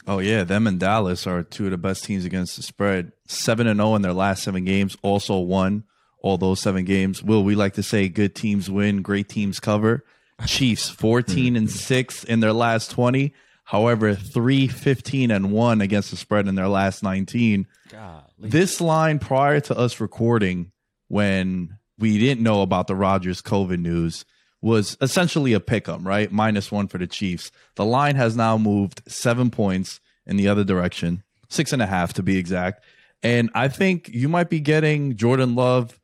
Oh 0.07 0.19
yeah, 0.19 0.45
them 0.45 0.67
and 0.67 0.81
Dallas 0.81 1.27
are 1.27 1.43
two 1.43 1.67
of 1.67 1.71
the 1.73 1.79
best 1.79 2.05
teams 2.05 2.25
against 2.25 2.57
the 2.57 2.63
spread. 2.63 3.13
Seven 3.27 3.67
and 3.67 3.79
zero 3.79 3.91
oh 3.91 3.95
in 3.97 4.03
their 4.03 4.15
last 4.15 4.43
seven 4.43 4.65
games. 4.65 4.97
Also 5.03 5.39
won 5.39 5.85
all 6.23 6.39
those 6.39 6.61
seven 6.61 6.85
games. 6.85 7.23
Will 7.23 7.45
we 7.45 7.55
like 7.55 7.75
to 7.75 7.83
say 7.83 8.09
good 8.09 8.35
teams 8.35 8.71
win, 8.71 9.03
great 9.03 9.29
teams 9.29 9.61
cover? 9.61 10.05
Chiefs 10.47 10.89
fourteen 10.89 11.55
and 11.57 11.71
six 11.71 12.25
in 12.25 12.41
their 12.41 12.53
last 12.53 12.91
twenty. 12.91 13.35
However, 13.65 14.15
3 14.15 14.69
15 14.69 15.31
and 15.31 15.53
1 15.53 15.81
against 15.81 16.11
the 16.11 16.17
spread 16.17 16.49
in 16.49 16.55
their 16.55 16.69
last 16.69 17.03
19. 17.03 17.67
God, 17.91 18.25
this 18.39 18.81
line 18.81 19.19
prior 19.19 19.61
to 19.61 19.77
us 19.77 20.01
recording 20.01 20.73
when 21.09 21.79
we 21.99 22.19
didn't 22.19 22.43
know 22.43 22.63
about 22.63 22.87
the 22.87 22.97
Rodgers 22.97 23.41
COVID 23.43 23.79
news 23.79 24.25
was 24.61 24.97
essentially 25.01 25.53
a 25.53 25.61
pick 25.61 25.89
'em, 25.89 26.07
right? 26.07 26.31
Minus 26.31 26.71
one 26.71 26.89
for 26.89 26.99
the 26.99 27.07
Chiefs. 27.07 27.51
The 27.77 27.85
line 27.85 28.17
has 28.17 28.37
now 28.37 28.57
moved 28.57 29.03
seven 29.09 29.51
points 29.51 30.01
in 30.27 30.37
the 30.37 30.49
other 30.49 30.65
direction, 30.65 31.23
six 31.49 31.73
and 31.73 31.83
a 31.83 31.87
half 31.87 32.13
to 32.15 32.23
be 32.23 32.37
exact. 32.37 32.85
And 33.23 33.51
I 33.55 33.69
think 33.69 34.09
you 34.13 34.29
might 34.29 34.51
be 34.51 34.61
getting 34.61 35.17
Jordan 35.17 35.55
Love 35.55 35.99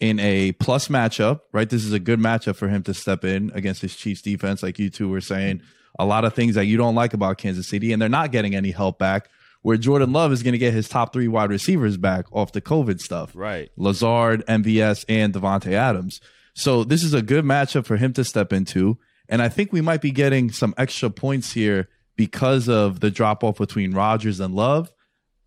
in 0.00 0.18
a 0.18 0.52
plus 0.52 0.88
matchup, 0.88 1.40
right? 1.52 1.68
This 1.68 1.84
is 1.84 1.92
a 1.92 2.00
good 2.00 2.18
matchup 2.18 2.56
for 2.56 2.68
him 2.68 2.82
to 2.84 2.94
step 2.94 3.24
in 3.24 3.50
against 3.54 3.82
his 3.82 3.96
Chiefs 3.96 4.22
defense, 4.22 4.62
like 4.62 4.78
you 4.78 4.90
two 4.90 5.08
were 5.08 5.20
saying. 5.20 5.62
A 5.98 6.04
lot 6.04 6.24
of 6.24 6.34
things 6.34 6.54
that 6.54 6.66
you 6.66 6.76
don't 6.76 6.94
like 6.94 7.14
about 7.14 7.38
Kansas 7.38 7.68
City, 7.68 7.92
and 7.92 8.00
they're 8.00 8.08
not 8.08 8.32
getting 8.32 8.54
any 8.54 8.70
help 8.70 8.98
back. 8.98 9.28
Where 9.62 9.78
Jordan 9.78 10.12
Love 10.12 10.30
is 10.30 10.42
going 10.42 10.52
to 10.52 10.58
get 10.58 10.74
his 10.74 10.90
top 10.90 11.14
three 11.14 11.26
wide 11.26 11.48
receivers 11.48 11.96
back 11.96 12.26
off 12.32 12.52
the 12.52 12.60
COVID 12.60 13.00
stuff, 13.00 13.32
right? 13.34 13.70
Lazard, 13.78 14.44
MVS, 14.46 15.06
and 15.08 15.32
Davante 15.32 15.72
Adams. 15.72 16.20
So 16.52 16.84
this 16.84 17.02
is 17.02 17.14
a 17.14 17.22
good 17.22 17.44
matchup 17.44 17.86
for 17.86 17.96
him 17.96 18.12
to 18.12 18.24
step 18.24 18.52
into. 18.52 18.98
And 19.28 19.40
I 19.40 19.48
think 19.48 19.72
we 19.72 19.80
might 19.80 20.02
be 20.02 20.10
getting 20.10 20.50
some 20.50 20.74
extra 20.76 21.08
points 21.08 21.52
here 21.52 21.88
because 22.16 22.68
of 22.68 23.00
the 23.00 23.10
drop 23.10 23.42
off 23.42 23.58
between 23.58 23.92
Rodgers 23.92 24.38
and 24.38 24.54
Love. 24.54 24.92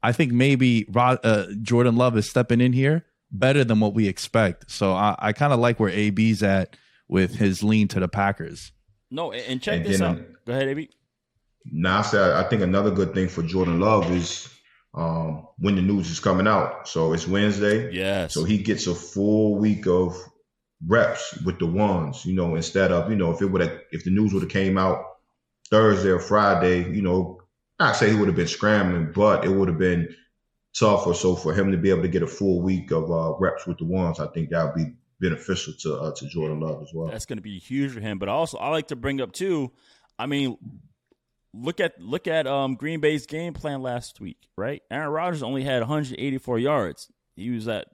I 0.04 0.12
think 0.12 0.32
maybe 0.32 0.86
Rod, 0.90 1.20
uh, 1.24 1.46
Jordan 1.62 1.96
Love 1.96 2.18
is 2.18 2.30
stepping 2.30 2.62
in 2.62 2.74
here 2.74 3.06
better 3.32 3.64
than 3.64 3.80
what 3.80 3.94
we 3.94 4.08
expect. 4.08 4.72
So 4.72 4.94
I, 4.94 5.16
I 5.20 5.34
kind 5.34 5.54
of 5.54 5.60
like 5.60 5.80
where 5.80 5.92
AB's 5.92 6.44
at 6.44 6.76
with 7.08 7.36
his 7.36 7.64
lean 7.64 7.88
to 7.90 8.00
the 8.00 8.08
Packers. 8.08 8.72
No, 9.10 9.32
and 9.32 9.62
check 9.62 9.78
and 9.78 9.86
this 9.86 10.02
out. 10.02 10.20
Go 10.46 10.54
ahead, 10.54 10.68
AB. 10.68 10.90
Now, 11.72 12.00
I 12.00 12.44
think 12.50 12.62
another 12.62 12.92
good 12.92 13.14
thing 13.14 13.28
for 13.28 13.44
Jordan 13.44 13.80
Love 13.80 14.10
is 14.12 14.50
um, 14.94 15.48
when 15.60 15.76
the 15.76 15.82
news 15.82 16.10
is 16.10 16.20
coming 16.20 16.48
out. 16.48 16.88
So 16.88 17.14
it's 17.14 17.28
Wednesday. 17.28 17.92
Yeah. 17.94 18.28
So 18.28 18.44
he 18.44 18.58
gets 18.58 18.88
a 18.88 18.96
full 18.96 19.56
week 19.56 19.86
of 19.88 20.18
reps 20.86 21.40
with 21.42 21.60
the 21.60 21.66
ones, 21.66 22.26
you 22.26 22.34
know, 22.34 22.56
instead 22.56 22.92
of, 22.92 23.10
you 23.10 23.16
know, 23.16 23.32
if 23.32 23.42
it 23.42 23.48
would 23.48 23.62
have, 23.62 23.80
if 23.92 24.04
the 24.04 24.12
news 24.12 24.34
would 24.34 24.44
have 24.44 24.52
came 24.52 24.78
out 24.78 25.04
Thursday 25.70 26.10
or 26.10 26.20
Friday, 26.20 26.90
you 26.92 27.02
know, 27.02 27.42
I 27.80 27.94
say 27.94 28.10
he 28.10 28.16
would 28.16 28.28
have 28.28 28.36
been 28.36 28.48
scrambling, 28.48 29.12
but 29.14 29.46
it 29.46 29.50
would 29.50 29.68
have 29.68 29.78
been 29.78 30.14
tough 30.78 31.06
or 31.06 31.14
so 31.14 31.36
for 31.36 31.54
him 31.54 31.72
to 31.72 31.78
be 31.78 31.90
able 31.90 32.04
to 32.04 32.08
get 32.08 32.24
a 32.24 32.28
full 32.28 32.62
week 32.62 32.92
of 32.92 33.12
uh, 33.12 33.34
reps 33.40 33.68
with 33.68 33.78
the 33.78 33.86
ones. 33.86 34.20
I 34.20 34.28
think 34.28 34.50
that 34.50 34.66
would 34.66 34.76
be 34.76 34.94
beneficial 35.20 35.74
to 35.82 35.96
uh, 35.96 36.12
to 36.16 36.28
Jordan 36.28 36.60
Love 36.60 36.82
as 36.82 36.94
well. 36.94 37.08
That's 37.08 37.26
going 37.26 37.38
to 37.38 37.44
be 37.44 37.60
huge 37.60 37.94
for 37.94 38.00
him. 38.00 38.20
But 38.20 38.30
also, 38.30 38.58
I 38.58 38.70
like 38.70 38.88
to 38.88 38.96
bring 38.96 39.22
up 39.22 39.32
too. 39.32 39.72
I 40.20 40.26
mean, 40.26 40.58
look 41.54 41.80
at 41.80 42.00
look 42.00 42.28
at 42.28 42.48
um, 42.48 42.76
Green 42.76 43.00
Bay's 43.00 43.26
game 43.26 43.54
plan 43.54 43.82
last 43.82 44.20
week, 44.20 44.48
right? 44.56 44.82
Aaron 44.92 45.10
Rodgers 45.10 45.44
only 45.44 45.64
had 45.64 45.82
184 45.82 46.60
yards. 46.60 47.10
He 47.36 47.50
was 47.52 47.68
at 47.68 47.88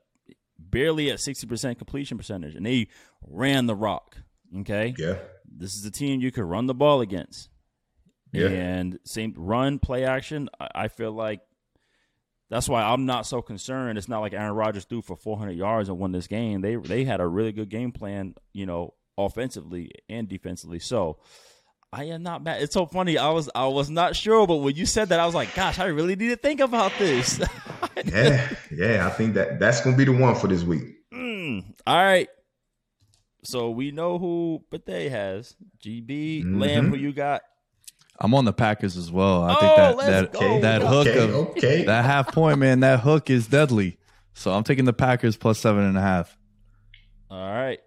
barely 0.57 1.11
at 1.11 1.19
60% 1.19 1.77
completion 1.77 2.17
percentage, 2.17 2.55
and 2.55 2.65
they 2.65 2.87
ran 3.27 3.67
the 3.67 3.75
rock. 3.75 4.17
Okay. 4.59 4.93
Yeah. 4.97 5.17
This 5.45 5.75
is 5.75 5.85
a 5.85 5.91
team 5.91 6.21
you 6.21 6.31
could 6.31 6.45
run 6.45 6.67
the 6.67 6.73
ball 6.73 7.01
against. 7.01 7.49
Yeah. 8.31 8.47
And 8.47 8.99
same 9.05 9.33
run, 9.37 9.79
play 9.79 10.05
action. 10.05 10.49
I 10.59 10.87
feel 10.87 11.11
like 11.11 11.41
that's 12.49 12.69
why 12.69 12.83
I'm 12.83 13.05
not 13.05 13.25
so 13.25 13.41
concerned. 13.41 13.97
It's 13.97 14.09
not 14.09 14.19
like 14.19 14.33
Aaron 14.33 14.53
Rodgers 14.53 14.85
threw 14.85 15.01
for 15.01 15.15
400 15.15 15.53
yards 15.53 15.89
and 15.89 15.97
won 15.97 16.11
this 16.11 16.27
game. 16.27 16.61
They 16.61 16.75
they 16.75 17.03
had 17.03 17.21
a 17.21 17.27
really 17.27 17.51
good 17.51 17.69
game 17.69 17.91
plan, 17.91 18.35
you 18.53 18.65
know, 18.65 18.93
offensively 19.17 19.91
and 20.09 20.27
defensively. 20.27 20.79
So 20.79 21.17
I 21.91 22.05
am 22.05 22.23
not 22.23 22.43
mad. 22.43 22.61
It's 22.61 22.73
so 22.73 22.85
funny. 22.85 23.17
I 23.17 23.29
was 23.29 23.49
I 23.53 23.67
was 23.67 23.89
not 23.89 24.15
sure, 24.15 24.47
but 24.47 24.57
when 24.57 24.75
you 24.75 24.85
said 24.85 25.09
that, 25.09 25.19
I 25.19 25.25
was 25.25 25.35
like, 25.35 25.53
gosh, 25.55 25.79
I 25.79 25.85
really 25.85 26.15
need 26.15 26.29
to 26.29 26.35
think 26.35 26.59
about 26.59 26.91
this. 26.97 27.39
yeah, 28.05 28.49
yeah. 28.71 29.07
I 29.07 29.11
think 29.11 29.35
that 29.35 29.59
that's 29.59 29.81
gonna 29.81 29.95
be 29.95 30.05
the 30.05 30.11
one 30.11 30.35
for 30.35 30.47
this 30.47 30.63
week. 30.63 30.83
Mm, 31.13 31.63
all 31.85 31.95
right. 31.95 32.29
So 33.43 33.69
we 33.69 33.91
know 33.91 34.17
who 34.17 34.63
Bethea 34.71 35.09
has. 35.09 35.55
GB 35.83 36.43
mm-hmm. 36.43 36.59
Lamb, 36.59 36.89
who 36.89 36.97
you 36.97 37.13
got? 37.13 37.43
I'm 38.19 38.33
on 38.33 38.45
the 38.45 38.53
Packers 38.53 38.95
as 38.95 39.11
well. 39.11 39.43
I 39.43 39.55
oh, 39.55 39.59
think 39.59 39.75
that 39.75 39.97
that 40.05 40.35
okay, 40.35 40.59
that 40.61 40.81
hook 40.81 41.07
okay, 41.07 41.23
of 41.23 41.35
okay. 41.35 41.83
that 41.85 42.05
half 42.05 42.31
point, 42.31 42.59
man, 42.59 42.81
that 42.81 43.01
hook 43.01 43.29
is 43.29 43.47
deadly. 43.47 43.97
So 44.33 44.53
I'm 44.53 44.63
taking 44.63 44.85
the 44.85 44.93
Packers 44.93 45.37
plus 45.37 45.59
seven 45.59 45.83
and 45.83 45.97
a 45.97 46.01
half. 46.01 46.37
All 47.29 47.51
right. 47.51 47.79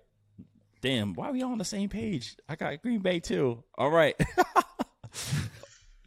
Damn, 0.83 1.15
why 1.15 1.29
are 1.29 1.33
we 1.33 1.43
all 1.43 1.53
on 1.53 1.59
the 1.59 1.65
same 1.65 1.89
page? 1.89 2.37
I 2.49 2.57
got 2.57 2.81
Green 2.83 3.01
Bay 3.01 3.21
too. 3.21 3.65
All 3.77 3.91
right. 3.91 4.15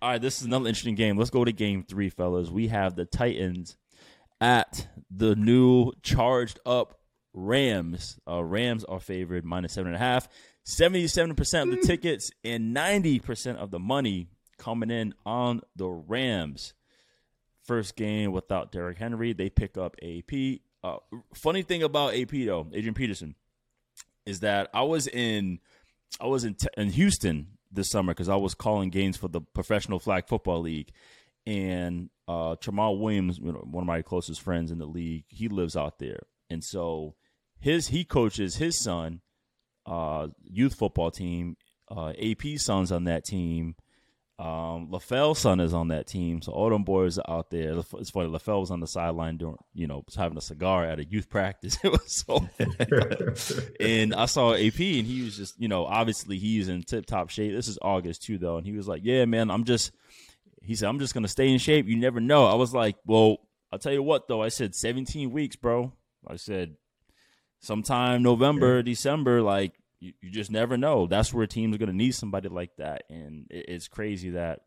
all 0.02 0.12
right, 0.12 0.22
this 0.22 0.40
is 0.40 0.46
another 0.46 0.68
interesting 0.68 0.96
game. 0.96 1.18
Let's 1.18 1.32
go 1.32 1.44
to 1.44 1.52
game 1.52 1.84
three, 1.84 2.10
fellas. 2.10 2.50
We 2.50 2.68
have 2.68 2.96
the 2.96 3.06
Titans 3.06 3.78
at 4.40 4.88
the 5.10 5.36
new 5.36 5.92
charged 6.04 6.60
up 6.66 7.00
Rams. 7.34 8.20
Uh, 8.28 8.44
Rams 8.44 8.84
are 8.84 9.00
favored 9.00 9.44
minus 9.46 9.74
seven 9.74 9.94
and 9.94 9.96
a 9.96 10.00
half. 10.00 10.28
77% 10.66 11.64
of 11.64 11.70
the 11.72 11.88
tickets 11.88 12.32
and 12.44 12.76
90% 12.76 13.56
of 13.56 13.72
the 13.72 13.80
money 13.80 14.28
coming 14.58 14.92
in 14.92 15.14
on 15.26 15.62
the 15.76 15.88
Rams. 15.88 16.74
First 17.64 17.96
game 17.96 18.32
without 18.32 18.72
Derrick 18.72 18.98
Henry. 18.98 19.34
They 19.34 19.50
pick 19.50 19.78
up 19.78 19.96
AP. 20.02 20.60
Uh, 20.84 20.98
funny 21.34 21.62
thing 21.62 21.84
about 21.84 22.16
AP 22.16 22.32
though, 22.32 22.68
Adrian 22.74 22.94
Peterson, 22.94 23.36
is 24.26 24.42
that 24.42 24.70
I 24.74 24.84
was 24.84 25.08
in 25.08 25.60
I 26.20 26.28
was 26.28 26.44
in, 26.44 26.56
in 26.78 26.90
Houston 26.90 27.58
this 27.72 27.90
summer 27.90 28.14
because 28.14 28.30
I 28.30 28.36
was 28.36 28.56
calling 28.56 28.90
games 28.90 29.18
for 29.18 29.28
the 29.28 29.42
Professional 29.42 30.00
Flag 30.00 30.28
Football 30.28 30.62
League, 30.62 30.92
and 31.46 32.10
uh, 32.28 32.56
Jamal 32.62 32.98
Williams, 32.98 33.40
you 33.40 33.52
know, 33.52 33.66
one 33.70 33.84
of 33.84 33.88
my 33.88 34.02
closest 34.02 34.42
friends 34.42 34.72
in 34.72 34.80
the 34.80 34.86
league, 34.86 35.26
he 35.28 35.48
lives 35.48 35.76
out 35.76 36.00
there, 36.00 36.22
and 36.50 36.64
so 36.64 37.16
his 37.60 37.90
he 37.90 38.04
coaches 38.04 38.56
his 38.56 38.80
son, 38.80 39.22
uh, 39.90 40.28
youth 40.44 40.76
football 40.76 41.12
team. 41.12 41.58
Uh, 41.90 42.14
AP 42.22 42.58
son's 42.58 42.92
on 42.92 43.06
that 43.06 43.26
team. 43.26 43.76
Um, 44.38 44.88
LaFell's 44.90 45.40
son 45.40 45.60
is 45.60 45.74
on 45.74 45.90
that 45.90 46.08
team, 46.08 46.42
so 46.42 46.54
all 46.54 46.70
them 46.70 46.84
boys 46.84 47.18
are 47.18 47.30
out 47.30 47.50
there. 47.50 47.78
It's 47.96 48.10
funny. 48.10 48.30
LaFell 48.30 48.62
was 48.62 48.72
on 48.72 48.80
the 48.80 48.88
sideline 48.88 49.36
doing, 49.36 49.58
you 49.74 49.86
know, 49.86 50.06
having 50.16 50.38
a 50.38 50.42
cigar 50.42 50.86
at 50.86 51.00
a 51.00 51.04
youth 51.04 51.30
practice. 51.30 51.78
It 51.84 51.92
was 51.92 52.26
so, 52.26 52.48
and 53.82 54.14
I 54.14 54.28
saw 54.28 54.54
AP, 54.54 54.80
and 54.80 55.06
he 55.06 55.24
was 55.24 55.36
just, 55.36 55.60
you 55.60 55.68
know, 55.68 55.86
obviously 55.86 56.38
he's 56.38 56.70
in 56.70 56.84
tip 56.84 57.06
top 57.06 57.30
shape. 57.32 57.54
This 57.54 57.68
is 57.68 57.78
August 57.82 58.24
too, 58.24 58.38
though, 58.38 58.56
and 58.56 58.66
he 58.66 58.72
was 58.72 58.88
like, 58.88 59.02
"Yeah, 59.04 59.26
man, 59.26 59.52
I'm 59.52 59.66
just," 59.66 59.92
he 60.62 60.74
said, 60.74 60.88
"I'm 60.88 61.00
just 61.00 61.14
gonna 61.14 61.28
stay 61.28 61.50
in 61.50 61.58
shape. 61.58 61.88
You 61.88 61.98
never 61.98 62.22
know." 62.22 62.46
I 62.46 62.54
was 62.54 62.74
like, 62.74 62.96
"Well, 63.06 63.40
I'll 63.74 63.80
tell 63.80 63.94
you 63.94 64.04
what, 64.04 64.30
though. 64.30 64.42
I 64.42 64.50
said 64.50 64.74
17 64.74 65.32
weeks, 65.32 65.58
bro. 65.58 65.92
I 66.26 66.38
said 66.38 66.76
sometime 67.60 68.24
November, 68.24 68.78
yeah. 68.78 68.84
December, 68.84 69.42
like 69.42 69.74
you, 70.00 70.14
you 70.22 70.30
just 70.30 70.52
never 70.52 70.78
know. 70.78 71.08
That's 71.08 71.34
where 71.34 71.48
teams 71.48 71.76
are 71.76 71.80
going 71.80 71.90
to 71.90 71.96
need 71.96 72.16
somebody 72.16 72.50
like 72.50 72.76
that, 72.78 73.04
and 73.10 73.48
it, 73.50 73.66
it's 73.68 73.88
crazy 73.88 74.32
that 74.32 74.62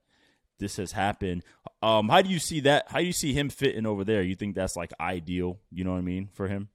this 0.59 0.77
has 0.77 0.93
happened. 0.93 1.43
Um, 1.83 2.09
how 2.09 2.23
do 2.23 2.31
you 2.31 2.39
see 2.39 2.61
that? 2.61 2.87
How 2.89 3.01
do 3.01 3.05
you 3.05 3.13
see 3.13 3.33
him 3.33 3.51
fitting 3.51 3.87
over 3.87 4.05
there? 4.05 4.23
You 4.23 4.35
think 4.35 4.55
that's 4.55 4.77
like 4.77 4.93
ideal? 5.01 5.59
You 5.71 5.85
know 5.85 5.93
what 5.93 5.99
I 5.99 6.03
mean 6.03 6.29
for 6.33 6.49
him? 6.49 6.69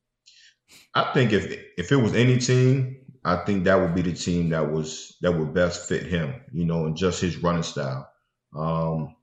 I 0.94 1.12
think 1.14 1.32
if 1.32 1.46
if 1.78 1.92
it 1.92 1.96
was 1.96 2.14
any 2.14 2.38
team, 2.38 2.98
I 3.24 3.38
think 3.38 3.64
that 3.64 3.80
would 3.80 3.96
be 3.96 4.02
the 4.02 4.14
team 4.14 4.50
that 4.50 4.72
was 4.72 5.18
that 5.22 5.32
would 5.32 5.54
best 5.54 5.88
fit 5.88 6.04
him. 6.04 6.36
You 6.52 6.66
know, 6.66 6.86
and 6.86 6.98
just 6.98 7.22
his 7.22 7.38
running 7.38 7.64
style. 7.64 8.10
Um, 8.56 9.16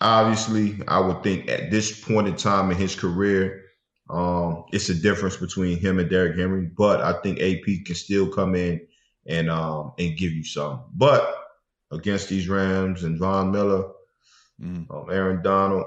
obviously, 0.00 0.80
I 0.86 1.00
would 1.00 1.22
think 1.22 1.50
at 1.50 1.70
this 1.70 2.04
point 2.04 2.28
in 2.28 2.36
time 2.36 2.70
in 2.70 2.76
his 2.76 2.94
career, 2.94 3.65
um, 4.08 4.64
it's 4.72 4.88
a 4.88 4.94
difference 4.94 5.36
between 5.36 5.78
him 5.78 5.98
and 5.98 6.08
Derrick 6.08 6.38
Henry, 6.38 6.66
but 6.66 7.00
I 7.00 7.20
think 7.22 7.40
AP 7.40 7.84
can 7.84 7.94
still 7.94 8.28
come 8.28 8.54
in 8.54 8.80
and 9.26 9.50
um, 9.50 9.92
and 9.98 10.16
give 10.16 10.32
you 10.32 10.44
some. 10.44 10.84
But 10.94 11.34
against 11.90 12.28
these 12.28 12.48
Rams 12.48 13.02
and 13.02 13.18
Von 13.18 13.50
Miller, 13.50 13.84
mm. 14.60 14.88
um, 14.90 15.10
Aaron 15.10 15.42
Donald, 15.42 15.86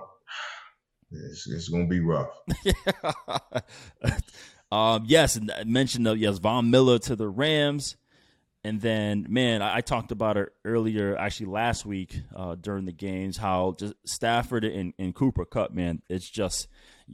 it's, 1.12 1.48
it's 1.48 1.70
gonna 1.70 1.88
be 1.88 2.02
rough. 2.02 2.32
um, 4.72 5.06
yes, 5.08 5.38
and 5.38 5.52
I 5.52 5.64
mentioned 5.64 6.08
uh, 6.08 6.14
yes, 6.14 6.40
Von 6.40 6.70
Miller 6.70 7.00
to 7.00 7.16
the 7.16 7.28
Rams. 7.28 7.96
And 8.62 8.82
then, 8.82 9.26
man, 9.30 9.62
I, 9.62 9.78
I, 9.78 9.82
talked 9.82 10.12
about 10.12 10.36
it 10.36 10.50
earlier, 10.66 11.18
actually 11.18 11.46
last 11.46 11.86
week 11.86 12.20
uh, 12.36 12.56
during 12.56 12.84
the 12.84 12.92
games, 12.92 13.38
how 13.38 13.78
just 13.80 13.94
Stafford 14.06 14.66
and, 14.66 14.94
and, 15.00 15.16
Cooper 15.16 15.46
Kupp, 15.46 15.72
man, 15.72 16.02
it's 16.10 16.30
just 16.30 16.68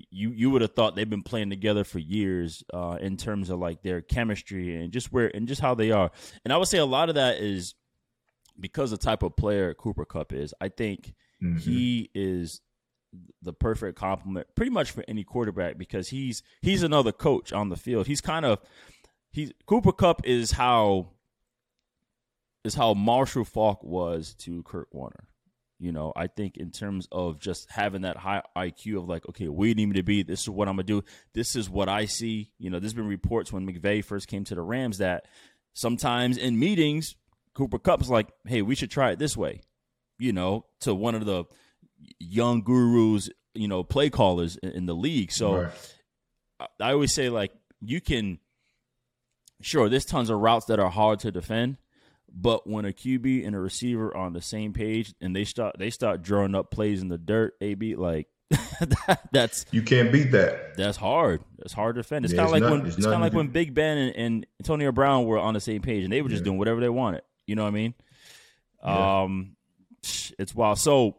you 0.09 0.31
you 0.31 0.49
would 0.49 0.61
have 0.61 0.73
thought 0.73 0.95
they've 0.95 1.09
been 1.09 1.23
playing 1.23 1.49
together 1.49 1.83
for 1.83 1.99
years 1.99 2.63
uh, 2.73 2.97
in 2.99 3.17
terms 3.17 3.49
of 3.49 3.59
like 3.59 3.81
their 3.81 4.01
chemistry 4.01 4.75
and 4.75 4.91
just 4.91 5.11
where 5.11 5.33
and 5.33 5.47
just 5.47 5.61
how 5.61 5.75
they 5.75 5.91
are. 5.91 6.11
And 6.43 6.53
I 6.53 6.57
would 6.57 6.67
say 6.67 6.77
a 6.77 6.85
lot 6.85 7.09
of 7.09 7.15
that 7.15 7.37
is 7.37 7.75
because 8.59 8.91
the 8.91 8.97
type 8.97 9.23
of 9.23 9.35
player 9.35 9.73
Cooper 9.73 10.05
Kupp 10.05 10.33
is. 10.33 10.53
I 10.59 10.69
think 10.69 11.13
mm-hmm. 11.41 11.57
he 11.57 12.09
is 12.13 12.61
the 13.41 13.53
perfect 13.53 13.97
complement 13.97 14.47
pretty 14.55 14.71
much 14.71 14.91
for 14.91 15.03
any 15.07 15.23
quarterback 15.23 15.77
because 15.77 16.09
he's 16.09 16.43
he's 16.61 16.83
another 16.83 17.11
coach 17.11 17.53
on 17.53 17.69
the 17.69 17.77
field. 17.77 18.07
He's 18.07 18.21
kind 18.21 18.45
of 18.45 18.59
he's 19.31 19.51
Cooper 19.65 19.91
Kupp 19.91 20.25
is 20.25 20.51
how 20.51 21.11
is 22.63 22.75
how 22.75 22.93
Marshall 22.93 23.45
Faulk 23.45 23.83
was 23.83 24.33
to 24.39 24.63
Kurt 24.63 24.87
Warner. 24.91 25.27
You 25.77 25.91
know, 25.91 26.13
I 26.15 26.27
think 26.27 26.55
in 26.55 26.71
terms 26.71 27.07
of 27.11 27.39
just 27.39 27.69
having 27.69 28.03
that 28.03 28.15
high 28.15 28.41
IQ 28.55 28.99
of 28.99 29.09
like, 29.09 29.27
okay, 29.27 29.49
we 29.49 29.73
need 29.73 29.87
me 29.87 29.95
to 29.95 30.03
be. 30.03 30.23
This 30.23 30.41
is 30.41 30.49
what 30.49 30.69
I'm 30.69 30.75
gonna 30.75 30.83
do. 30.83 31.03
This 31.33 31.55
is 31.55 31.69
what 31.69 31.89
I 31.89 32.05
see. 32.05 32.51
You 32.57 32.69
know, 32.69 32.79
there's 32.79 32.93
been 32.93 33.07
reports 33.07 33.51
when 33.51 33.67
McVay 33.67 34.03
first 34.03 34.27
came 34.27 34.45
to 34.45 34.55
the 34.55 34.61
Rams 34.61 34.99
that 34.99 35.25
sometimes 35.73 36.37
in 36.37 36.57
meetings, 36.57 37.15
Cooper 37.53 37.77
Kupp's 37.77 38.09
like, 38.09 38.29
hey, 38.45 38.61
we 38.61 38.75
should 38.75 38.91
try 38.91 39.11
it 39.11 39.19
this 39.19 39.35
way. 39.35 39.61
You 40.17 40.31
know, 40.31 40.65
to 40.81 40.95
one 40.95 41.13
of 41.13 41.25
the 41.25 41.43
young 42.19 42.61
gurus, 42.61 43.29
you 43.53 43.67
know, 43.67 43.83
play 43.83 44.09
callers 44.09 44.57
in, 44.57 44.85
the 44.85 44.95
league. 44.95 45.31
So 45.31 45.63
right. 45.63 45.95
I 46.79 46.91
always 46.91 47.13
say 47.13 47.29
like, 47.29 47.51
you 47.81 47.99
can, 47.99 48.39
sure, 49.61 49.89
there's 49.89 50.05
tons 50.05 50.29
of 50.29 50.39
routes 50.39 50.67
that 50.67 50.79
are 50.79 50.89
hard 50.89 51.19
to 51.19 51.31
defend 51.31 51.77
but 52.35 52.67
when 52.67 52.85
a 52.85 52.91
QB 52.91 53.47
and 53.47 53.55
a 53.55 53.59
receiver 53.59 54.07
are 54.09 54.17
on 54.17 54.33
the 54.33 54.41
same 54.41 54.73
page 54.73 55.13
and 55.21 55.35
they 55.35 55.45
start 55.45 55.77
they 55.79 55.89
start 55.89 56.21
drawing 56.21 56.53
up 56.53 56.69
plays 56.69 57.01
in 57.01 57.07
the 57.07 57.17
dirt, 57.17 57.55
AB 57.61 57.95
like 57.95 58.27
that, 58.49 59.21
that's 59.31 59.65
you 59.71 59.81
can't 59.81 60.11
beat 60.11 60.31
that. 60.31 60.75
That's 60.75 60.97
hard. 60.97 61.41
That's 61.57 61.73
hard 61.73 61.95
to 61.95 62.01
defend. 62.01 62.25
It's 62.25 62.33
yeah, 62.33 62.45
kind 62.45 62.47
of 62.47 62.51
like 62.51 62.63
not, 62.63 62.71
when 62.71 62.85
it's, 62.85 62.97
it's 62.97 63.05
kind 63.05 63.15
of 63.15 63.21
like 63.21 63.33
when 63.33 63.47
Big 63.47 63.73
Ben 63.73 63.97
and, 63.97 64.15
and, 64.15 64.45
Antonio 64.61 64.91
Brown 64.91 65.25
were 65.25 65.39
on 65.39 65.53
the 65.53 65.59
same 65.59 65.81
page 65.81 66.03
and 66.03 66.11
they 66.11 66.21
were 66.21 66.29
just 66.29 66.41
yeah. 66.41 66.45
doing 66.45 66.57
whatever 66.57 66.81
they 66.81 66.89
wanted. 66.89 67.21
You 67.47 67.55
know 67.55 67.63
what 67.63 67.69
I 67.69 67.71
mean? 67.71 67.93
Yeah. 68.83 69.23
Um, 69.23 69.55
it's 70.37 70.53
wild. 70.53 70.77
So 70.77 71.15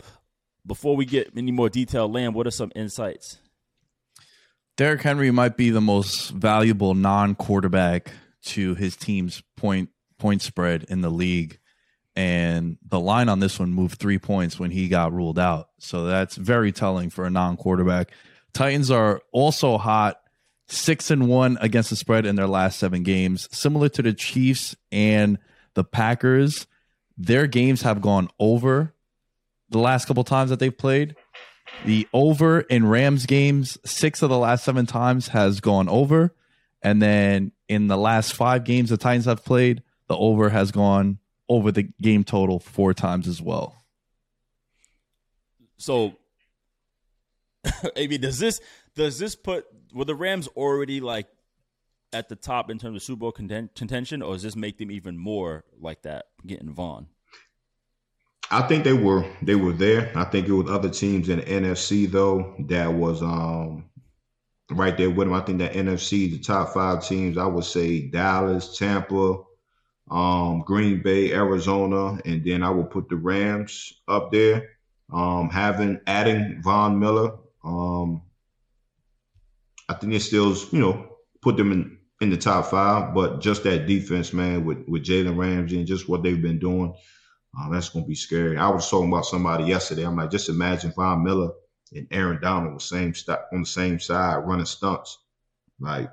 before 0.64 0.96
we 0.96 1.04
get 1.04 1.32
any 1.36 1.50
more 1.50 1.68
detail, 1.68 2.08
Lamb, 2.08 2.32
what 2.34 2.46
are 2.46 2.52
some 2.52 2.70
insights? 2.76 3.38
Derrick 4.76 5.02
Henry 5.02 5.30
might 5.30 5.56
be 5.56 5.70
the 5.70 5.80
most 5.80 6.30
valuable 6.30 6.94
non-quarterback 6.94 8.12
to 8.42 8.74
his 8.74 8.94
team's 8.94 9.42
point 9.56 9.88
point 10.18 10.42
spread 10.42 10.84
in 10.88 11.00
the 11.00 11.10
league. 11.10 11.58
And 12.14 12.78
the 12.86 12.98
line 12.98 13.28
on 13.28 13.40
this 13.40 13.58
one 13.58 13.72
moved 13.72 13.98
three 13.98 14.18
points 14.18 14.58
when 14.58 14.70
he 14.70 14.88
got 14.88 15.12
ruled 15.12 15.38
out. 15.38 15.68
So 15.78 16.06
that's 16.06 16.36
very 16.36 16.72
telling 16.72 17.10
for 17.10 17.26
a 17.26 17.30
non 17.30 17.56
quarterback. 17.56 18.10
Titans 18.54 18.90
are 18.90 19.20
also 19.32 19.76
hot, 19.76 20.20
six 20.66 21.10
and 21.10 21.28
one 21.28 21.58
against 21.60 21.90
the 21.90 21.96
spread 21.96 22.24
in 22.24 22.36
their 22.36 22.46
last 22.46 22.78
seven 22.78 23.02
games, 23.02 23.48
similar 23.52 23.90
to 23.90 24.02
the 24.02 24.14
Chiefs 24.14 24.74
and 24.90 25.38
the 25.74 25.84
Packers. 25.84 26.66
Their 27.18 27.46
games 27.46 27.82
have 27.82 28.00
gone 28.00 28.30
over 28.38 28.94
the 29.68 29.78
last 29.78 30.06
couple 30.06 30.24
times 30.24 30.50
that 30.50 30.58
they've 30.58 30.76
played. 30.76 31.16
The 31.84 32.08
over 32.12 32.60
in 32.60 32.86
Rams 32.86 33.26
games, 33.26 33.76
six 33.84 34.22
of 34.22 34.30
the 34.30 34.38
last 34.38 34.64
seven 34.64 34.86
times 34.86 35.28
has 35.28 35.60
gone 35.60 35.88
over. 35.88 36.34
And 36.82 37.02
then 37.02 37.52
in 37.68 37.88
the 37.88 37.96
last 37.96 38.34
five 38.34 38.64
games 38.64 38.90
the 38.90 38.96
Titans 38.96 39.24
have 39.26 39.44
played, 39.44 39.82
the 40.08 40.16
over 40.16 40.50
has 40.50 40.70
gone 40.70 41.18
over 41.48 41.70
the 41.70 41.84
game 42.00 42.24
total 42.24 42.58
four 42.58 42.94
times 42.94 43.28
as 43.28 43.40
well. 43.40 43.76
So, 45.78 46.16
AB, 47.96 48.18
does 48.18 48.38
this 48.38 48.60
does 48.94 49.18
this 49.18 49.36
put 49.36 49.66
were 49.92 50.04
the 50.04 50.14
Rams 50.14 50.48
already 50.48 51.00
like 51.00 51.26
at 52.12 52.28
the 52.28 52.36
top 52.36 52.70
in 52.70 52.78
terms 52.78 52.96
of 52.96 53.02
Super 53.02 53.20
Bowl 53.20 53.32
contention, 53.32 54.22
or 54.22 54.34
does 54.34 54.42
this 54.42 54.56
make 54.56 54.78
them 54.78 54.90
even 54.90 55.18
more 55.18 55.64
like 55.78 56.02
that, 56.02 56.26
getting 56.46 56.72
Von? 56.72 57.08
I 58.50 58.62
think 58.62 58.84
they 58.84 58.92
were 58.92 59.24
they 59.42 59.56
were 59.56 59.72
there. 59.72 60.12
I 60.16 60.24
think 60.24 60.48
it 60.48 60.52
was 60.52 60.70
other 60.70 60.88
teams 60.88 61.28
in 61.28 61.40
the 61.40 61.44
NFC 61.44 62.10
though 62.10 62.54
that 62.68 62.92
was 62.92 63.22
um 63.22 63.84
right 64.70 64.96
there 64.96 65.10
with 65.10 65.26
them. 65.28 65.34
I 65.34 65.40
think 65.40 65.58
that 65.58 65.72
NFC, 65.72 66.30
the 66.30 66.38
top 66.38 66.72
five 66.72 67.06
teams, 67.06 67.38
I 67.38 67.46
would 67.46 67.64
say 67.64 68.08
Dallas, 68.08 68.78
Tampa, 68.78 69.42
um, 70.10 70.62
Green 70.62 71.02
Bay, 71.02 71.32
Arizona, 71.32 72.20
and 72.24 72.44
then 72.44 72.62
I 72.62 72.70
will 72.70 72.84
put 72.84 73.08
the 73.08 73.16
Rams 73.16 73.92
up 74.08 74.30
there. 74.30 74.70
Um, 75.12 75.50
having 75.50 76.00
adding 76.06 76.60
Von 76.62 76.98
Miller, 76.98 77.32
um, 77.64 78.22
I 79.88 79.94
think 79.94 80.12
it 80.12 80.20
still, 80.20 80.54
you 80.72 80.80
know, 80.80 81.16
put 81.42 81.56
them 81.56 81.72
in 81.72 81.98
in 82.20 82.30
the 82.30 82.36
top 82.36 82.66
five. 82.66 83.14
But 83.14 83.40
just 83.40 83.62
that 83.64 83.86
defense, 83.86 84.32
man, 84.32 84.64
with 84.64 84.84
with 84.88 85.04
Jalen 85.04 85.36
Ramsey 85.36 85.78
and 85.78 85.86
just 85.86 86.08
what 86.08 86.22
they've 86.22 86.40
been 86.40 86.58
doing, 86.58 86.94
uh, 87.58 87.70
that's 87.70 87.88
gonna 87.88 88.06
be 88.06 88.14
scary. 88.14 88.56
I 88.56 88.68
was 88.68 88.88
talking 88.88 89.08
about 89.08 89.26
somebody 89.26 89.64
yesterday. 89.64 90.04
I'm 90.04 90.16
like, 90.16 90.30
just 90.30 90.48
imagine 90.48 90.92
Von 90.92 91.22
Miller 91.22 91.50
and 91.94 92.08
Aaron 92.10 92.40
Donald 92.40 92.82
same 92.82 93.14
st- 93.14 93.38
on 93.52 93.60
the 93.60 93.66
same 93.66 94.00
side 94.00 94.38
running 94.38 94.66
stunts. 94.66 95.18
Like 95.78 96.10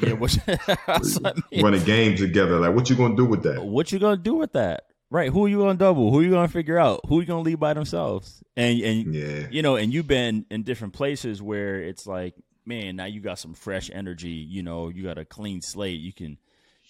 yeah, 0.00 0.12
what, 0.12 0.36
run 1.62 1.74
a 1.74 1.80
game 1.80 2.16
together. 2.16 2.58
Like, 2.58 2.74
what 2.74 2.88
you 2.88 2.96
gonna 2.96 3.16
do 3.16 3.24
with 3.24 3.42
that? 3.42 3.64
What 3.64 3.92
you 3.92 3.98
gonna 3.98 4.16
do 4.16 4.34
with 4.34 4.52
that? 4.52 4.84
Right? 5.10 5.30
Who 5.30 5.44
are 5.44 5.48
you 5.48 5.58
gonna 5.58 5.74
double? 5.74 6.10
Who 6.10 6.20
are 6.20 6.22
you 6.22 6.30
gonna 6.30 6.48
figure 6.48 6.78
out? 6.78 7.00
Who 7.06 7.18
are 7.18 7.20
you 7.20 7.26
gonna 7.26 7.42
leave 7.42 7.60
by 7.60 7.74
themselves? 7.74 8.42
And 8.56 8.80
and 8.80 9.14
yeah. 9.14 9.46
you 9.50 9.62
know, 9.62 9.76
and 9.76 9.92
you've 9.92 10.06
been 10.06 10.46
in 10.50 10.62
different 10.62 10.94
places 10.94 11.42
where 11.42 11.82
it's 11.82 12.06
like, 12.06 12.34
man, 12.64 12.96
now 12.96 13.04
you 13.04 13.20
got 13.20 13.38
some 13.38 13.54
fresh 13.54 13.90
energy. 13.92 14.28
You 14.28 14.62
know, 14.62 14.88
you 14.88 15.02
got 15.02 15.18
a 15.18 15.24
clean 15.24 15.60
slate. 15.60 16.00
You 16.00 16.12
can, 16.12 16.38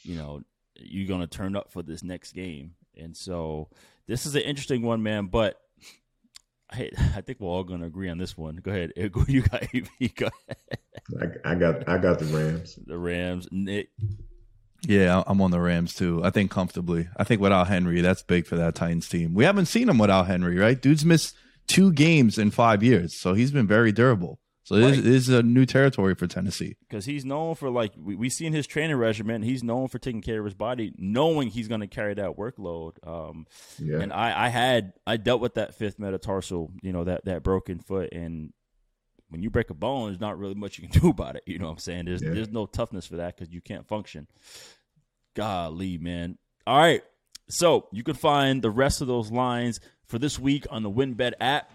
you 0.02 0.16
know, 0.16 0.42
you're 0.76 1.08
gonna 1.08 1.26
turn 1.26 1.56
up 1.56 1.72
for 1.72 1.82
this 1.82 2.02
next 2.02 2.32
game. 2.32 2.74
And 2.96 3.16
so 3.16 3.68
this 4.06 4.26
is 4.26 4.34
an 4.34 4.42
interesting 4.42 4.82
one, 4.82 5.02
man. 5.02 5.26
But 5.26 5.61
I, 6.72 6.90
I 7.16 7.20
think 7.20 7.40
we're 7.40 7.48
all 7.48 7.64
going 7.64 7.80
to 7.80 7.86
agree 7.86 8.08
on 8.08 8.18
this 8.18 8.36
one. 8.36 8.56
Go 8.56 8.70
ahead, 8.70 8.92
you 8.96 9.42
got 9.42 9.74
you 9.98 10.08
go 10.14 10.28
ahead. 10.48 11.36
I, 11.44 11.52
I 11.52 11.54
got 11.54 11.88
I 11.88 11.98
got 11.98 12.18
the 12.18 12.26
Rams. 12.26 12.78
The 12.86 12.98
Rams, 12.98 13.48
Nick. 13.50 13.90
Yeah, 14.86 15.22
I'm 15.26 15.40
on 15.40 15.52
the 15.52 15.60
Rams 15.60 15.94
too. 15.94 16.22
I 16.24 16.30
think 16.30 16.50
comfortably. 16.50 17.08
I 17.16 17.24
think 17.24 17.40
without 17.40 17.68
Henry, 17.68 18.00
that's 18.00 18.22
big 18.22 18.46
for 18.46 18.56
that 18.56 18.74
Titans 18.74 19.08
team. 19.08 19.32
We 19.32 19.44
haven't 19.44 19.66
seen 19.66 19.88
him 19.88 19.98
without 19.98 20.26
Henry, 20.26 20.58
right? 20.58 20.80
Dude's 20.80 21.04
missed 21.04 21.36
two 21.68 21.92
games 21.92 22.36
in 22.36 22.50
five 22.50 22.82
years, 22.82 23.14
so 23.14 23.34
he's 23.34 23.52
been 23.52 23.68
very 23.68 23.92
durable. 23.92 24.40
So 24.72 24.80
right. 24.80 24.94
this, 24.94 25.04
is 25.04 25.28
a 25.28 25.42
new 25.42 25.66
territory 25.66 26.14
for 26.14 26.26
Tennessee 26.26 26.76
because 26.88 27.04
he's 27.04 27.26
known 27.26 27.56
for 27.56 27.68
like 27.68 27.92
we, 27.94 28.14
we 28.14 28.30
seen 28.30 28.54
his 28.54 28.66
training 28.66 28.96
regimen. 28.96 29.42
He's 29.42 29.62
known 29.62 29.88
for 29.88 29.98
taking 29.98 30.22
care 30.22 30.38
of 30.38 30.46
his 30.46 30.54
body, 30.54 30.94
knowing 30.96 31.48
he's 31.48 31.68
going 31.68 31.82
to 31.82 31.86
carry 31.86 32.14
that 32.14 32.38
workload. 32.38 32.92
Um, 33.06 33.46
yeah. 33.78 33.98
And 33.98 34.14
I, 34.14 34.46
I 34.46 34.48
had 34.48 34.94
I 35.06 35.18
dealt 35.18 35.42
with 35.42 35.54
that 35.54 35.74
fifth 35.74 35.98
metatarsal, 35.98 36.70
you 36.80 36.90
know 36.90 37.04
that 37.04 37.26
that 37.26 37.42
broken 37.42 37.80
foot, 37.80 38.14
and 38.14 38.54
when 39.28 39.42
you 39.42 39.50
break 39.50 39.68
a 39.68 39.74
bone, 39.74 40.08
there's 40.08 40.20
not 40.20 40.38
really 40.38 40.54
much 40.54 40.78
you 40.78 40.88
can 40.88 41.00
do 41.02 41.10
about 41.10 41.36
it. 41.36 41.42
You 41.44 41.58
know 41.58 41.66
what 41.66 41.72
I'm 41.72 41.78
saying? 41.78 42.06
There's 42.06 42.22
yeah. 42.22 42.32
there's 42.32 42.50
no 42.50 42.64
toughness 42.64 43.06
for 43.06 43.16
that 43.16 43.36
because 43.36 43.52
you 43.52 43.60
can't 43.60 43.86
function. 43.86 44.26
Golly, 45.34 45.98
man. 45.98 46.38
All 46.66 46.78
right, 46.78 47.02
so 47.50 47.88
you 47.92 48.02
can 48.02 48.14
find 48.14 48.62
the 48.62 48.70
rest 48.70 49.02
of 49.02 49.06
those 49.06 49.30
lines 49.30 49.80
for 50.06 50.18
this 50.18 50.38
week 50.38 50.66
on 50.70 50.82
the 50.82 50.90
WynnBET 50.90 51.32
app. 51.42 51.70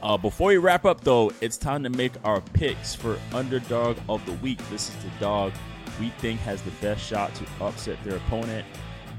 Uh, 0.00 0.16
before 0.16 0.48
we 0.48 0.56
wrap 0.58 0.84
up, 0.84 1.00
though, 1.00 1.32
it's 1.40 1.56
time 1.56 1.82
to 1.82 1.90
make 1.90 2.12
our 2.24 2.40
picks 2.52 2.94
for 2.94 3.18
underdog 3.32 3.98
of 4.08 4.24
the 4.26 4.32
week. 4.34 4.58
This 4.70 4.90
is 4.90 4.96
the 4.96 5.10
dog 5.18 5.52
we 6.00 6.10
think 6.18 6.38
has 6.40 6.62
the 6.62 6.70
best 6.82 7.04
shot 7.04 7.34
to 7.34 7.44
upset 7.60 8.02
their 8.04 8.16
opponent. 8.16 8.64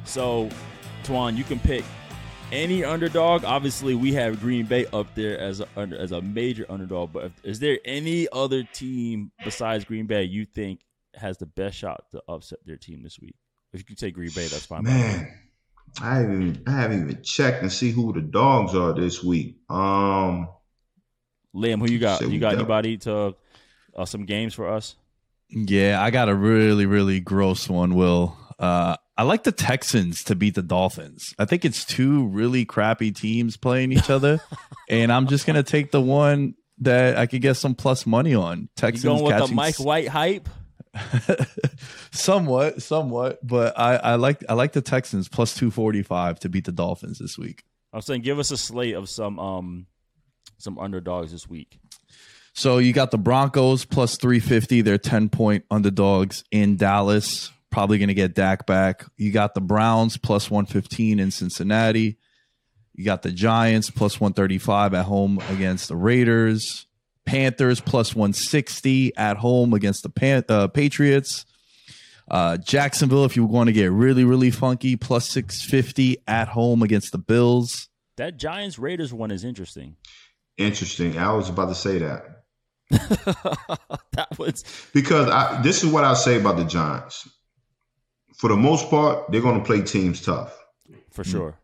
So, 0.05 0.49
Tuan, 1.03 1.35
you 1.35 1.43
can 1.43 1.59
pick 1.59 1.83
any 2.51 2.83
underdog. 2.83 3.43
Obviously, 3.43 3.95
we 3.95 4.13
have 4.13 4.39
Green 4.39 4.65
Bay 4.65 4.85
up 4.93 5.13
there 5.15 5.37
as 5.37 5.59
a 5.59 5.67
as 5.77 6.11
a 6.11 6.21
major 6.21 6.65
underdog. 6.69 7.11
But 7.11 7.25
if, 7.25 7.31
is 7.43 7.59
there 7.59 7.79
any 7.85 8.27
other 8.31 8.63
team 8.63 9.31
besides 9.43 9.83
Green 9.83 10.07
Bay 10.07 10.23
you 10.23 10.45
think 10.45 10.81
has 11.15 11.37
the 11.37 11.45
best 11.45 11.77
shot 11.77 12.05
to 12.11 12.23
upset 12.27 12.59
their 12.65 12.77
team 12.77 13.03
this 13.03 13.19
week? 13.19 13.35
If 13.73 13.81
you 13.81 13.85
can 13.85 13.95
take 13.95 14.13
Green 14.13 14.31
Bay, 14.31 14.47
that's 14.47 14.65
fine. 14.65 14.83
Man, 14.83 15.31
I 16.01 16.15
haven't 16.15 16.63
I 16.67 16.71
haven't 16.71 17.01
even 17.01 17.23
checked 17.23 17.61
and 17.61 17.71
see 17.71 17.91
who 17.91 18.13
the 18.13 18.21
dogs 18.21 18.75
are 18.75 18.93
this 18.93 19.23
week. 19.23 19.57
Um, 19.69 20.47
Liam, 21.55 21.79
who 21.79 21.91
you 21.91 21.99
got? 21.99 22.21
You 22.21 22.39
got 22.39 22.53
anybody 22.53 22.97
to 22.99 23.35
uh, 23.95 24.05
some 24.05 24.25
games 24.25 24.53
for 24.53 24.69
us? 24.69 24.95
Yeah, 25.49 26.01
I 26.01 26.11
got 26.11 26.29
a 26.29 26.35
really, 26.35 26.85
really 26.85 27.19
gross 27.19 27.67
one, 27.67 27.95
Will. 27.95 28.37
Uh, 28.59 28.95
I 29.17 29.23
like 29.23 29.43
the 29.43 29.51
Texans 29.51 30.23
to 30.25 30.35
beat 30.35 30.55
the 30.55 30.61
Dolphins. 30.61 31.33
I 31.39 31.45
think 31.45 31.65
it's 31.65 31.83
two 31.83 32.27
really 32.27 32.65
crappy 32.65 33.11
teams 33.11 33.57
playing 33.57 33.91
each 33.91 34.09
other, 34.09 34.41
and 34.89 35.11
I'm 35.11 35.27
just 35.27 35.45
gonna 35.45 35.63
take 35.63 35.91
the 35.91 36.01
one 36.01 36.55
that 36.79 37.17
I 37.17 37.25
could 37.25 37.41
get 37.41 37.55
some 37.55 37.75
plus 37.75 38.05
money 38.05 38.35
on. 38.35 38.69
Texans 38.75 39.03
you 39.03 39.09
going 39.09 39.23
with 39.23 39.33
catching 39.33 39.49
the 39.49 39.55
Mike 39.55 39.79
White 39.79 40.07
hype? 40.07 40.49
somewhat, 42.11 42.81
somewhat, 42.81 43.45
but 43.45 43.77
I, 43.77 43.95
I 43.95 44.15
like 44.15 44.43
I 44.47 44.53
like 44.53 44.73
the 44.73 44.81
Texans 44.81 45.27
plus 45.27 45.55
two 45.55 45.71
forty 45.71 46.03
five 46.03 46.39
to 46.41 46.49
beat 46.49 46.65
the 46.65 46.71
Dolphins 46.71 47.19
this 47.19 47.37
week. 47.37 47.63
I'm 47.91 48.01
saying 48.01 48.21
give 48.21 48.39
us 48.39 48.51
a 48.51 48.57
slate 48.57 48.95
of 48.95 49.09
some 49.09 49.39
um 49.39 49.87
some 50.59 50.77
underdogs 50.77 51.31
this 51.31 51.49
week. 51.49 51.79
So 52.53 52.77
you 52.77 52.93
got 52.93 53.11
the 53.11 53.17
Broncos 53.17 53.85
plus 53.85 54.17
three 54.17 54.39
fifty. 54.39 54.81
They're 54.81 54.97
ten 54.97 55.29
point 55.29 55.65
underdogs 55.71 56.43
in 56.51 56.77
Dallas. 56.77 57.51
Probably 57.71 57.97
going 57.97 58.09
to 58.09 58.13
get 58.13 58.33
Dak 58.33 58.65
back. 58.65 59.05
You 59.17 59.31
got 59.31 59.53
the 59.53 59.61
Browns 59.61 60.17
plus 60.17 60.49
one 60.51 60.65
fifteen 60.65 61.19
in 61.19 61.31
Cincinnati. 61.31 62.17
You 62.93 63.05
got 63.05 63.21
the 63.21 63.31
Giants 63.31 63.89
plus 63.89 64.19
one 64.19 64.33
thirty 64.33 64.57
five 64.57 64.93
at 64.93 65.05
home 65.05 65.39
against 65.49 65.87
the 65.87 65.95
Raiders. 65.95 66.85
Panthers 67.29 67.79
plus 67.79 68.15
160 68.15 69.15
at 69.15 69.37
home 69.37 69.75
against 69.75 70.01
the 70.01 70.09
Pan- 70.09 70.45
uh, 70.49 70.67
Patriots. 70.67 71.45
Uh, 72.29 72.57
Jacksonville, 72.57 73.23
if 73.23 73.35
you 73.35 73.45
want 73.45 73.67
to 73.67 73.71
get 73.71 73.91
really, 73.91 74.23
really 74.23 74.49
funky, 74.49 74.95
plus 74.95 75.29
650 75.29 76.17
at 76.27 76.47
home 76.47 76.81
against 76.81 77.11
the 77.11 77.19
Bills. 77.19 77.89
That 78.17 78.37
Giants 78.37 78.79
Raiders 78.79 79.13
one 79.13 79.29
is 79.29 79.43
interesting. 79.43 79.95
Interesting. 80.59 81.17
I 81.17 81.31
was 81.33 81.47
about 81.49 81.69
to 81.69 81.75
say 81.75 81.99
that. 81.99 82.43
that 82.89 84.27
was 84.37 84.63
because 84.93 85.29
I, 85.29 85.61
this 85.61 85.83
is 85.83 85.91
what 85.91 86.03
I 86.03 86.13
say 86.15 86.37
about 86.37 86.57
the 86.57 86.65
Giants. 86.65 87.29
For 88.35 88.49
the 88.49 88.57
most 88.57 88.89
part, 88.89 89.31
they're 89.31 89.41
going 89.41 89.59
to 89.59 89.65
play 89.65 89.81
teams 89.81 90.21
tough. 90.21 90.57
For 91.11 91.23
sure. 91.23 91.57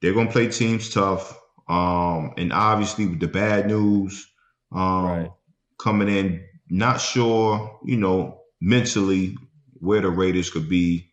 They're 0.00 0.12
going 0.12 0.28
to 0.28 0.32
play 0.32 0.48
teams 0.48 0.90
tough. 0.90 1.38
Um, 1.68 2.34
and 2.36 2.52
obviously, 2.52 3.06
with 3.06 3.20
the 3.20 3.28
bad 3.28 3.66
news, 3.66 4.26
um, 4.70 5.04
right. 5.04 5.30
coming 5.78 6.08
in, 6.08 6.44
not 6.68 7.00
sure, 7.00 7.80
you 7.84 7.96
know, 7.96 8.42
mentally 8.60 9.36
where 9.74 10.02
the 10.02 10.10
Raiders 10.10 10.50
could 10.50 10.68
be 10.68 11.12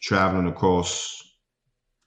traveling 0.00 0.46
across, 0.46 1.22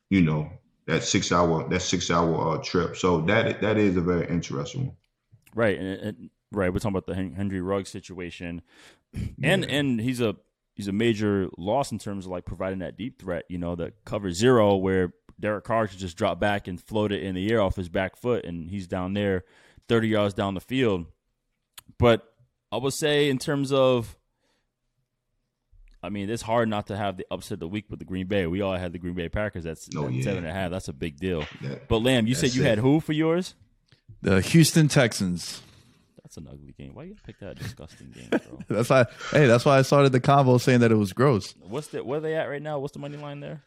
you 0.10 0.22
know, 0.22 0.50
that 0.90 1.04
six 1.04 1.32
hour 1.32 1.68
that 1.70 1.82
six 1.82 2.10
hour 2.12 2.56
uh, 2.56 2.58
trip. 2.62 2.98
So 2.98 3.22
that 3.22 3.62
that 3.62 3.78
is 3.78 3.96
a 3.96 4.02
very 4.02 4.28
interesting 4.28 4.88
one. 4.88 4.96
Right, 5.56 5.78
and, 5.78 5.88
and 6.02 6.30
right, 6.52 6.72
we're 6.72 6.80
talking 6.80 6.98
about 6.98 7.06
the 7.06 7.16
Henry 7.16 7.62
Ruggs 7.62 7.90
situation, 7.90 8.62
and 9.14 9.64
yeah. 9.64 9.76
and 9.76 10.02
he's 10.02 10.22
a 10.22 10.36
he's 10.76 10.88
a 10.88 10.94
major 10.94 11.48
loss 11.58 11.92
in 11.92 12.00
terms 12.00 12.26
of 12.26 12.32
like 12.32 12.46
providing 12.46 12.80
that 12.80 12.98
deep 12.98 13.20
threat. 13.20 13.46
You 13.50 13.58
know, 13.58 13.76
the 13.76 13.94
cover 14.06 14.32
zero 14.32 14.76
where 14.76 15.14
Derek 15.40 15.64
Carr 15.64 15.88
could 15.88 16.00
just 16.00 16.18
drop 16.18 16.40
back 16.40 16.68
and 16.68 16.82
float 16.82 17.12
it 17.12 17.24
in 17.24 17.36
the 17.36 17.52
air 17.52 17.62
off 17.62 17.76
his 17.76 17.90
back 17.90 18.16
foot, 18.16 18.46
and 18.46 18.70
he's 18.70 18.88
down 18.88 19.14
there 19.14 19.44
30 19.88 20.08
yards 20.08 20.34
down 20.34 20.54
the 20.54 20.62
field. 20.62 21.06
But 21.98 22.24
I 22.72 22.78
would 22.78 22.94
say, 22.94 23.30
in 23.30 23.38
terms 23.38 23.72
of, 23.72 24.16
I 26.02 26.10
mean, 26.10 26.30
it's 26.30 26.42
hard 26.42 26.70
not 26.70 26.88
to 26.88 26.98
have 26.98 27.18
the 27.18 27.26
upset 27.30 27.54
of 27.54 27.60
the 27.60 27.68
week 27.68 27.86
with 27.90 28.00
the 28.00 28.06
Green 28.06 28.28
Bay. 28.28 28.48
We 28.48 28.62
all 28.62 28.76
had 28.76 28.94
the 28.94 29.00
Green 29.00 29.16
Bay 29.16 29.28
Packers. 29.28 29.66
That's, 29.66 29.90
oh, 29.96 30.08
yeah. 30.08 30.24
seven 30.24 30.46
and 30.46 30.48
a 30.48 30.54
half. 30.54 30.72
That's 30.72 30.88
a 30.88 30.94
big 30.94 31.18
deal. 31.18 31.46
That, 31.62 31.88
but 31.88 31.98
Lamb, 31.98 32.26
you 32.26 32.36
said 32.36 32.56
you 32.56 32.64
it. 32.64 32.68
had 32.68 32.80
who 32.80 33.00
for 33.00 33.14
yours? 33.14 33.56
The 34.22 34.42
Houston 34.42 34.88
Texans. 34.88 35.62
That's 36.24 36.38
an 36.38 36.48
ugly 36.48 36.74
game. 36.78 36.94
Why 36.94 37.04
you 37.04 37.16
pick 37.26 37.40
that 37.40 37.58
disgusting 37.58 38.12
game, 38.12 38.30
bro? 38.30 38.60
that's 38.68 38.90
why. 38.90 39.06
Hey, 39.32 39.48
that's 39.48 39.66
why 39.66 39.80
I 39.80 39.82
started 39.82 40.12
the 40.12 40.22
convo 40.22 40.62
saying 40.62 40.82
that 40.82 40.92
it 40.92 40.96
was 40.96 41.12
gross. 41.12 41.56
What's 41.60 41.88
the 41.88 42.04
where 42.04 42.20
are 42.20 42.22
they 42.22 42.36
at 42.36 42.46
right 42.46 42.62
now? 42.62 42.78
What's 42.78 42.94
the 42.94 43.00
money 43.00 43.18
line 43.18 43.40
there? 43.40 43.64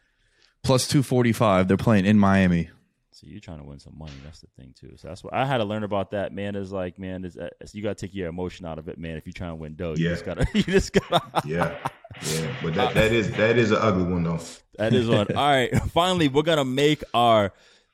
Plus 0.63 0.87
two 0.87 1.03
forty 1.03 1.33
five. 1.33 1.67
They're 1.67 1.75
playing 1.75 2.05
in 2.05 2.17
Miami. 2.17 2.69
So 3.11 3.27
you're 3.27 3.41
trying 3.41 3.59
to 3.59 3.63
win 3.65 3.79
some 3.79 3.97
money. 3.97 4.13
That's 4.23 4.39
the 4.39 4.47
thing 4.57 4.73
too. 4.79 4.93
So 4.95 5.09
that's 5.09 5.23
what 5.23 5.33
I 5.33 5.45
had 5.45 5.57
to 5.57 5.65
learn 5.65 5.83
about 5.83 6.11
that. 6.11 6.31
Man 6.31 6.55
is 6.55 6.71
like, 6.71 6.97
man, 6.97 7.25
is 7.25 7.37
uh, 7.37 7.49
you 7.73 7.83
got 7.83 7.97
to 7.97 8.07
take 8.07 8.15
your 8.15 8.27
emotion 8.27 8.65
out 8.65 8.79
of 8.79 8.87
it, 8.87 8.97
man. 8.97 9.17
If 9.17 9.25
you're 9.25 9.33
trying 9.33 9.51
to 9.51 9.55
win 9.55 9.75
dough, 9.75 9.95
you 9.97 10.09
just 10.09 10.25
gotta, 10.25 10.47
you 10.53 10.63
just 10.63 10.93
gotta. 10.93 11.21
yeah, 11.45 11.77
yeah. 12.21 12.55
But 12.61 12.73
that, 12.75 12.93
that 12.93 13.11
is 13.11 13.31
that 13.31 13.57
is 13.57 13.71
an 13.71 13.77
ugly 13.81 14.03
one 14.03 14.23
though. 14.23 14.39
That 14.77 14.93
is 14.93 15.07
one. 15.07 15.27
All 15.35 15.49
right. 15.49 15.75
Finally, 15.91 16.27
we're 16.27 16.43
gonna 16.43 16.65
make 16.65 17.03
our 17.13 17.53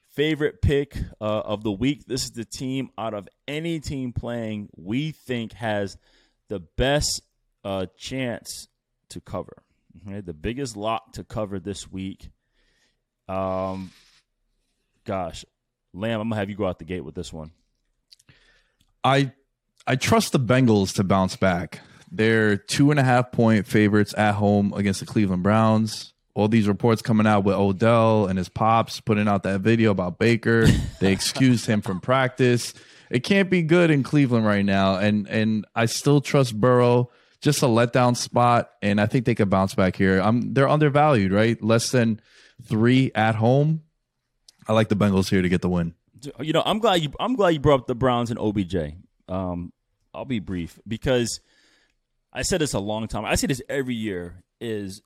favorite 0.10 0.62
pick 0.62 0.98
uh, 1.22 1.24
of 1.24 1.64
the 1.64 1.72
week. 1.72 2.06
This 2.06 2.24
is 2.24 2.32
the 2.32 2.46
team 2.46 2.90
out 2.98 3.14
of 3.14 3.28
any 3.48 3.80
team 3.80 4.12
playing 4.12 4.70
we 4.76 5.12
think 5.12 5.54
has 5.54 5.98
the 6.50 6.60
best 6.60 7.22
uh, 7.64 7.86
chance 7.98 8.68
to 9.10 9.22
cover. 9.22 9.64
Okay? 10.08 10.22
The 10.22 10.34
biggest 10.34 10.76
lock 10.76 11.14
to 11.14 11.24
cover 11.24 11.60
this 11.60 11.92
week. 11.92 12.30
Um, 13.28 13.92
gosh, 15.06 15.46
Lamb, 15.94 16.20
I'm 16.20 16.30
gonna 16.30 16.40
have 16.40 16.50
you 16.50 16.56
go 16.56 16.68
out 16.68 16.80
the 16.80 16.86
gate 16.86 17.04
with 17.06 17.16
this 17.16 17.32
one. 17.32 17.52
I 19.04 19.32
I 19.88 19.96
trust 19.96 20.34
the 20.34 20.40
Bengals 20.40 20.94
to 20.96 21.04
bounce 21.04 21.36
back. 21.36 21.82
They're 22.12 22.58
two 22.58 22.92
and 22.92 23.00
a 23.00 23.04
half 23.04 23.32
point 23.32 23.68
favorites 23.68 24.14
at 24.18 24.34
home 24.34 24.74
against 24.74 25.00
the 25.00 25.06
Cleveland 25.06 25.44
Browns. 25.44 26.14
All 26.34 26.48
these 26.48 26.68
reports 26.68 27.02
coming 27.02 27.28
out 27.28 27.44
with 27.44 27.56
Odell 27.56 28.28
and 28.28 28.38
his 28.38 28.50
pops 28.50 29.02
putting 29.02 29.28
out 29.28 29.44
that 29.44 29.62
video 29.62 29.92
about 29.92 30.20
Baker. 30.20 30.68
They 31.00 31.14
excused 31.14 31.66
him 31.66 31.82
from 31.82 32.02
practice. 32.02 32.74
It 33.10 33.24
can't 33.24 33.50
be 33.50 33.62
good 33.62 33.90
in 33.90 34.04
Cleveland 34.04 34.46
right 34.46 34.66
now. 34.66 34.98
And 34.98 35.30
and 35.30 35.66
I 35.76 35.86
still 35.86 36.20
trust 36.20 36.60
Burrow. 36.60 37.10
Just 37.42 37.64
a 37.64 37.68
letdown 37.68 38.18
spot, 38.18 38.70
and 38.82 39.00
I 39.00 39.06
think 39.06 39.24
they 39.24 39.34
could 39.34 39.50
bounce 39.50 39.74
back 39.74 39.96
here. 39.96 40.20
I'm 40.20 40.54
they're 40.54 40.68
undervalued, 40.68 41.32
right? 41.32 41.62
Less 41.64 41.90
than 41.92 42.20
three 42.64 43.12
at 43.16 43.36
home. 43.36 43.84
I 44.68 44.74
like 44.74 44.90
the 44.90 44.96
Bengals 44.96 45.30
here 45.30 45.42
to 45.42 45.48
get 45.48 45.62
the 45.62 45.70
win. 45.70 45.94
You 46.42 46.52
know, 46.52 46.64
I'm 46.66 46.80
glad 46.80 47.02
you 47.02 47.14
I'm 47.18 47.36
glad 47.36 47.50
you 47.50 47.60
brought 47.60 47.80
up 47.80 47.88
the 47.88 47.96
Browns 47.96 48.30
and 48.30 48.38
OBJ. 48.38 48.76
Um, 49.30 49.72
I'll 50.14 50.26
be 50.26 50.40
brief 50.40 50.80
because 50.86 51.40
I 52.32 52.44
said 52.44 52.62
this 52.62 52.74
a 52.74 52.80
long 52.80 53.08
time. 53.08 53.26
I 53.26 53.36
say 53.36 53.48
this 53.48 53.62
every 53.70 53.96
year 53.96 54.44
is 54.62 55.02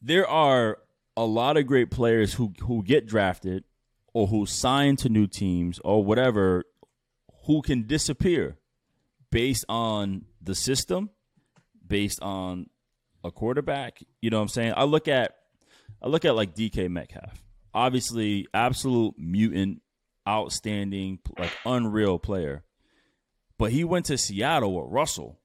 there 0.00 0.26
are 0.26 0.78
a 1.16 1.24
lot 1.24 1.56
of 1.56 1.66
great 1.66 1.90
players 1.90 2.34
who 2.34 2.52
who 2.60 2.82
get 2.82 3.06
drafted 3.06 3.64
or 4.14 4.26
who 4.26 4.46
sign 4.46 4.96
to 4.96 5.08
new 5.08 5.26
teams 5.26 5.80
or 5.84 6.04
whatever 6.04 6.64
who 7.46 7.62
can 7.62 7.86
disappear 7.86 8.56
based 9.30 9.64
on 9.68 10.24
the 10.40 10.54
system, 10.54 11.10
based 11.86 12.20
on 12.22 12.66
a 13.24 13.30
quarterback. 13.30 14.02
You 14.20 14.30
know 14.30 14.38
what 14.38 14.42
I'm 14.42 14.48
saying? 14.48 14.74
I 14.76 14.84
look 14.84 15.08
at 15.08 15.34
I 16.02 16.08
look 16.08 16.24
at 16.24 16.34
like 16.34 16.54
DK 16.54 16.88
Metcalf 16.90 17.42
obviously 17.74 18.46
absolute 18.52 19.14
mutant, 19.18 19.82
outstanding, 20.28 21.18
like 21.38 21.52
unreal 21.64 22.18
player. 22.18 22.64
But 23.58 23.72
he 23.72 23.84
went 23.84 24.06
to 24.06 24.18
Seattle 24.18 24.74
with 24.74 24.92
Russell. 24.92 25.40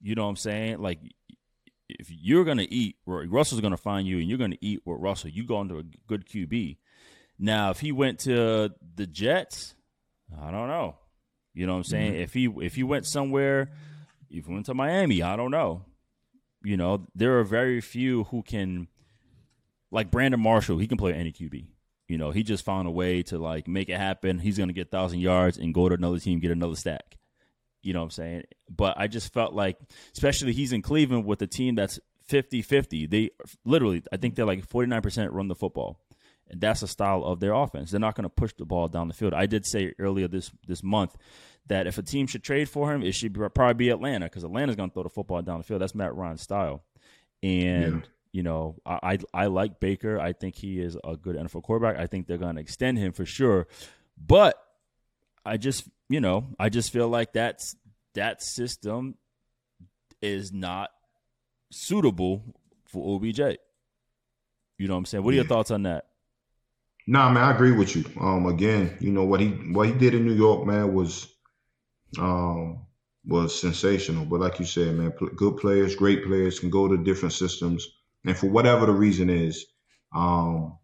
You 0.00 0.14
know 0.14 0.24
what 0.24 0.30
I'm 0.30 0.36
saying? 0.36 0.78
Like 0.80 1.00
if 1.88 2.08
you're 2.10 2.44
gonna 2.44 2.66
eat, 2.68 2.96
Russell's 3.06 3.60
gonna 3.60 3.76
find 3.76 4.06
you, 4.06 4.18
and 4.18 4.28
you're 4.28 4.38
gonna 4.38 4.58
eat 4.60 4.82
with 4.84 5.00
Russell. 5.00 5.30
You 5.30 5.44
go 5.44 5.60
into 5.60 5.78
a 5.78 5.84
good 6.06 6.26
QB. 6.26 6.76
Now, 7.38 7.70
if 7.70 7.80
he 7.80 7.92
went 7.92 8.20
to 8.20 8.70
the 8.94 9.06
Jets, 9.06 9.74
I 10.40 10.50
don't 10.50 10.68
know. 10.68 10.96
You 11.54 11.66
know 11.66 11.72
what 11.72 11.78
I'm 11.78 11.84
saying? 11.84 12.12
Mm-hmm. 12.12 12.22
If 12.22 12.34
he 12.34 12.44
if 12.62 12.74
he 12.74 12.82
went 12.82 13.06
somewhere, 13.06 13.70
if 14.30 14.46
he 14.46 14.52
went 14.52 14.66
to 14.66 14.74
Miami, 14.74 15.22
I 15.22 15.36
don't 15.36 15.50
know. 15.50 15.84
You 16.62 16.76
know, 16.76 17.06
there 17.14 17.38
are 17.38 17.44
very 17.44 17.80
few 17.80 18.24
who 18.24 18.42
can 18.42 18.88
like 19.90 20.10
Brandon 20.10 20.40
Marshall, 20.40 20.78
he 20.78 20.86
can 20.86 20.98
play 20.98 21.14
any 21.14 21.32
QB. 21.32 21.66
You 22.08 22.18
know, 22.18 22.30
he 22.30 22.42
just 22.42 22.64
found 22.64 22.88
a 22.88 22.90
way 22.90 23.22
to 23.24 23.38
like 23.38 23.68
make 23.68 23.88
it 23.88 23.98
happen. 23.98 24.38
He's 24.38 24.58
gonna 24.58 24.72
get 24.72 24.90
thousand 24.90 25.20
yards 25.20 25.58
and 25.58 25.74
go 25.74 25.88
to 25.88 25.94
another 25.94 26.18
team, 26.18 26.40
get 26.40 26.50
another 26.50 26.76
stack. 26.76 27.17
You 27.82 27.92
know 27.92 28.00
what 28.00 28.06
I'm 28.06 28.10
saying? 28.10 28.42
But 28.68 28.98
I 28.98 29.06
just 29.06 29.32
felt 29.32 29.54
like, 29.54 29.78
especially 30.12 30.52
he's 30.52 30.72
in 30.72 30.82
Cleveland 30.82 31.24
with 31.24 31.40
a 31.42 31.46
team 31.46 31.74
that's 31.74 31.98
50-50. 32.30 33.08
They 33.08 33.30
literally, 33.64 34.02
I 34.12 34.16
think 34.16 34.34
they're 34.34 34.46
like 34.46 34.66
49% 34.66 35.28
run 35.32 35.48
the 35.48 35.54
football. 35.54 36.00
And 36.50 36.60
that's 36.60 36.80
the 36.80 36.88
style 36.88 37.24
of 37.24 37.40
their 37.40 37.52
offense. 37.52 37.90
They're 37.90 38.00
not 38.00 38.14
going 38.14 38.24
to 38.24 38.30
push 38.30 38.54
the 38.54 38.64
ball 38.64 38.88
down 38.88 39.08
the 39.08 39.14
field. 39.14 39.34
I 39.34 39.46
did 39.46 39.66
say 39.66 39.92
earlier 39.98 40.28
this 40.28 40.50
this 40.66 40.82
month 40.82 41.14
that 41.66 41.86
if 41.86 41.98
a 41.98 42.02
team 42.02 42.26
should 42.26 42.42
trade 42.42 42.70
for 42.70 42.90
him, 42.90 43.02
it 43.02 43.12
should 43.12 43.34
probably 43.34 43.74
be 43.74 43.90
Atlanta 43.90 44.26
because 44.26 44.44
Atlanta's 44.44 44.74
going 44.74 44.88
to 44.88 44.94
throw 44.94 45.02
the 45.02 45.10
football 45.10 45.42
down 45.42 45.58
the 45.58 45.64
field. 45.64 45.82
That's 45.82 45.94
Matt 45.94 46.14
Ryan's 46.14 46.40
style. 46.40 46.82
And 47.42 47.96
yeah 47.96 48.00
you 48.32 48.42
know, 48.42 48.76
I, 48.84 48.98
I, 49.02 49.18
I 49.34 49.46
like 49.46 49.80
Baker. 49.80 50.20
I 50.20 50.32
think 50.32 50.54
he 50.54 50.80
is 50.80 50.96
a 51.02 51.16
good 51.16 51.36
NFL 51.36 51.62
quarterback. 51.62 51.98
I 51.98 52.06
think 52.06 52.26
they're 52.26 52.38
going 52.38 52.56
to 52.56 52.60
extend 52.60 52.98
him 52.98 53.12
for 53.12 53.24
sure. 53.24 53.66
But 54.16 54.62
I 55.48 55.56
just, 55.56 55.88
you 56.08 56.20
know, 56.20 56.54
I 56.58 56.68
just 56.68 56.92
feel 56.92 57.08
like 57.08 57.32
that's 57.32 57.74
that 58.14 58.42
system 58.42 59.16
is 60.20 60.52
not 60.52 60.90
suitable 61.70 62.54
for 62.86 63.16
OBJ. 63.16 63.38
You 64.78 64.86
know 64.86 64.94
what 64.94 64.98
I'm 64.98 65.04
saying? 65.06 65.24
What 65.24 65.32
are 65.34 65.36
your 65.36 65.44
thoughts 65.44 65.70
on 65.70 65.84
that? 65.84 66.06
Nah, 67.06 67.30
man, 67.30 67.42
I 67.42 67.52
agree 67.52 67.72
with 67.72 67.96
you. 67.96 68.04
Um, 68.20 68.46
again, 68.46 68.96
you 69.00 69.10
know 69.10 69.24
what 69.24 69.40
he 69.40 69.48
what 69.48 69.86
he 69.86 69.94
did 69.94 70.14
in 70.14 70.26
New 70.26 70.34
York, 70.34 70.66
man, 70.66 70.92
was 70.92 71.26
um 72.18 72.86
was 73.26 73.58
sensational. 73.58 74.24
But 74.24 74.40
like 74.40 74.58
you 74.58 74.66
said, 74.66 74.94
man, 74.94 75.12
good 75.36 75.56
players, 75.56 75.96
great 75.96 76.24
players 76.24 76.60
can 76.60 76.70
go 76.70 76.88
to 76.88 76.96
different 76.98 77.32
systems 77.32 77.88
and 78.24 78.36
for 78.36 78.48
whatever 78.48 78.86
the 78.86 78.92
reason 78.92 79.30
is, 79.30 79.66
um, 80.14 80.78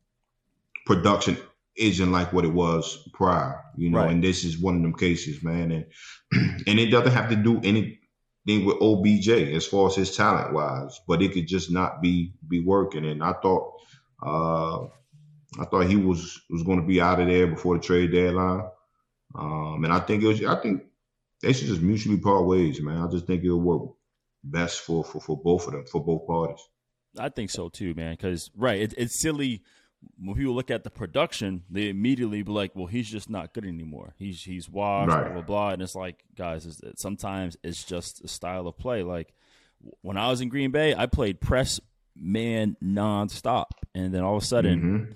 production 0.86 1.36
isn't 1.76 2.12
like 2.12 2.32
what 2.32 2.44
it 2.44 2.52
was 2.52 3.08
prior, 3.12 3.62
you 3.76 3.90
know. 3.90 3.98
Right. 3.98 4.10
And 4.10 4.22
this 4.22 4.44
is 4.44 4.58
one 4.58 4.76
of 4.76 4.82
them 4.82 4.94
cases, 4.94 5.42
man. 5.42 5.70
And 5.72 5.86
and 6.66 6.78
it 6.78 6.90
doesn't 6.90 7.12
have 7.12 7.30
to 7.30 7.36
do 7.36 7.60
anything 7.64 7.98
with 8.46 8.80
OBJ 8.80 9.28
as 9.28 9.66
far 9.66 9.88
as 9.88 9.96
his 9.96 10.16
talent 10.16 10.52
wise, 10.52 11.00
but 11.08 11.22
it 11.22 11.32
could 11.32 11.48
just 11.48 11.70
not 11.70 12.00
be 12.00 12.34
be 12.46 12.60
working. 12.60 13.04
And 13.04 13.22
I 13.22 13.32
thought 13.32 13.72
uh 14.22 14.84
I 15.58 15.64
thought 15.70 15.86
he 15.86 15.96
was 15.96 16.40
was 16.50 16.62
going 16.62 16.80
to 16.80 16.86
be 16.86 17.00
out 17.00 17.20
of 17.20 17.26
there 17.26 17.46
before 17.46 17.76
the 17.76 17.82
trade 17.82 18.12
deadline. 18.12 18.68
Um, 19.34 19.84
and 19.84 19.92
I 19.92 20.00
think 20.00 20.22
it 20.22 20.28
was 20.28 20.44
I 20.44 20.60
think 20.60 20.84
they 21.42 21.52
should 21.52 21.68
just 21.68 21.82
mutually 21.82 22.18
part 22.18 22.46
ways, 22.46 22.80
man. 22.80 23.02
I 23.02 23.08
just 23.08 23.26
think 23.26 23.44
it'll 23.44 23.60
work 23.60 23.90
best 24.42 24.80
for 24.80 25.04
for, 25.04 25.20
for 25.20 25.40
both 25.40 25.66
of 25.66 25.72
them, 25.72 25.86
for 25.86 26.04
both 26.04 26.26
parties. 26.26 26.60
I 27.18 27.28
think 27.28 27.50
so 27.50 27.68
too, 27.68 27.94
man. 27.94 28.14
Because 28.14 28.50
right, 28.56 28.80
it, 28.80 28.94
it's 28.96 29.20
silly 29.20 29.62
when 30.22 30.36
people 30.36 30.54
look 30.54 30.70
at 30.70 30.84
the 30.84 30.90
production, 30.90 31.64
they 31.70 31.88
immediately 31.88 32.42
be 32.42 32.52
like, 32.52 32.72
"Well, 32.74 32.86
he's 32.86 33.08
just 33.10 33.28
not 33.30 33.52
good 33.54 33.64
anymore. 33.64 34.14
He's 34.18 34.42
he's 34.42 34.68
washed, 34.68 35.10
right. 35.10 35.24
blah 35.24 35.32
blah 35.32 35.42
blah." 35.42 35.70
And 35.70 35.82
it's 35.82 35.94
like, 35.94 36.24
guys, 36.36 36.66
it's, 36.66 37.02
sometimes 37.02 37.56
it's 37.62 37.84
just 37.84 38.24
a 38.24 38.28
style 38.28 38.66
of 38.66 38.78
play. 38.78 39.02
Like 39.02 39.34
when 40.02 40.16
I 40.16 40.28
was 40.28 40.40
in 40.40 40.48
Green 40.48 40.70
Bay, 40.70 40.94
I 40.94 41.06
played 41.06 41.40
press 41.40 41.80
man 42.16 42.76
nonstop, 42.82 43.66
and 43.94 44.14
then 44.14 44.22
all 44.22 44.36
of 44.36 44.42
a 44.42 44.46
sudden, 44.46 44.80
mm-hmm. 44.80 45.12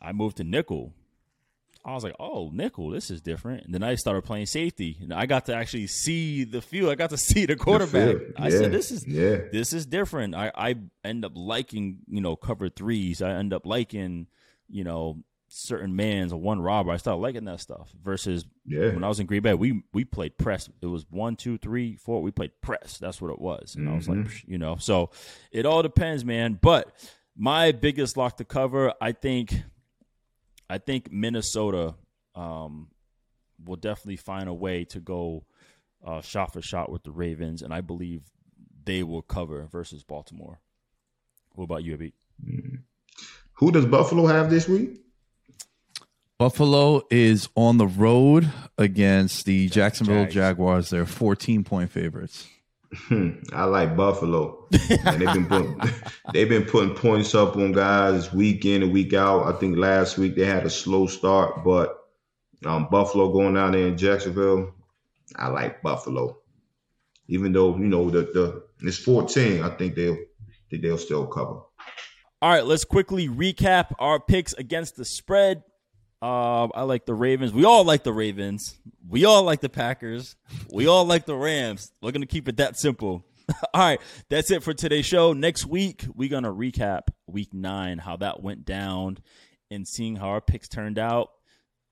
I 0.00 0.12
moved 0.12 0.38
to 0.38 0.44
nickel, 0.44 0.92
I 1.86 1.94
was 1.94 2.02
like, 2.02 2.16
oh, 2.18 2.50
nickel, 2.52 2.90
this 2.90 3.12
is 3.12 3.22
different. 3.22 3.64
And 3.64 3.72
then 3.72 3.84
I 3.84 3.94
started 3.94 4.22
playing 4.22 4.46
safety, 4.46 4.98
and 5.00 5.14
I 5.14 5.26
got 5.26 5.46
to 5.46 5.54
actually 5.54 5.86
see 5.86 6.42
the 6.42 6.60
field. 6.60 6.90
I 6.90 6.96
got 6.96 7.10
to 7.10 7.16
see 7.16 7.46
the 7.46 7.54
quarterback. 7.54 8.16
The 8.16 8.34
I 8.36 8.50
said, 8.50 8.72
this 8.72 8.90
is 8.90 9.06
yeah. 9.06 9.38
this 9.52 9.72
is 9.72 9.86
different. 9.86 10.34
I 10.34 10.50
I 10.54 10.74
end 11.04 11.24
up 11.24 11.32
liking 11.36 11.98
you 12.08 12.20
know 12.20 12.34
cover 12.34 12.68
threes. 12.68 13.22
I 13.22 13.30
end 13.30 13.52
up 13.52 13.64
liking 13.66 14.26
you 14.68 14.82
know 14.82 15.22
certain 15.48 15.94
mans 15.94 16.32
or 16.32 16.40
one 16.40 16.60
robber. 16.60 16.90
I 16.90 16.96
started 16.96 17.20
liking 17.20 17.44
that 17.44 17.60
stuff. 17.60 17.88
Versus 18.02 18.44
yeah. 18.64 18.88
when 18.88 19.04
I 19.04 19.08
was 19.08 19.20
in 19.20 19.26
Green 19.26 19.42
Bay, 19.42 19.54
we 19.54 19.82
we 19.92 20.04
played 20.04 20.36
press. 20.38 20.68
It 20.80 20.86
was 20.86 21.06
one, 21.08 21.36
two, 21.36 21.56
three, 21.56 21.96
four. 21.96 22.20
We 22.20 22.32
played 22.32 22.60
press. 22.62 22.98
That's 22.98 23.22
what 23.22 23.30
it 23.30 23.40
was. 23.40 23.76
And 23.76 23.84
mm-hmm. 23.84 23.92
I 23.92 23.96
was 23.96 24.08
like, 24.08 24.18
mm-hmm. 24.18 24.50
you 24.50 24.58
know, 24.58 24.76
so 24.76 25.10
it 25.52 25.66
all 25.66 25.82
depends, 25.82 26.24
man. 26.24 26.58
But 26.60 26.92
my 27.36 27.70
biggest 27.70 28.16
lock 28.16 28.38
to 28.38 28.44
cover, 28.44 28.92
I 29.00 29.12
think 29.12 29.62
I 30.68 30.78
think 30.78 31.12
Minnesota 31.12 31.94
um, 32.34 32.88
will 33.64 33.76
definitely 33.76 34.16
find 34.16 34.48
a 34.48 34.54
way 34.54 34.84
to 34.86 35.00
go 35.00 35.44
uh, 36.04 36.20
shot 36.20 36.52
for 36.52 36.62
shot 36.62 36.90
with 36.90 37.02
the 37.04 37.10
Ravens, 37.10 37.62
and 37.62 37.72
I 37.72 37.80
believe 37.80 38.22
they 38.84 39.02
will 39.02 39.22
cover 39.22 39.68
versus 39.70 40.02
Baltimore. 40.02 40.60
What 41.54 41.64
about 41.64 41.84
you, 41.84 41.94
Abby? 41.94 42.14
Mm-hmm. 42.44 42.76
Who 43.54 43.72
does 43.72 43.86
Buffalo 43.86 44.26
have 44.26 44.50
this 44.50 44.68
week? 44.68 45.00
Buffalo 46.38 47.02
is 47.10 47.48
on 47.54 47.78
the 47.78 47.86
road 47.86 48.50
against 48.76 49.46
the 49.46 49.70
Jacksonville 49.70 50.24
Jags. 50.24 50.34
Jaguars. 50.34 50.90
They're 50.90 51.06
14 51.06 51.64
point 51.64 51.90
favorites. 51.90 52.46
I 53.52 53.64
like 53.64 53.96
Buffalo. 53.96 54.66
And 55.04 55.20
they've 55.20 55.32
been 55.32 55.46
putting 55.46 55.80
they've 56.32 56.48
been 56.48 56.64
putting 56.64 56.94
points 56.94 57.34
up 57.34 57.56
on 57.56 57.72
guys 57.72 58.32
week 58.32 58.64
in 58.64 58.82
and 58.82 58.92
week 58.92 59.14
out. 59.14 59.46
I 59.46 59.58
think 59.58 59.76
last 59.76 60.18
week 60.18 60.36
they 60.36 60.44
had 60.44 60.66
a 60.66 60.70
slow 60.70 61.06
start, 61.06 61.64
but 61.64 62.04
um, 62.64 62.88
Buffalo 62.90 63.32
going 63.32 63.54
down 63.54 63.72
there 63.72 63.86
in 63.86 63.96
Jacksonville, 63.96 64.74
I 65.36 65.48
like 65.48 65.82
Buffalo. 65.82 66.38
Even 67.28 67.52
though 67.52 67.76
you 67.76 67.86
know 67.86 68.10
the 68.10 68.22
the 68.22 68.62
it's 68.86 68.98
14, 68.98 69.62
I 69.62 69.70
think 69.70 69.94
they'll 69.94 70.18
think 70.70 70.82
they'll 70.82 70.98
still 70.98 71.26
cover. 71.26 71.60
All 72.42 72.50
right, 72.50 72.64
let's 72.64 72.84
quickly 72.84 73.28
recap 73.28 73.92
our 73.98 74.20
picks 74.20 74.52
against 74.54 74.96
the 74.96 75.04
spread. 75.04 75.62
Uh, 76.22 76.68
I 76.68 76.82
like 76.82 77.04
the 77.04 77.14
Ravens. 77.14 77.52
We 77.52 77.64
all 77.64 77.84
like 77.84 78.02
the 78.02 78.12
Ravens. 78.12 78.78
We 79.08 79.24
all 79.24 79.42
like 79.42 79.60
the 79.60 79.68
Packers. 79.68 80.36
We 80.72 80.86
all 80.86 81.04
like 81.04 81.26
the 81.26 81.36
Rams. 81.36 81.92
We're 82.00 82.12
gonna 82.12 82.26
keep 82.26 82.48
it 82.48 82.56
that 82.56 82.78
simple. 82.78 83.24
all 83.74 83.80
right, 83.80 84.00
that's 84.28 84.50
it 84.50 84.62
for 84.62 84.72
today's 84.72 85.06
show. 85.06 85.32
Next 85.32 85.66
week 85.66 86.04
we're 86.14 86.30
gonna 86.30 86.52
recap 86.52 87.08
Week 87.26 87.52
Nine, 87.52 87.98
how 87.98 88.16
that 88.16 88.42
went 88.42 88.64
down, 88.64 89.18
and 89.70 89.86
seeing 89.86 90.16
how 90.16 90.28
our 90.28 90.40
picks 90.40 90.68
turned 90.68 90.98
out. 90.98 91.30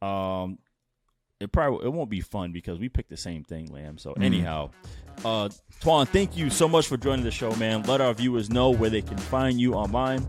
Um, 0.01 0.59
it 1.39 1.53
probably 1.53 1.87
it 1.87 1.91
won't 1.91 2.11
be 2.11 2.23
fun 2.23 2.53
because 2.53 2.79
we 2.79 2.89
picked 2.89 3.11
the 3.11 3.17
same 3.19 3.45
thing, 3.45 3.67
Lamb. 3.67 3.99
So 3.99 4.15
mm. 4.15 4.25
anyhow, 4.25 4.71
uh, 5.19 5.51
Twan, 5.83 6.09
thank 6.09 6.35
you 6.35 6.49
so 6.49 6.67
much 6.67 6.89
for 6.89 6.97
joining 6.97 7.25
the 7.25 7.31
show, 7.31 7.55
man. 7.57 7.83
Let 7.83 8.01
our 8.01 8.15
viewers 8.15 8.49
know 8.49 8.71
where 8.71 8.91
they 8.91 9.03
can 9.03 9.19
find 9.19 9.61
you 9.61 9.75
online 9.75 10.27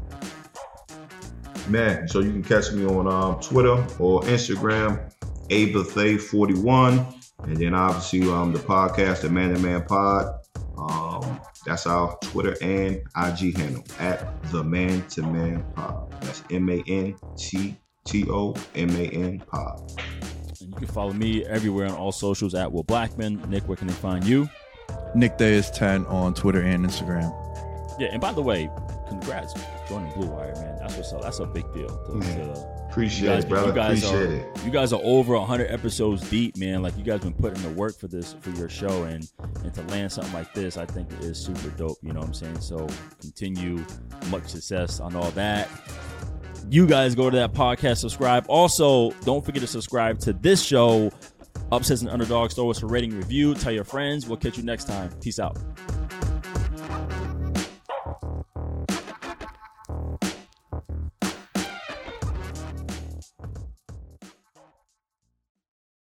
man. 1.68 2.07
So 2.07 2.20
you 2.20 2.32
can 2.32 2.43
catch 2.43 2.72
me 2.72 2.86
on 2.86 3.07
um, 3.07 3.39
Twitter 3.39 3.86
or 3.99 4.22
Instagram, 4.24 5.11
Abathay41. 5.49 7.13
And 7.43 7.57
then 7.57 7.74
obviously 7.74 8.30
um, 8.32 8.53
the 8.53 8.59
podcast, 8.59 9.22
the 9.22 9.30
Man 9.30 9.53
to 9.53 9.59
Man 9.59 9.84
Pod. 9.84 10.39
Um, 10.78 11.39
that's 11.66 11.88
our 11.88 12.18
Twitter 12.22 12.55
and 12.61 13.01
IG 13.16 13.57
handle 13.57 13.84
at 13.99 14.43
the 14.51 14.63
Man 14.63 15.05
to 15.09 15.22
Man 15.24 15.63
Pod. 15.76 16.11
That's 16.22 16.43
M 16.51 16.70
A 16.70 16.84
N 16.88 17.16
T 17.38 17.76
T 18.05 18.26
O 18.30 18.55
M 18.76 18.89
A 18.91 19.07
N 19.09 19.39
Pod. 19.39 19.91
And 20.61 20.70
you 20.70 20.76
can 20.76 20.88
follow 20.88 21.13
me 21.13 21.45
everywhere 21.45 21.88
on 21.88 21.93
all 21.93 22.11
socials 22.11 22.55
at 22.55 22.72
Will 22.72 22.84
Blackman. 22.84 23.43
Nick, 23.49 23.68
where 23.68 23.78
can 23.78 23.88
they 23.88 23.93
find 23.93 24.24
you? 24.24 24.49
Nick 25.13 25.38
Day 25.38 25.53
is 25.53 25.70
10 25.72 26.05
on 26.07 26.34
Twitter 26.34 26.61
and 26.61 26.86
Instagram. 26.86 27.34
Yeah, 27.99 28.09
and 28.11 28.22
by 28.22 28.34
the 28.34 28.41
way, 28.41 28.70
congrats 29.08 29.53
joining 29.88 30.12
Blue 30.14 30.28
Wire, 30.28 30.53
man. 30.56 30.78
That's 30.80 30.95
what's 30.95 31.14
up. 31.14 31.22
That's 31.22 31.39
a 31.39 31.45
big 31.45 31.72
deal. 31.74 31.88
To, 31.88 32.20
to, 32.20 32.51
uh, 32.51 32.88
Appreciate 32.89 33.28
guys, 33.28 33.43
it, 33.43 33.49
brother. 33.49 33.68
You 33.68 33.74
guys 33.74 34.03
Appreciate 34.03 34.30
are, 34.30 34.49
it. 34.51 34.66
You 34.66 34.72
guys 34.72 34.93
are 34.93 35.01
over 35.03 35.38
100 35.38 35.66
episodes 35.70 36.30
deep, 36.30 36.58
man. 36.58 36.82
Like 36.82 36.97
you 36.97 37.03
guys 37.03 37.22
been 37.22 37.34
putting 37.34 37.62
the 37.64 37.70
work 37.70 37.97
for 37.97 38.08
this 38.08 38.34
for 38.39 38.51
your 38.51 38.70
show, 38.70 39.03
and 39.03 39.30
and 39.64 39.74
to 39.74 39.82
land 39.84 40.12
something 40.12 40.34
like 40.34 40.53
this, 40.53 40.78
I 40.78 40.86
think 40.86 41.10
is 41.22 41.38
super 41.38 41.70
dope. 41.72 41.97
You 42.01 42.14
know 42.14 42.20
what 42.20 42.28
I'm 42.28 42.34
saying? 42.34 42.62
So 42.62 42.88
continue, 43.20 43.84
much 44.30 44.47
success 44.47 44.99
on 44.99 45.16
all 45.16 45.32
that. 45.32 45.70
You 46.70 46.88
guys 46.88 47.14
go 47.16 47.30
to 47.30 47.36
that 47.38 47.53
podcast, 47.53 47.97
subscribe. 47.97 48.45
Also, 48.47 49.12
don't 49.24 49.45
forget 49.45 49.62
to 49.62 49.68
subscribe 49.68 50.20
to 50.20 50.34
this 50.34 50.64
show, 50.64 51.12
Upsets 51.72 52.01
and 52.01 52.10
Underdogs. 52.10 52.56
Throw 52.56 52.72
us 52.72 52.82
a 52.82 52.88
rating 52.88 53.16
review. 53.16 53.53
Tell 53.56 53.72
your 53.72 53.84
friends. 53.84 54.28
We'll 54.28 54.38
catch 54.38 54.58
you 54.58 54.64
next 54.64 54.86
time. 54.86 55.12
Peace 55.22 55.39
out. 55.39 55.58